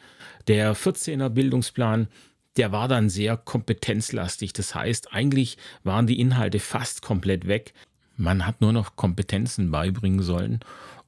Der 0.48 0.76
14er 0.76 1.30
Bildungsplan, 1.30 2.08
der 2.56 2.72
war 2.72 2.88
dann 2.88 3.10
sehr 3.10 3.36
kompetenzlastig. 3.36 4.54
Das 4.54 4.74
heißt, 4.74 5.14
eigentlich 5.14 5.58
waren 5.84 6.08
die 6.08 6.20
Inhalte 6.22 6.60
fast 6.60 7.02
komplett 7.02 7.48
weg. 7.48 7.74
Man 8.18 8.48
hat 8.48 8.62
nur 8.62 8.72
noch 8.72 8.96
Kompetenzen 8.96 9.72
beibringen 9.72 10.22
sollen. 10.22 10.62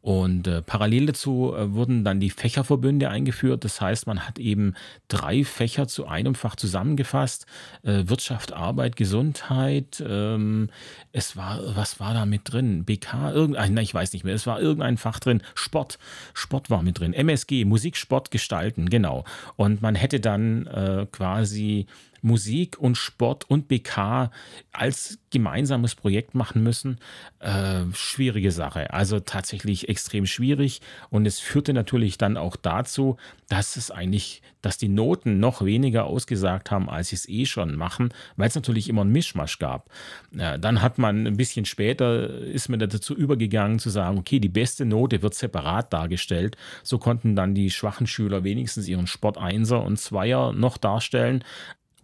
Und 0.07 0.47
äh, 0.47 0.61
parallel 0.61 1.07
dazu 1.07 1.53
äh, 1.53 1.73
wurden 1.73 2.05
dann 2.05 2.21
die 2.21 2.29
Fächerverbünde 2.29 3.09
eingeführt. 3.09 3.65
Das 3.65 3.81
heißt, 3.81 4.07
man 4.07 4.25
hat 4.25 4.39
eben 4.39 4.73
drei 5.09 5.43
Fächer 5.43 5.89
zu 5.89 6.07
einem 6.07 6.33
Fach 6.33 6.55
zusammengefasst. 6.55 7.45
Äh, 7.83 8.03
Wirtschaft, 8.05 8.53
Arbeit, 8.53 8.95
Gesundheit. 8.95 10.01
Ähm, 10.07 10.69
es 11.11 11.35
war, 11.35 11.59
was 11.75 11.99
war 11.99 12.13
da 12.13 12.25
mit 12.25 12.43
drin? 12.45 12.85
BK, 12.85 13.33
irgendein, 13.33 13.73
nein, 13.73 13.83
ich 13.83 13.93
weiß 13.93 14.13
nicht 14.13 14.23
mehr. 14.23 14.33
Es 14.33 14.47
war 14.47 14.61
irgendein 14.61 14.95
Fach 14.95 15.19
drin. 15.19 15.41
Sport, 15.55 15.99
Sport 16.33 16.69
war 16.69 16.83
mit 16.83 17.01
drin. 17.01 17.11
MSG, 17.11 17.65
Musik, 17.65 17.97
Sport, 17.97 18.31
Gestalten, 18.31 18.89
genau. 18.89 19.25
Und 19.57 19.81
man 19.81 19.95
hätte 19.95 20.21
dann 20.21 20.67
äh, 20.67 21.05
quasi 21.11 21.85
Musik 22.21 22.77
und 22.79 22.97
Sport 22.97 23.49
und 23.49 23.67
BK 23.67 24.31
als 24.71 25.19
gemeinsames 25.29 25.95
Projekt 25.95 26.35
machen 26.35 26.63
müssen, 26.63 26.99
äh, 27.39 27.81
schwierige 27.93 28.51
Sache. 28.51 28.93
Also 28.93 29.19
tatsächlich 29.19 29.89
extrem 29.89 30.25
schwierig. 30.25 30.81
Und 31.09 31.25
es 31.25 31.39
führte 31.39 31.73
natürlich 31.73 32.17
dann 32.17 32.37
auch 32.37 32.55
dazu, 32.55 33.17
dass 33.49 33.75
es 33.75 33.91
eigentlich, 33.91 34.41
dass 34.61 34.77
die 34.77 34.87
Noten 34.87 35.39
noch 35.39 35.63
weniger 35.63 36.05
ausgesagt 36.05 36.71
haben, 36.71 36.89
als 36.89 37.09
sie 37.09 37.15
es 37.15 37.27
eh 37.27 37.45
schon 37.45 37.75
machen, 37.75 38.13
weil 38.35 38.47
es 38.47 38.55
natürlich 38.55 38.87
immer 38.87 39.01
einen 39.01 39.11
Mischmasch 39.11 39.59
gab. 39.59 39.89
Äh, 40.37 40.59
dann 40.59 40.81
hat 40.81 40.97
man 40.97 41.27
ein 41.27 41.37
bisschen 41.37 41.65
später, 41.65 42.29
ist 42.29 42.69
man 42.69 42.79
dazu 42.79 43.15
übergegangen 43.15 43.79
zu 43.79 43.89
sagen, 43.89 44.17
okay, 44.17 44.39
die 44.39 44.49
beste 44.49 44.85
Note 44.85 45.21
wird 45.21 45.33
separat 45.33 45.91
dargestellt. 45.91 46.55
So 46.83 46.97
konnten 46.97 47.35
dann 47.35 47.53
die 47.53 47.69
schwachen 47.69 48.07
Schüler 48.07 48.43
wenigstens 48.43 48.87
ihren 48.87 49.07
Sport 49.07 49.37
Einser 49.37 49.83
und 49.83 49.97
Zweier 49.97 50.53
noch 50.53 50.77
darstellen 50.77 51.43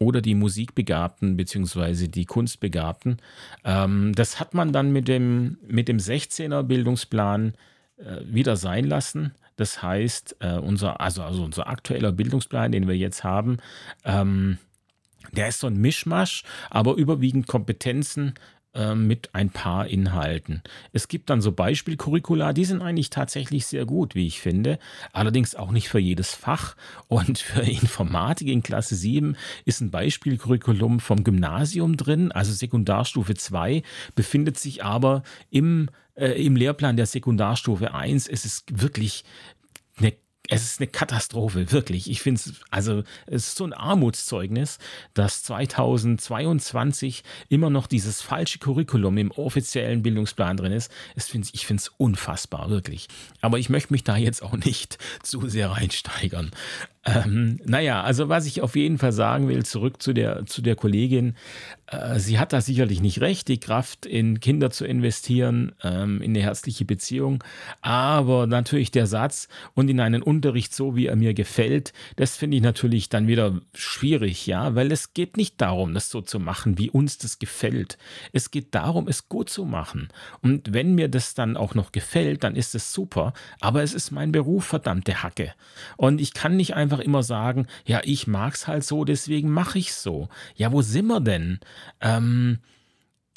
oder 0.04 0.22
die 0.22 0.36
Musikbegabten 0.36 1.38
bzw. 1.38 2.08
die 2.08 2.26
Kunstbegabten. 2.26 3.18
Ähm, 3.64 4.14
das 4.16 4.40
hat 4.40 4.54
man 4.54 4.72
dann 4.72 4.92
mit 4.92 5.08
dem, 5.08 5.58
mit 5.68 5.88
dem 5.88 5.98
16er 5.98 6.64
Bildungsplan 6.64 7.54
äh, 7.98 8.22
wieder 8.26 8.56
sein 8.56 8.86
lassen. 8.86 9.34
Das 9.56 9.82
heißt, 9.82 10.38
äh, 10.40 10.58
unser, 10.58 11.00
also, 11.00 11.24
also 11.24 11.44
unser 11.44 11.68
aktueller 11.68 12.12
Bildungsplan, 12.12 12.72
den 12.72 12.88
wir 12.88 12.98
jetzt 12.98 13.24
haben, 13.24 13.58
ähm, 14.04 14.58
der 15.32 15.48
ist 15.48 15.60
so 15.60 15.68
ein 15.68 15.78
Mischmasch, 15.78 16.44
aber 16.70 16.96
überwiegend 16.96 17.48
Kompetenzen 17.48 18.34
äh, 18.74 18.96
mit 18.96 19.34
ein 19.34 19.50
paar 19.50 19.88
Inhalten. 19.88 20.62
Es 20.92 21.08
gibt 21.08 21.30
dann 21.30 21.42
so 21.42 21.52
Beispielcurricula, 21.52 22.54
die 22.54 22.66
sind 22.66 22.82
eigentlich 22.82 23.10
tatsächlich 23.10 23.66
sehr 23.66 23.86
gut, 23.86 24.16
wie 24.16 24.28
ich 24.28 24.40
finde. 24.40 24.80
Allerdings 25.12 25.56
auch 25.56 25.72
nicht 25.72 25.90
für 25.90 26.00
jedes 26.00 26.34
Fach. 26.34 26.76
Und 27.08 27.40
für 27.40 27.62
Informatik 27.62 28.48
in 28.48 28.64
Klasse 28.64 28.96
7 28.96 29.36
ist 29.66 29.82
ein 29.82 29.92
Beispielcurriculum 29.92 31.00
vom 31.00 31.24
Gymnasium 31.24 31.98
drin, 31.98 32.32
also 32.32 32.52
Sekundarstufe 32.52 33.36
2, 33.36 33.84
befindet 34.16 34.58
sich 34.58 34.84
aber 34.84 35.24
im 35.50 35.90
äh, 36.16 36.44
im 36.44 36.56
Lehrplan 36.56 36.98
der 36.98 37.06
Sekundarstufe 37.06 37.94
1 37.94 38.28
ist 38.28 38.46
es 38.46 38.64
wirklich 38.72 39.24
eine 39.98 40.14
es 40.50 40.64
ist 40.64 40.82
eine 40.82 40.88
Katastrophe, 40.88 41.72
wirklich. 41.72 42.10
Ich 42.10 42.22
finde 42.22 42.42
es, 42.44 42.54
also 42.70 43.04
es 43.28 43.48
ist 43.48 43.56
so 43.56 43.64
ein 43.64 43.72
Armutszeugnis, 43.72 44.78
dass 45.14 45.44
2022 45.44 47.24
immer 47.48 47.70
noch 47.70 47.88
dieses 47.88 48.22
falsche 48.22 48.60
Curriculum 48.60 49.18
im 49.18 49.32
offiziellen 49.32 50.04
Bildungsplan 50.04 50.58
drin 50.58 50.74
ist. 50.74 50.92
Find, 51.18 51.50
ich 51.54 51.66
finde 51.66 51.82
es 51.82 51.92
unfassbar, 51.98 52.70
wirklich. 52.70 53.08
Aber 53.40 53.58
ich 53.58 53.70
möchte 53.70 53.94
mich 53.94 54.04
da 54.04 54.18
jetzt 54.18 54.44
auch 54.44 54.58
nicht 54.58 54.98
zu 55.24 55.48
sehr 55.48 55.72
reinsteigern. 55.72 56.52
Ähm, 57.06 57.60
naja, 57.66 58.02
also 58.02 58.30
was 58.30 58.46
ich 58.46 58.62
auf 58.62 58.76
jeden 58.76 58.98
Fall 58.98 59.12
sagen 59.12 59.50
will, 59.50 59.66
zurück 59.66 60.02
zu 60.02 60.14
der, 60.14 60.46
zu 60.46 60.62
der 60.62 60.76
Kollegin, 60.76 61.36
äh, 61.88 62.20
sie 62.20 62.40
hat 62.40 62.54
da 62.54 62.62
sicherlich 62.62 63.02
nicht 63.02 63.22
recht, 63.22 63.48
die 63.48 63.60
Kraft 63.60 64.06
in 64.06 64.40
Kinder 64.40 64.70
zu 64.70 64.86
investieren, 64.86 65.74
ähm, 65.84 66.22
in 66.22 66.32
eine 66.32 66.42
herzliche 66.42 66.86
Beziehung, 66.86 67.44
aber 67.82 68.48
natürlich 68.48 68.92
der 68.92 69.08
Satz 69.08 69.48
und 69.74 69.90
in 69.90 70.00
einen 70.00 70.24
Unterricht 70.24 70.74
so, 70.74 70.96
wie 70.96 71.08
er 71.08 71.16
mir 71.16 71.34
gefällt, 71.34 71.94
das 72.16 72.38
finde 72.38 72.58
ich 72.58 72.64
natürlich 72.64 73.10
dann 73.10 73.28
wieder 73.28 73.60
schwierig, 73.74 74.48
ja, 74.48 74.76
weil 74.76 74.92
es 74.92 75.14
geht 75.14 75.38
nicht 75.38 75.60
darum, 75.60 75.94
das 75.94 76.10
so 76.10 76.22
zu 76.22 76.40
machen, 76.40 76.78
wie 76.78 76.90
uns 76.90 77.18
das 77.18 77.40
gefällt. 77.40 77.98
Es 78.32 78.50
geht 78.50 78.74
darum, 78.76 79.08
es 79.08 79.28
gut 79.28 79.50
zu 79.50 79.66
machen. 79.66 80.08
Und 80.42 80.74
wenn 80.74 80.96
mir 80.96 81.10
das 81.10 81.34
dann 81.34 81.58
auch 81.58 81.76
noch 81.76 81.92
gefällt, 81.92 82.44
dann 82.44 82.56
ist 82.56 82.76
es 82.76 82.94
super, 82.94 83.34
aber 83.60 83.84
es 83.84 83.94
ist 83.94 84.12
mein 84.12 84.32
Beruf, 84.32 84.66
verdammte 84.66 85.22
Hacke. 85.22 85.54
Und 85.98 86.22
ich 86.22 86.34
kann 86.34 86.56
nicht 86.56 86.76
einfach 86.76 86.93
einfach 86.94 87.06
immer 87.06 87.24
sagen, 87.24 87.68
ja, 87.86 88.02
ich 88.04 88.28
mag's 88.28 88.68
halt 88.68 88.84
so, 88.84 89.06
deswegen 89.06 89.50
mache 89.50 89.80
ich's 89.80 90.02
so. 90.04 90.30
Ja, 90.56 90.72
wo 90.72 90.82
sind 90.82 91.08
wir 91.08 91.20
denn? 91.20 91.60
Ähm, 92.02 92.60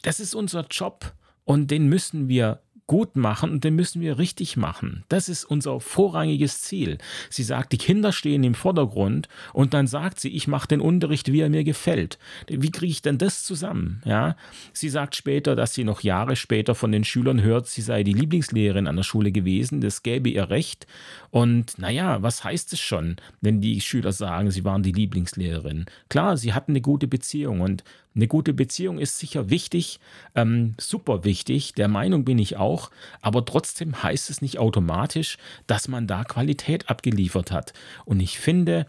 das 0.02 0.20
ist 0.20 0.34
unser 0.34 0.66
Job 0.70 1.14
und 1.44 1.70
den 1.70 1.88
müssen 1.88 2.28
wir 2.28 2.60
gut 2.86 3.16
machen 3.16 3.50
und 3.50 3.64
den 3.64 3.74
müssen 3.74 4.00
wir 4.00 4.18
richtig 4.18 4.56
machen. 4.56 5.04
Das 5.08 5.28
ist 5.28 5.44
unser 5.44 5.80
vorrangiges 5.80 6.62
Ziel. 6.62 6.98
Sie 7.30 7.42
sagt, 7.42 7.72
die 7.72 7.78
Kinder 7.78 8.12
stehen 8.12 8.44
im 8.44 8.54
Vordergrund 8.54 9.28
und 9.52 9.74
dann 9.74 9.86
sagt 9.86 10.20
sie, 10.20 10.28
ich 10.28 10.46
mache 10.46 10.68
den 10.68 10.80
Unterricht, 10.80 11.32
wie 11.32 11.40
er 11.40 11.48
mir 11.48 11.64
gefällt. 11.64 12.18
Wie 12.48 12.70
kriege 12.70 12.90
ich 12.90 13.02
denn 13.02 13.18
das 13.18 13.42
zusammen? 13.42 14.02
Ja? 14.04 14.36
Sie 14.72 14.88
sagt 14.88 15.16
später, 15.16 15.56
dass 15.56 15.74
sie 15.74 15.84
noch 15.84 16.02
Jahre 16.02 16.36
später 16.36 16.74
von 16.74 16.92
den 16.92 17.04
Schülern 17.04 17.42
hört, 17.42 17.66
sie 17.66 17.82
sei 17.82 18.04
die 18.04 18.12
Lieblingslehrerin 18.12 18.86
an 18.86 18.96
der 18.96 19.02
Schule 19.02 19.32
gewesen, 19.32 19.80
das 19.80 20.02
gäbe 20.02 20.28
ihr 20.28 20.48
recht. 20.50 20.86
Und 21.30 21.78
naja, 21.78 22.22
was 22.22 22.44
heißt 22.44 22.72
es 22.72 22.80
schon, 22.80 23.16
wenn 23.40 23.60
die 23.60 23.80
Schüler 23.80 24.12
sagen, 24.12 24.50
sie 24.50 24.64
waren 24.64 24.82
die 24.82 24.92
Lieblingslehrerin? 24.92 25.86
Klar, 26.08 26.36
sie 26.36 26.52
hatten 26.52 26.72
eine 26.72 26.80
gute 26.80 27.08
Beziehung 27.08 27.60
und 27.60 27.82
eine 28.16 28.26
gute 28.26 28.54
Beziehung 28.54 28.98
ist 28.98 29.18
sicher 29.18 29.50
wichtig, 29.50 30.00
ähm, 30.34 30.74
super 30.78 31.22
wichtig, 31.22 31.74
der 31.74 31.88
Meinung 31.88 32.24
bin 32.24 32.38
ich 32.38 32.56
auch, 32.56 32.90
aber 33.20 33.44
trotzdem 33.44 34.02
heißt 34.02 34.30
es 34.30 34.42
nicht 34.42 34.58
automatisch, 34.58 35.38
dass 35.66 35.86
man 35.86 36.06
da 36.06 36.24
Qualität 36.24 36.88
abgeliefert 36.88 37.52
hat. 37.52 37.74
Und 38.04 38.20
ich 38.20 38.38
finde, 38.38 38.86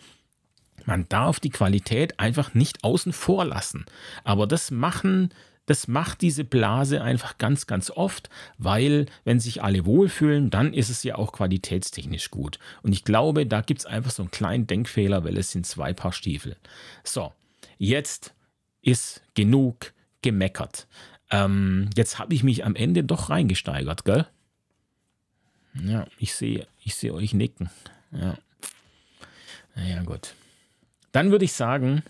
man 0.86 1.07
darf 1.09 1.39
die 1.39 1.49
Qualität 1.49 2.19
einfach 2.19 2.53
nicht 2.53 2.84
außen 2.84 3.11
vor 3.11 3.45
lassen. 3.45 3.86
Aber 4.23 4.47
das 4.47 4.71
machen 4.71 5.30
das 5.67 5.89
macht 5.89 6.21
diese 6.21 6.45
Blase 6.45 7.03
einfach 7.03 7.38
ganz, 7.38 7.67
ganz 7.67 7.91
oft, 7.91 8.30
weil 8.57 9.05
wenn 9.25 9.41
sich 9.41 9.61
alle 9.61 9.86
wohlfühlen, 9.86 10.49
dann 10.49 10.73
ist 10.73 10.89
es 10.89 11.03
ja 11.03 11.15
auch 11.15 11.34
qualitätstechnisch 11.34 12.32
gut. 12.32 12.57
Und 12.84 12.93
ich 12.93 13.03
glaube, 13.03 13.45
da 13.45 13.59
gibt 13.59 13.82
es 13.82 13.86
einfach 13.86 14.11
so 14.11 14.23
einen 14.23 14.32
kleinen 14.32 14.65
Denkfehler, 14.65 15.25
weil 15.25 15.38
es 15.38 15.51
sind 15.51 15.67
zwei 15.67 15.91
Paar 15.91 16.13
Stiefel. 16.13 16.55
So, 17.03 17.34
jetzt 17.78 18.34
ist 18.88 19.22
genug 19.36 19.94
gemeckert. 20.22 20.88
Ähm, 21.30 21.90
jetzt 21.96 22.20
habe 22.20 22.34
ich 22.34 22.44
mich 22.44 22.66
am 22.66 22.76
Ende 22.76 23.04
doch 23.04 23.30
reingesteigert, 23.30 24.06
gell? 24.06 24.26
Ja, 25.84 26.08
ich 26.18 26.34
sehe 26.34 26.66
ich 26.84 26.96
seh 26.96 27.12
euch 27.12 27.34
nicken. 27.34 27.70
Ja. 28.12 28.38
Naja, 29.76 30.02
gut. 30.04 30.34
Dann 31.12 31.32
würde 31.32 31.44
ich 31.44 31.52
sagen, 31.52 32.02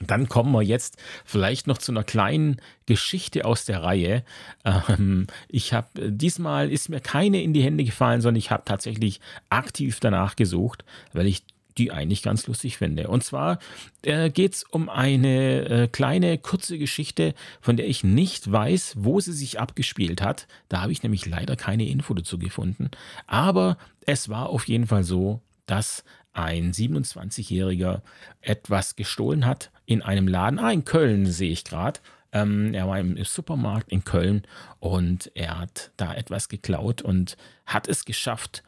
dann 0.00 0.28
kommen 0.28 0.52
wir 0.52 0.62
jetzt 0.62 0.96
vielleicht 1.26 1.66
noch 1.66 1.76
zu 1.76 1.92
einer 1.92 2.02
kleinen 2.02 2.56
Geschichte 2.86 3.44
aus 3.44 3.66
der 3.66 3.82
Reihe. 3.82 4.24
Ähm, 4.64 5.26
ich 5.48 5.74
habe 5.74 6.10
diesmal 6.10 6.72
ist 6.72 6.88
mir 6.88 7.00
keine 7.00 7.42
in 7.42 7.52
die 7.52 7.62
Hände 7.62 7.84
gefallen, 7.84 8.22
sondern 8.22 8.38
ich 8.38 8.50
habe 8.50 8.64
tatsächlich 8.64 9.20
aktiv 9.50 10.00
danach 10.00 10.34
gesucht, 10.34 10.84
weil 11.12 11.26
ich 11.26 11.44
die 11.80 11.90
eigentlich 11.90 12.22
ganz 12.22 12.46
lustig 12.46 12.76
finde. 12.76 13.08
Und 13.08 13.24
zwar 13.24 13.58
äh, 14.02 14.28
geht 14.28 14.54
es 14.54 14.64
um 14.64 14.90
eine 14.90 15.68
äh, 15.68 15.88
kleine, 15.88 16.36
kurze 16.36 16.78
Geschichte, 16.78 17.34
von 17.62 17.78
der 17.78 17.88
ich 17.88 18.04
nicht 18.04 18.52
weiß, 18.52 18.96
wo 18.98 19.18
sie 19.18 19.32
sich 19.32 19.58
abgespielt 19.58 20.20
hat. 20.20 20.46
Da 20.68 20.82
habe 20.82 20.92
ich 20.92 21.02
nämlich 21.02 21.24
leider 21.24 21.56
keine 21.56 21.86
Info 21.86 22.12
dazu 22.12 22.38
gefunden. 22.38 22.90
Aber 23.26 23.78
es 24.04 24.28
war 24.28 24.50
auf 24.50 24.68
jeden 24.68 24.86
Fall 24.86 25.04
so, 25.04 25.40
dass 25.64 26.04
ein 26.34 26.72
27-Jähriger 26.72 28.02
etwas 28.42 28.94
gestohlen 28.94 29.46
hat 29.46 29.70
in 29.86 30.02
einem 30.02 30.28
Laden. 30.28 30.58
Ah, 30.58 30.70
in 30.70 30.84
Köln 30.84 31.24
sehe 31.24 31.50
ich 31.50 31.64
gerade. 31.64 32.00
Ähm, 32.32 32.74
er 32.74 32.86
war 32.86 33.00
im 33.00 33.16
Supermarkt 33.24 33.90
in 33.90 34.04
Köln 34.04 34.42
und 34.80 35.32
er 35.34 35.58
hat 35.58 35.92
da 35.96 36.14
etwas 36.14 36.50
geklaut 36.50 37.00
und 37.00 37.38
hat 37.64 37.88
es 37.88 38.04
geschafft, 38.04 38.62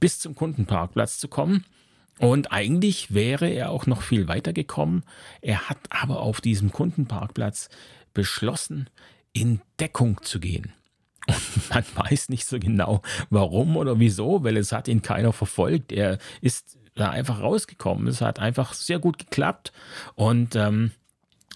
bis 0.00 0.18
zum 0.18 0.34
Kundenparkplatz 0.34 1.18
zu 1.18 1.28
kommen. 1.28 1.64
Und 2.18 2.52
eigentlich 2.52 3.14
wäre 3.14 3.48
er 3.48 3.70
auch 3.70 3.86
noch 3.86 4.02
viel 4.02 4.28
weiter 4.28 4.52
gekommen. 4.52 5.04
Er 5.40 5.68
hat 5.68 5.78
aber 5.90 6.20
auf 6.20 6.40
diesem 6.40 6.72
Kundenparkplatz 6.72 7.68
beschlossen, 8.14 8.90
in 9.32 9.60
Deckung 9.78 10.20
zu 10.22 10.40
gehen. 10.40 10.72
Und 11.26 11.70
man 11.70 11.84
weiß 11.94 12.28
nicht 12.30 12.46
so 12.46 12.58
genau, 12.58 13.02
warum 13.30 13.76
oder 13.76 14.00
wieso, 14.00 14.42
weil 14.44 14.56
es 14.56 14.72
hat 14.72 14.88
ihn 14.88 15.02
keiner 15.02 15.32
verfolgt. 15.32 15.92
Er 15.92 16.18
ist 16.40 16.78
da 16.94 17.10
einfach 17.10 17.40
rausgekommen. 17.40 18.08
Es 18.08 18.20
hat 18.20 18.40
einfach 18.40 18.72
sehr 18.72 18.98
gut 18.98 19.18
geklappt. 19.18 19.72
Und 20.14 20.56
ähm, 20.56 20.90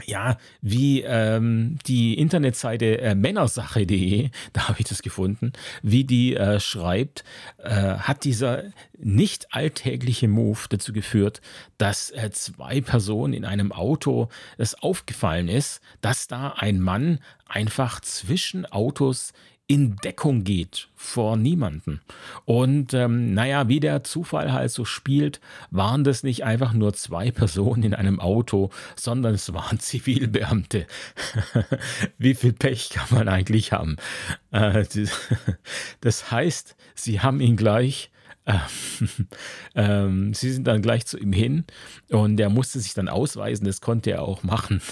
ja, 0.07 0.36
wie 0.61 1.03
ähm, 1.03 1.78
die 1.86 2.18
Internetseite 2.18 3.00
äh, 3.00 3.14
männersache.de, 3.14 4.30
da 4.53 4.68
habe 4.68 4.80
ich 4.80 4.86
das 4.86 5.03
gefunden, 5.03 5.53
wie 5.82 6.05
die 6.05 6.36
äh, 6.36 6.61
schreibt, 6.61 7.24
äh, 7.59 7.70
hat 7.70 8.24
dieser 8.24 8.64
nicht 8.98 9.53
alltägliche 9.55 10.28
Move 10.28 10.61
dazu 10.68 10.92
geführt, 10.92 11.40
dass 11.78 12.11
äh, 12.11 12.30
zwei 12.30 12.80
Personen 12.80 13.34
in 13.34 13.44
einem 13.44 13.72
Auto 13.72 14.28
es 14.59 14.74
aufgefallen 14.74 15.48
ist, 15.48 15.80
dass 16.00 16.28
da 16.28 16.55
ein 16.57 16.80
Mann 16.80 17.18
einfach 17.46 18.00
zwischen 18.00 18.64
Autos 18.66 19.32
in 19.73 19.97
Deckung 19.97 20.45
geht 20.45 20.89
vor 20.97 21.39
niemanden. 21.39 22.03
Und 22.45 22.93
ähm, 22.93 23.33
naja, 23.33 23.68
wie 23.68 23.81
der 23.81 24.05
Zufall 24.05 24.53
halt 24.53 24.70
so 24.70 24.85
spielt, 24.85 25.41
waren 25.70 26.05
das 26.05 26.23
nicht 26.23 26.45
einfach 26.45 26.75
nur 26.75 26.93
zwei 26.93 27.31
Personen 27.31 27.83
in 27.83 27.95
einem 27.95 28.20
Auto, 28.20 28.68
sondern 28.97 29.33
es 29.33 29.51
waren 29.55 29.79
Zivilbeamte. 29.79 30.87
wie 32.18 32.35
viel 32.35 32.53
Pech 32.53 32.91
kann 32.91 33.07
man 33.16 33.29
eigentlich 33.31 33.73
haben? 33.73 33.97
Äh, 34.51 34.85
das 36.03 36.31
heißt, 36.31 36.77
sie 36.95 37.20
haben 37.20 37.41
ihn 37.41 37.57
gleich 37.57 38.11
ähm, 39.77 40.35
sie 40.35 40.53
sind 40.53 40.66
dann 40.66 40.83
gleich 40.83 41.07
zu 41.07 41.16
ihm 41.16 41.33
hin 41.33 41.64
und 42.11 42.41
er 42.41 42.51
musste 42.51 42.81
sich 42.81 42.93
dann 42.93 43.09
ausweisen, 43.09 43.66
das 43.66 43.81
konnte 43.81 44.11
er 44.11 44.23
auch 44.23 44.43
machen. 44.43 44.83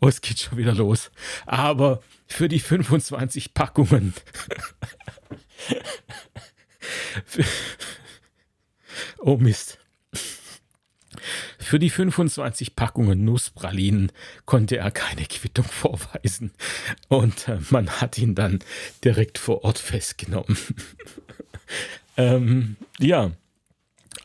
Oh, 0.00 0.08
es 0.08 0.20
geht 0.20 0.38
schon 0.38 0.58
wieder 0.58 0.74
los. 0.74 1.10
Aber 1.46 2.02
für 2.26 2.48
die 2.48 2.60
25 2.60 3.54
Packungen. 3.54 4.14
oh 9.18 9.36
Mist. 9.36 9.78
Für 11.58 11.80
die 11.80 11.90
25 11.90 12.76
Packungen 12.76 13.24
Nusspralinen 13.24 14.12
konnte 14.44 14.76
er 14.76 14.92
keine 14.92 15.24
Quittung 15.24 15.64
vorweisen 15.64 16.52
und 17.08 17.48
äh, 17.48 17.58
man 17.70 17.90
hat 18.00 18.18
ihn 18.18 18.36
dann 18.36 18.60
direkt 19.02 19.38
vor 19.38 19.64
Ort 19.64 19.78
festgenommen. 19.78 20.56
ähm, 22.16 22.76
ja, 23.00 23.32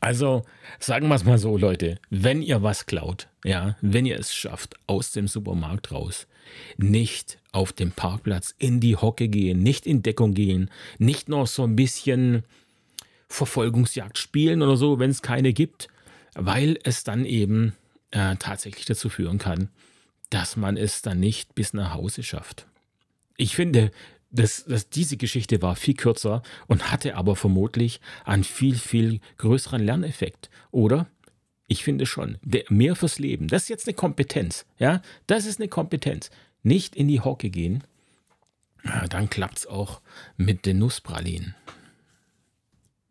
also 0.01 0.43
sagen 0.79 1.07
wir 1.07 1.15
es 1.15 1.23
mal 1.23 1.37
so, 1.37 1.57
Leute, 1.57 1.99
wenn 2.09 2.41
ihr 2.41 2.61
was 2.63 2.87
klaut, 2.87 3.27
ja, 3.45 3.77
wenn 3.81 4.05
ihr 4.05 4.19
es 4.19 4.33
schafft, 4.33 4.75
aus 4.87 5.11
dem 5.11 5.27
Supermarkt 5.27 5.91
raus, 5.91 6.27
nicht 6.77 7.37
auf 7.51 7.71
dem 7.71 7.91
Parkplatz 7.91 8.53
in 8.57 8.79
die 8.79 8.95
Hocke 8.95 9.29
gehen, 9.29 9.63
nicht 9.63 9.85
in 9.85 10.01
Deckung 10.01 10.33
gehen, 10.33 10.69
nicht 10.97 11.29
noch 11.29 11.47
so 11.47 11.63
ein 11.63 11.75
bisschen 11.75 12.43
Verfolgungsjagd 13.29 14.17
spielen 14.17 14.61
oder 14.61 14.75
so, 14.75 14.99
wenn 14.99 15.11
es 15.11 15.21
keine 15.21 15.53
gibt, 15.53 15.87
weil 16.33 16.79
es 16.83 17.03
dann 17.03 17.23
eben 17.23 17.75
äh, 18.09 18.35
tatsächlich 18.37 18.85
dazu 18.85 19.07
führen 19.07 19.37
kann, 19.37 19.69
dass 20.31 20.57
man 20.57 20.77
es 20.77 21.01
dann 21.01 21.19
nicht 21.19 21.55
bis 21.55 21.73
nach 21.73 21.93
Hause 21.93 22.23
schafft. 22.23 22.65
Ich 23.37 23.55
finde, 23.55 23.91
dass, 24.31 24.65
dass 24.65 24.89
diese 24.89 25.17
Geschichte 25.17 25.61
war 25.61 25.75
viel 25.75 25.95
kürzer 25.95 26.41
und 26.67 26.91
hatte 26.91 27.15
aber 27.15 27.35
vermutlich 27.35 28.01
einen 28.25 28.43
viel, 28.43 28.75
viel 28.75 29.19
größeren 29.37 29.81
Lerneffekt, 29.81 30.49
oder? 30.71 31.07
Ich 31.67 31.83
finde 31.83 32.05
schon. 32.05 32.37
Der, 32.41 32.63
mehr 32.69 32.95
fürs 32.95 33.19
Leben. 33.19 33.47
Das 33.47 33.63
ist 33.63 33.69
jetzt 33.69 33.87
eine 33.87 33.93
Kompetenz. 33.93 34.65
Ja, 34.77 35.01
das 35.27 35.45
ist 35.45 35.59
eine 35.59 35.69
Kompetenz. 35.69 36.29
Nicht 36.63 36.95
in 36.95 37.07
die 37.07 37.21
Hocke 37.21 37.49
gehen. 37.49 37.83
Ja, 38.83 39.07
dann 39.07 39.29
klappt 39.29 39.59
es 39.59 39.67
auch 39.67 40.01
mit 40.37 40.65
den 40.65 40.79
Nusspralinen. 40.79 41.55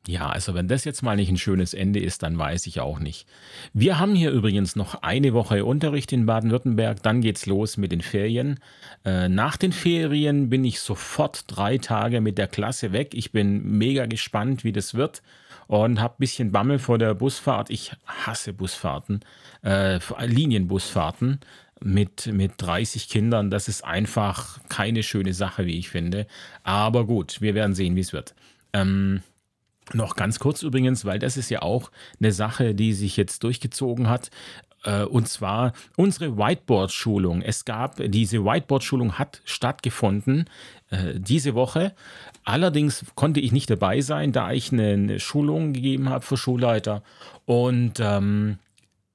Ja, 0.07 0.30
also 0.30 0.55
wenn 0.55 0.66
das 0.66 0.84
jetzt 0.84 1.03
mal 1.03 1.16
nicht 1.16 1.28
ein 1.28 1.36
schönes 1.36 1.74
Ende 1.74 2.01
ist, 2.01 2.22
dann 2.22 2.38
weiß 2.38 2.66
ich 2.66 2.80
auch 2.80 3.01
nicht. 3.01 3.26
Wir 3.74 3.98
haben 3.98 4.14
hier 4.14 4.30
übrigens 4.30 4.74
noch 4.74 5.03
eine 5.03 5.34
Woche 5.34 5.64
Unterricht 5.64 6.11
in 6.12 6.24
Baden-Württemberg, 6.24 7.03
dann 7.03 7.20
geht's 7.20 7.44
los 7.44 7.76
mit 7.76 7.92
den 7.92 8.01
Ferien. 8.01 8.61
Äh, 9.05 9.28
nach 9.28 9.59
den 9.59 9.72
Ferien 9.72 10.48
bin 10.48 10.64
ich 10.64 10.80
sofort 10.80 11.44
drei 11.48 11.76
Tage 11.76 12.22
mit 12.22 12.38
der 12.38 12.48
Klasse 12.48 12.92
weg. 12.92 13.11
Ich 13.12 13.30
bin 13.30 13.78
mega 13.78 14.07
gespannt, 14.07 14.64
wie 14.64 14.72
das 14.72 14.94
wird 14.94 15.22
und 15.66 16.01
habe 16.01 16.14
ein 16.14 16.20
bisschen 16.20 16.51
Bammel 16.51 16.78
vor 16.78 16.96
der 16.96 17.14
Busfahrt. 17.14 17.68
Ich 17.68 17.92
hasse 18.07 18.55
Busfahrten, 18.55 19.20
äh, 19.62 20.01
Linienbusfahrten 20.18 21.40
mit, 21.80 22.26
mit 22.26 22.53
30 22.57 23.09
Kindern. 23.09 23.51
Das 23.51 23.68
ist 23.68 23.84
einfach 23.84 24.59
keine 24.70 25.03
schöne 25.03 25.34
Sache, 25.34 25.66
wie 25.66 25.78
ich 25.78 25.90
finde. 25.90 26.26
Aber 26.62 27.07
gut, 27.07 27.40
wir 27.40 27.55
werden 27.55 27.74
sehen, 27.74 27.96
wie 27.96 28.01
es 28.01 28.12
wird. 28.12 28.34
Ähm, 28.72 29.22
noch 29.95 30.16
ganz 30.16 30.38
kurz 30.38 30.62
übrigens, 30.62 31.05
weil 31.05 31.18
das 31.18 31.36
ist 31.36 31.51
ja 31.51 31.62
auch 31.62 31.91
eine 32.20 32.32
Sache, 32.32 32.74
die 32.74 32.93
sich 32.93 33.16
jetzt 33.16 33.45
durchgezogen 33.45 34.09
hat. 34.09 34.30
Äh, 34.84 35.05
und 35.05 35.28
zwar 35.28 35.72
unsere 35.97 36.36
Whiteboard-Schulung. 36.36 37.43
Es 37.43 37.64
gab, 37.64 37.97
diese 38.11 38.45
Whiteboard-Schulung 38.45 39.18
hat 39.18 39.43
stattgefunden 39.45 40.49
äh, 40.91 41.14
diese 41.18 41.55
Woche. 41.55 41.95
Allerdings 42.45 43.05
konnte 43.14 43.41
ich 43.41 43.53
nicht 43.53 43.70
dabei 43.70 44.01
sein, 44.01 44.32
da 44.32 44.53
ich 44.53 44.72
eine 44.72 45.20
Schulung 45.20 45.72
gegeben 45.72 46.09
habe 46.09 46.24
für 46.24 46.36
Schulleiter. 46.36 47.03
Und 47.45 48.01
ähm, 48.01 48.59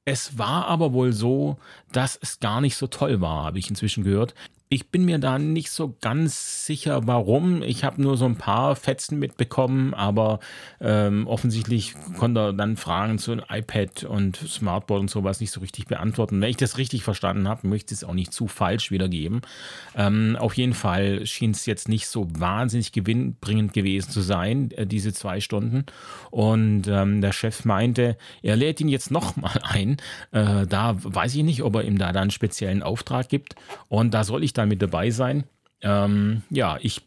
es 0.05 0.37
war 0.37 0.67
aber 0.67 0.93
wohl 0.93 1.13
so, 1.13 1.57
dass 1.91 2.17
es 2.21 2.39
gar 2.39 2.61
nicht 2.61 2.77
so 2.77 2.85
toll 2.85 3.21
war, 3.21 3.43
habe 3.45 3.57
ich 3.57 3.69
inzwischen 3.69 4.03
gehört. 4.03 4.35
Ich 4.75 4.89
bin 4.89 5.05
mir 5.05 5.19
da 5.19 5.39
nicht 5.39 5.71
so 5.71 5.95
ganz 6.01 6.65
sicher, 6.65 7.07
warum. 7.07 7.63
Ich 7.63 7.85
habe 7.85 8.01
nur 8.01 8.17
so 8.17 8.25
ein 8.25 8.35
paar 8.35 8.75
Fetzen 8.75 9.17
mitbekommen, 9.19 9.93
aber 9.93 10.41
ähm, 10.81 11.27
offensichtlich 11.27 11.93
konnte 12.17 12.41
er 12.41 12.51
dann 12.51 12.75
Fragen 12.75 13.17
zu 13.17 13.37
iPad 13.49 14.03
und 14.03 14.35
Smartboard 14.35 14.99
und 14.99 15.09
sowas 15.09 15.39
nicht 15.39 15.51
so 15.51 15.61
richtig 15.61 15.85
beantworten. 15.85 16.41
Wenn 16.41 16.49
ich 16.49 16.57
das 16.57 16.77
richtig 16.77 17.03
verstanden 17.05 17.47
habe, 17.47 17.69
möchte 17.69 17.93
ich 17.93 18.01
es 18.01 18.03
auch 18.03 18.13
nicht 18.13 18.33
zu 18.33 18.49
falsch 18.49 18.91
wiedergeben. 18.91 19.43
Ähm, 19.95 20.35
auf 20.37 20.55
jeden 20.55 20.73
Fall 20.73 21.25
schien 21.25 21.51
es 21.51 21.65
jetzt 21.65 21.87
nicht 21.87 22.07
so 22.09 22.27
wahnsinnig 22.37 22.91
gewinnbringend 22.91 23.71
gewesen 23.71 24.11
zu 24.11 24.19
sein, 24.19 24.71
äh, 24.71 24.85
diese 24.85 25.13
zwei 25.13 25.39
Stunden. 25.39 25.85
Und 26.31 26.89
ähm, 26.89 27.21
der 27.21 27.31
Chef 27.31 27.63
meinte, 27.63 28.17
er 28.41 28.57
lädt 28.57 28.81
ihn 28.81 28.89
jetzt 28.89 29.09
nochmal 29.09 29.57
ein. 29.63 29.95
Äh, 30.33 30.67
da 30.67 30.97
weiß 31.01 31.33
ich 31.35 31.43
nicht, 31.43 31.63
ob 31.63 31.75
er 31.75 31.85
ihm 31.85 31.97
da 31.97 32.07
dann 32.07 32.23
einen 32.23 32.31
speziellen 32.31 32.83
Auftrag 32.83 33.29
gibt. 33.29 33.55
Und 33.87 34.13
da 34.13 34.25
soll 34.25 34.43
ich 34.43 34.51
dann 34.51 34.64
mit 34.65 34.81
dabei 34.81 35.09
sein. 35.11 35.45
Ähm, 35.81 36.43
ja, 36.49 36.77
ich 36.81 37.01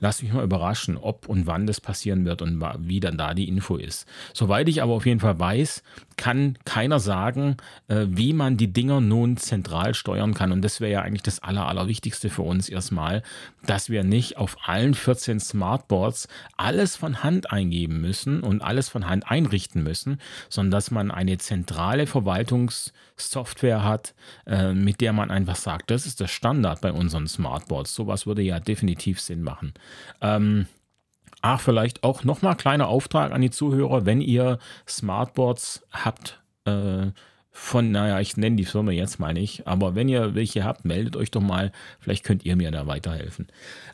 lasse 0.00 0.24
mich 0.24 0.32
mal 0.32 0.44
überraschen, 0.44 0.96
ob 0.96 1.28
und 1.28 1.46
wann 1.46 1.66
das 1.66 1.80
passieren 1.80 2.24
wird 2.24 2.42
und 2.42 2.62
wie 2.80 3.00
dann 3.00 3.18
da 3.18 3.34
die 3.34 3.48
Info 3.48 3.76
ist. 3.76 4.06
Soweit 4.32 4.68
ich 4.68 4.82
aber 4.82 4.92
auf 4.92 5.06
jeden 5.06 5.20
Fall 5.20 5.38
weiß, 5.38 5.82
kann 6.16 6.58
keiner 6.64 7.00
sagen, 7.00 7.56
äh, 7.88 8.06
wie 8.08 8.32
man 8.32 8.56
die 8.56 8.72
Dinger 8.72 9.00
nun 9.00 9.36
zentral 9.36 9.94
steuern 9.94 10.34
kann. 10.34 10.52
Und 10.52 10.62
das 10.62 10.80
wäre 10.80 10.92
ja 10.92 11.02
eigentlich 11.02 11.22
das 11.22 11.42
Aller, 11.42 11.66
Allerwichtigste 11.66 12.30
für 12.30 12.42
uns 12.42 12.68
erstmal, 12.68 13.22
dass 13.64 13.90
wir 13.90 14.04
nicht 14.04 14.36
auf 14.36 14.56
allen 14.64 14.94
14 14.94 15.40
Smartboards 15.40 16.28
alles 16.56 16.96
von 16.96 17.22
Hand 17.22 17.50
eingeben 17.50 18.00
müssen 18.00 18.40
und 18.40 18.62
alles 18.62 18.88
von 18.88 19.08
Hand 19.08 19.30
einrichten 19.30 19.82
müssen, 19.82 20.20
sondern 20.48 20.72
dass 20.72 20.90
man 20.90 21.10
eine 21.10 21.38
zentrale 21.38 22.06
Verwaltungssoftware 22.06 23.84
hat, 23.84 24.14
äh, 24.46 24.72
mit 24.72 25.00
der 25.00 25.12
man 25.12 25.30
einfach 25.30 25.56
sagt, 25.56 25.90
das 25.90 26.06
ist 26.06 26.20
der 26.20 26.28
Standard 26.28 26.80
bei 26.80 26.92
unseren 26.92 27.26
Smartboards. 27.26 27.94
Sowas 27.94 28.26
würde 28.26 28.42
ja 28.42 28.60
definitiv 28.60 29.20
Sinn 29.20 29.42
machen. 29.42 29.72
Ähm, 30.20 30.66
Ach, 31.40 31.60
vielleicht 31.60 32.02
auch 32.02 32.24
nochmal 32.24 32.56
kleiner 32.56 32.88
Auftrag 32.88 33.32
an 33.32 33.40
die 33.40 33.50
Zuhörer, 33.50 34.04
wenn 34.04 34.20
ihr 34.20 34.58
Smartboards 34.88 35.86
habt, 35.92 36.40
äh, 36.64 37.06
von, 37.50 37.90
naja, 37.90 38.20
ich 38.20 38.36
nenne 38.36 38.56
die 38.56 38.64
Firma 38.64 38.92
jetzt 38.92 39.18
mal 39.18 39.34
nicht, 39.34 39.66
aber 39.66 39.94
wenn 39.94 40.08
ihr 40.08 40.34
welche 40.34 40.64
habt, 40.64 40.84
meldet 40.84 41.16
euch 41.16 41.30
doch 41.30 41.40
mal, 41.40 41.72
vielleicht 41.98 42.24
könnt 42.24 42.44
ihr 42.44 42.56
mir 42.56 42.70
da 42.70 42.86
weiterhelfen. 42.86 43.48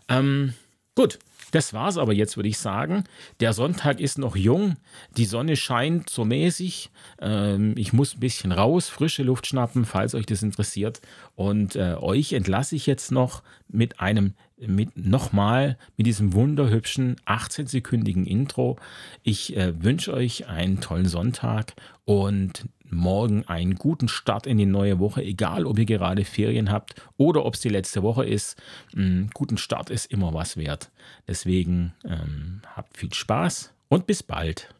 Ähm, 0.09 0.55
gut, 0.95 1.19
das 1.55 1.73
war's 1.73 1.99
aber 1.99 2.13
jetzt, 2.13 2.37
würde 2.37 2.49
ich 2.49 2.59
sagen. 2.59 3.05
Der 3.39 3.53
Sonntag 3.53 4.01
ist 4.01 4.19
noch 4.19 4.35
jung, 4.35 4.75
die 5.17 5.25
Sonne 5.25 5.55
scheint 5.55 6.11
so 6.11 6.25
mäßig. 6.25 6.91
Ähm, 7.21 7.75
ich 7.77 7.93
muss 7.93 8.15
ein 8.15 8.21
bisschen 8.21 8.51
raus, 8.51 8.89
frische 8.89 9.23
Luft 9.23 9.47
schnappen, 9.47 9.85
falls 9.85 10.17
euch 10.17 10.27
das 10.27 10.43
interessiert. 10.43 11.01
Und 11.37 11.77
äh, 11.77 11.95
euch 11.95 12.33
entlasse 12.33 12.75
ich 12.75 12.87
jetzt 12.87 13.13
noch 13.13 13.45
mit 13.69 14.01
einem, 14.01 14.35
mit 14.59 14.97
nochmal 14.97 15.79
mit 15.97 16.09
diesem 16.09 16.33
wunderhübschen 16.33 17.21
18-sekündigen 17.25 18.27
Intro. 18.27 18.77
Ich 19.23 19.57
äh, 19.57 19.81
wünsche 19.81 20.13
euch 20.13 20.49
einen 20.49 20.81
tollen 20.81 21.07
Sonntag 21.07 21.75
und 22.05 22.65
morgen 22.95 23.47
einen 23.47 23.75
guten 23.75 24.09
Start 24.09 24.47
in 24.47 24.59
die 24.59 24.67
neue 24.67 24.99
Woche, 24.99 25.23
egal 25.23 25.67
ob 25.67 25.79
ihr 25.79 25.87
gerade 25.87 26.25
Ferien 26.25 26.71
habt 26.71 26.95
oder 27.17 27.45
ob 27.45 27.55
es 27.55 27.61
die 27.61 27.69
letzte 27.69 28.03
Woche 28.03 28.25
ist. 28.25 28.61
Einen 28.97 29.31
guten 29.35 29.59
Start 29.59 29.91
ist 29.91 30.07
immer 30.07 30.35
was 30.35 30.57
wert. 30.57 30.91
Deswegen 31.29 31.93
ähm, 32.05 32.63
habt 32.75 32.97
viel 32.97 33.13
Spaß 33.13 33.75
und 33.89 34.07
bis 34.07 34.23
bald. 34.23 34.75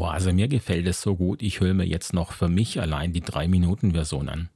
Boah, 0.00 0.12
also 0.12 0.32
mir 0.32 0.48
gefällt 0.48 0.86
es 0.86 1.02
so 1.02 1.14
gut, 1.14 1.42
ich 1.42 1.60
höre 1.60 1.74
mir 1.74 1.84
jetzt 1.84 2.14
noch 2.14 2.32
für 2.32 2.48
mich 2.48 2.80
allein 2.80 3.12
die 3.12 3.20
3-Minuten-Version 3.20 4.30
an. 4.30 4.48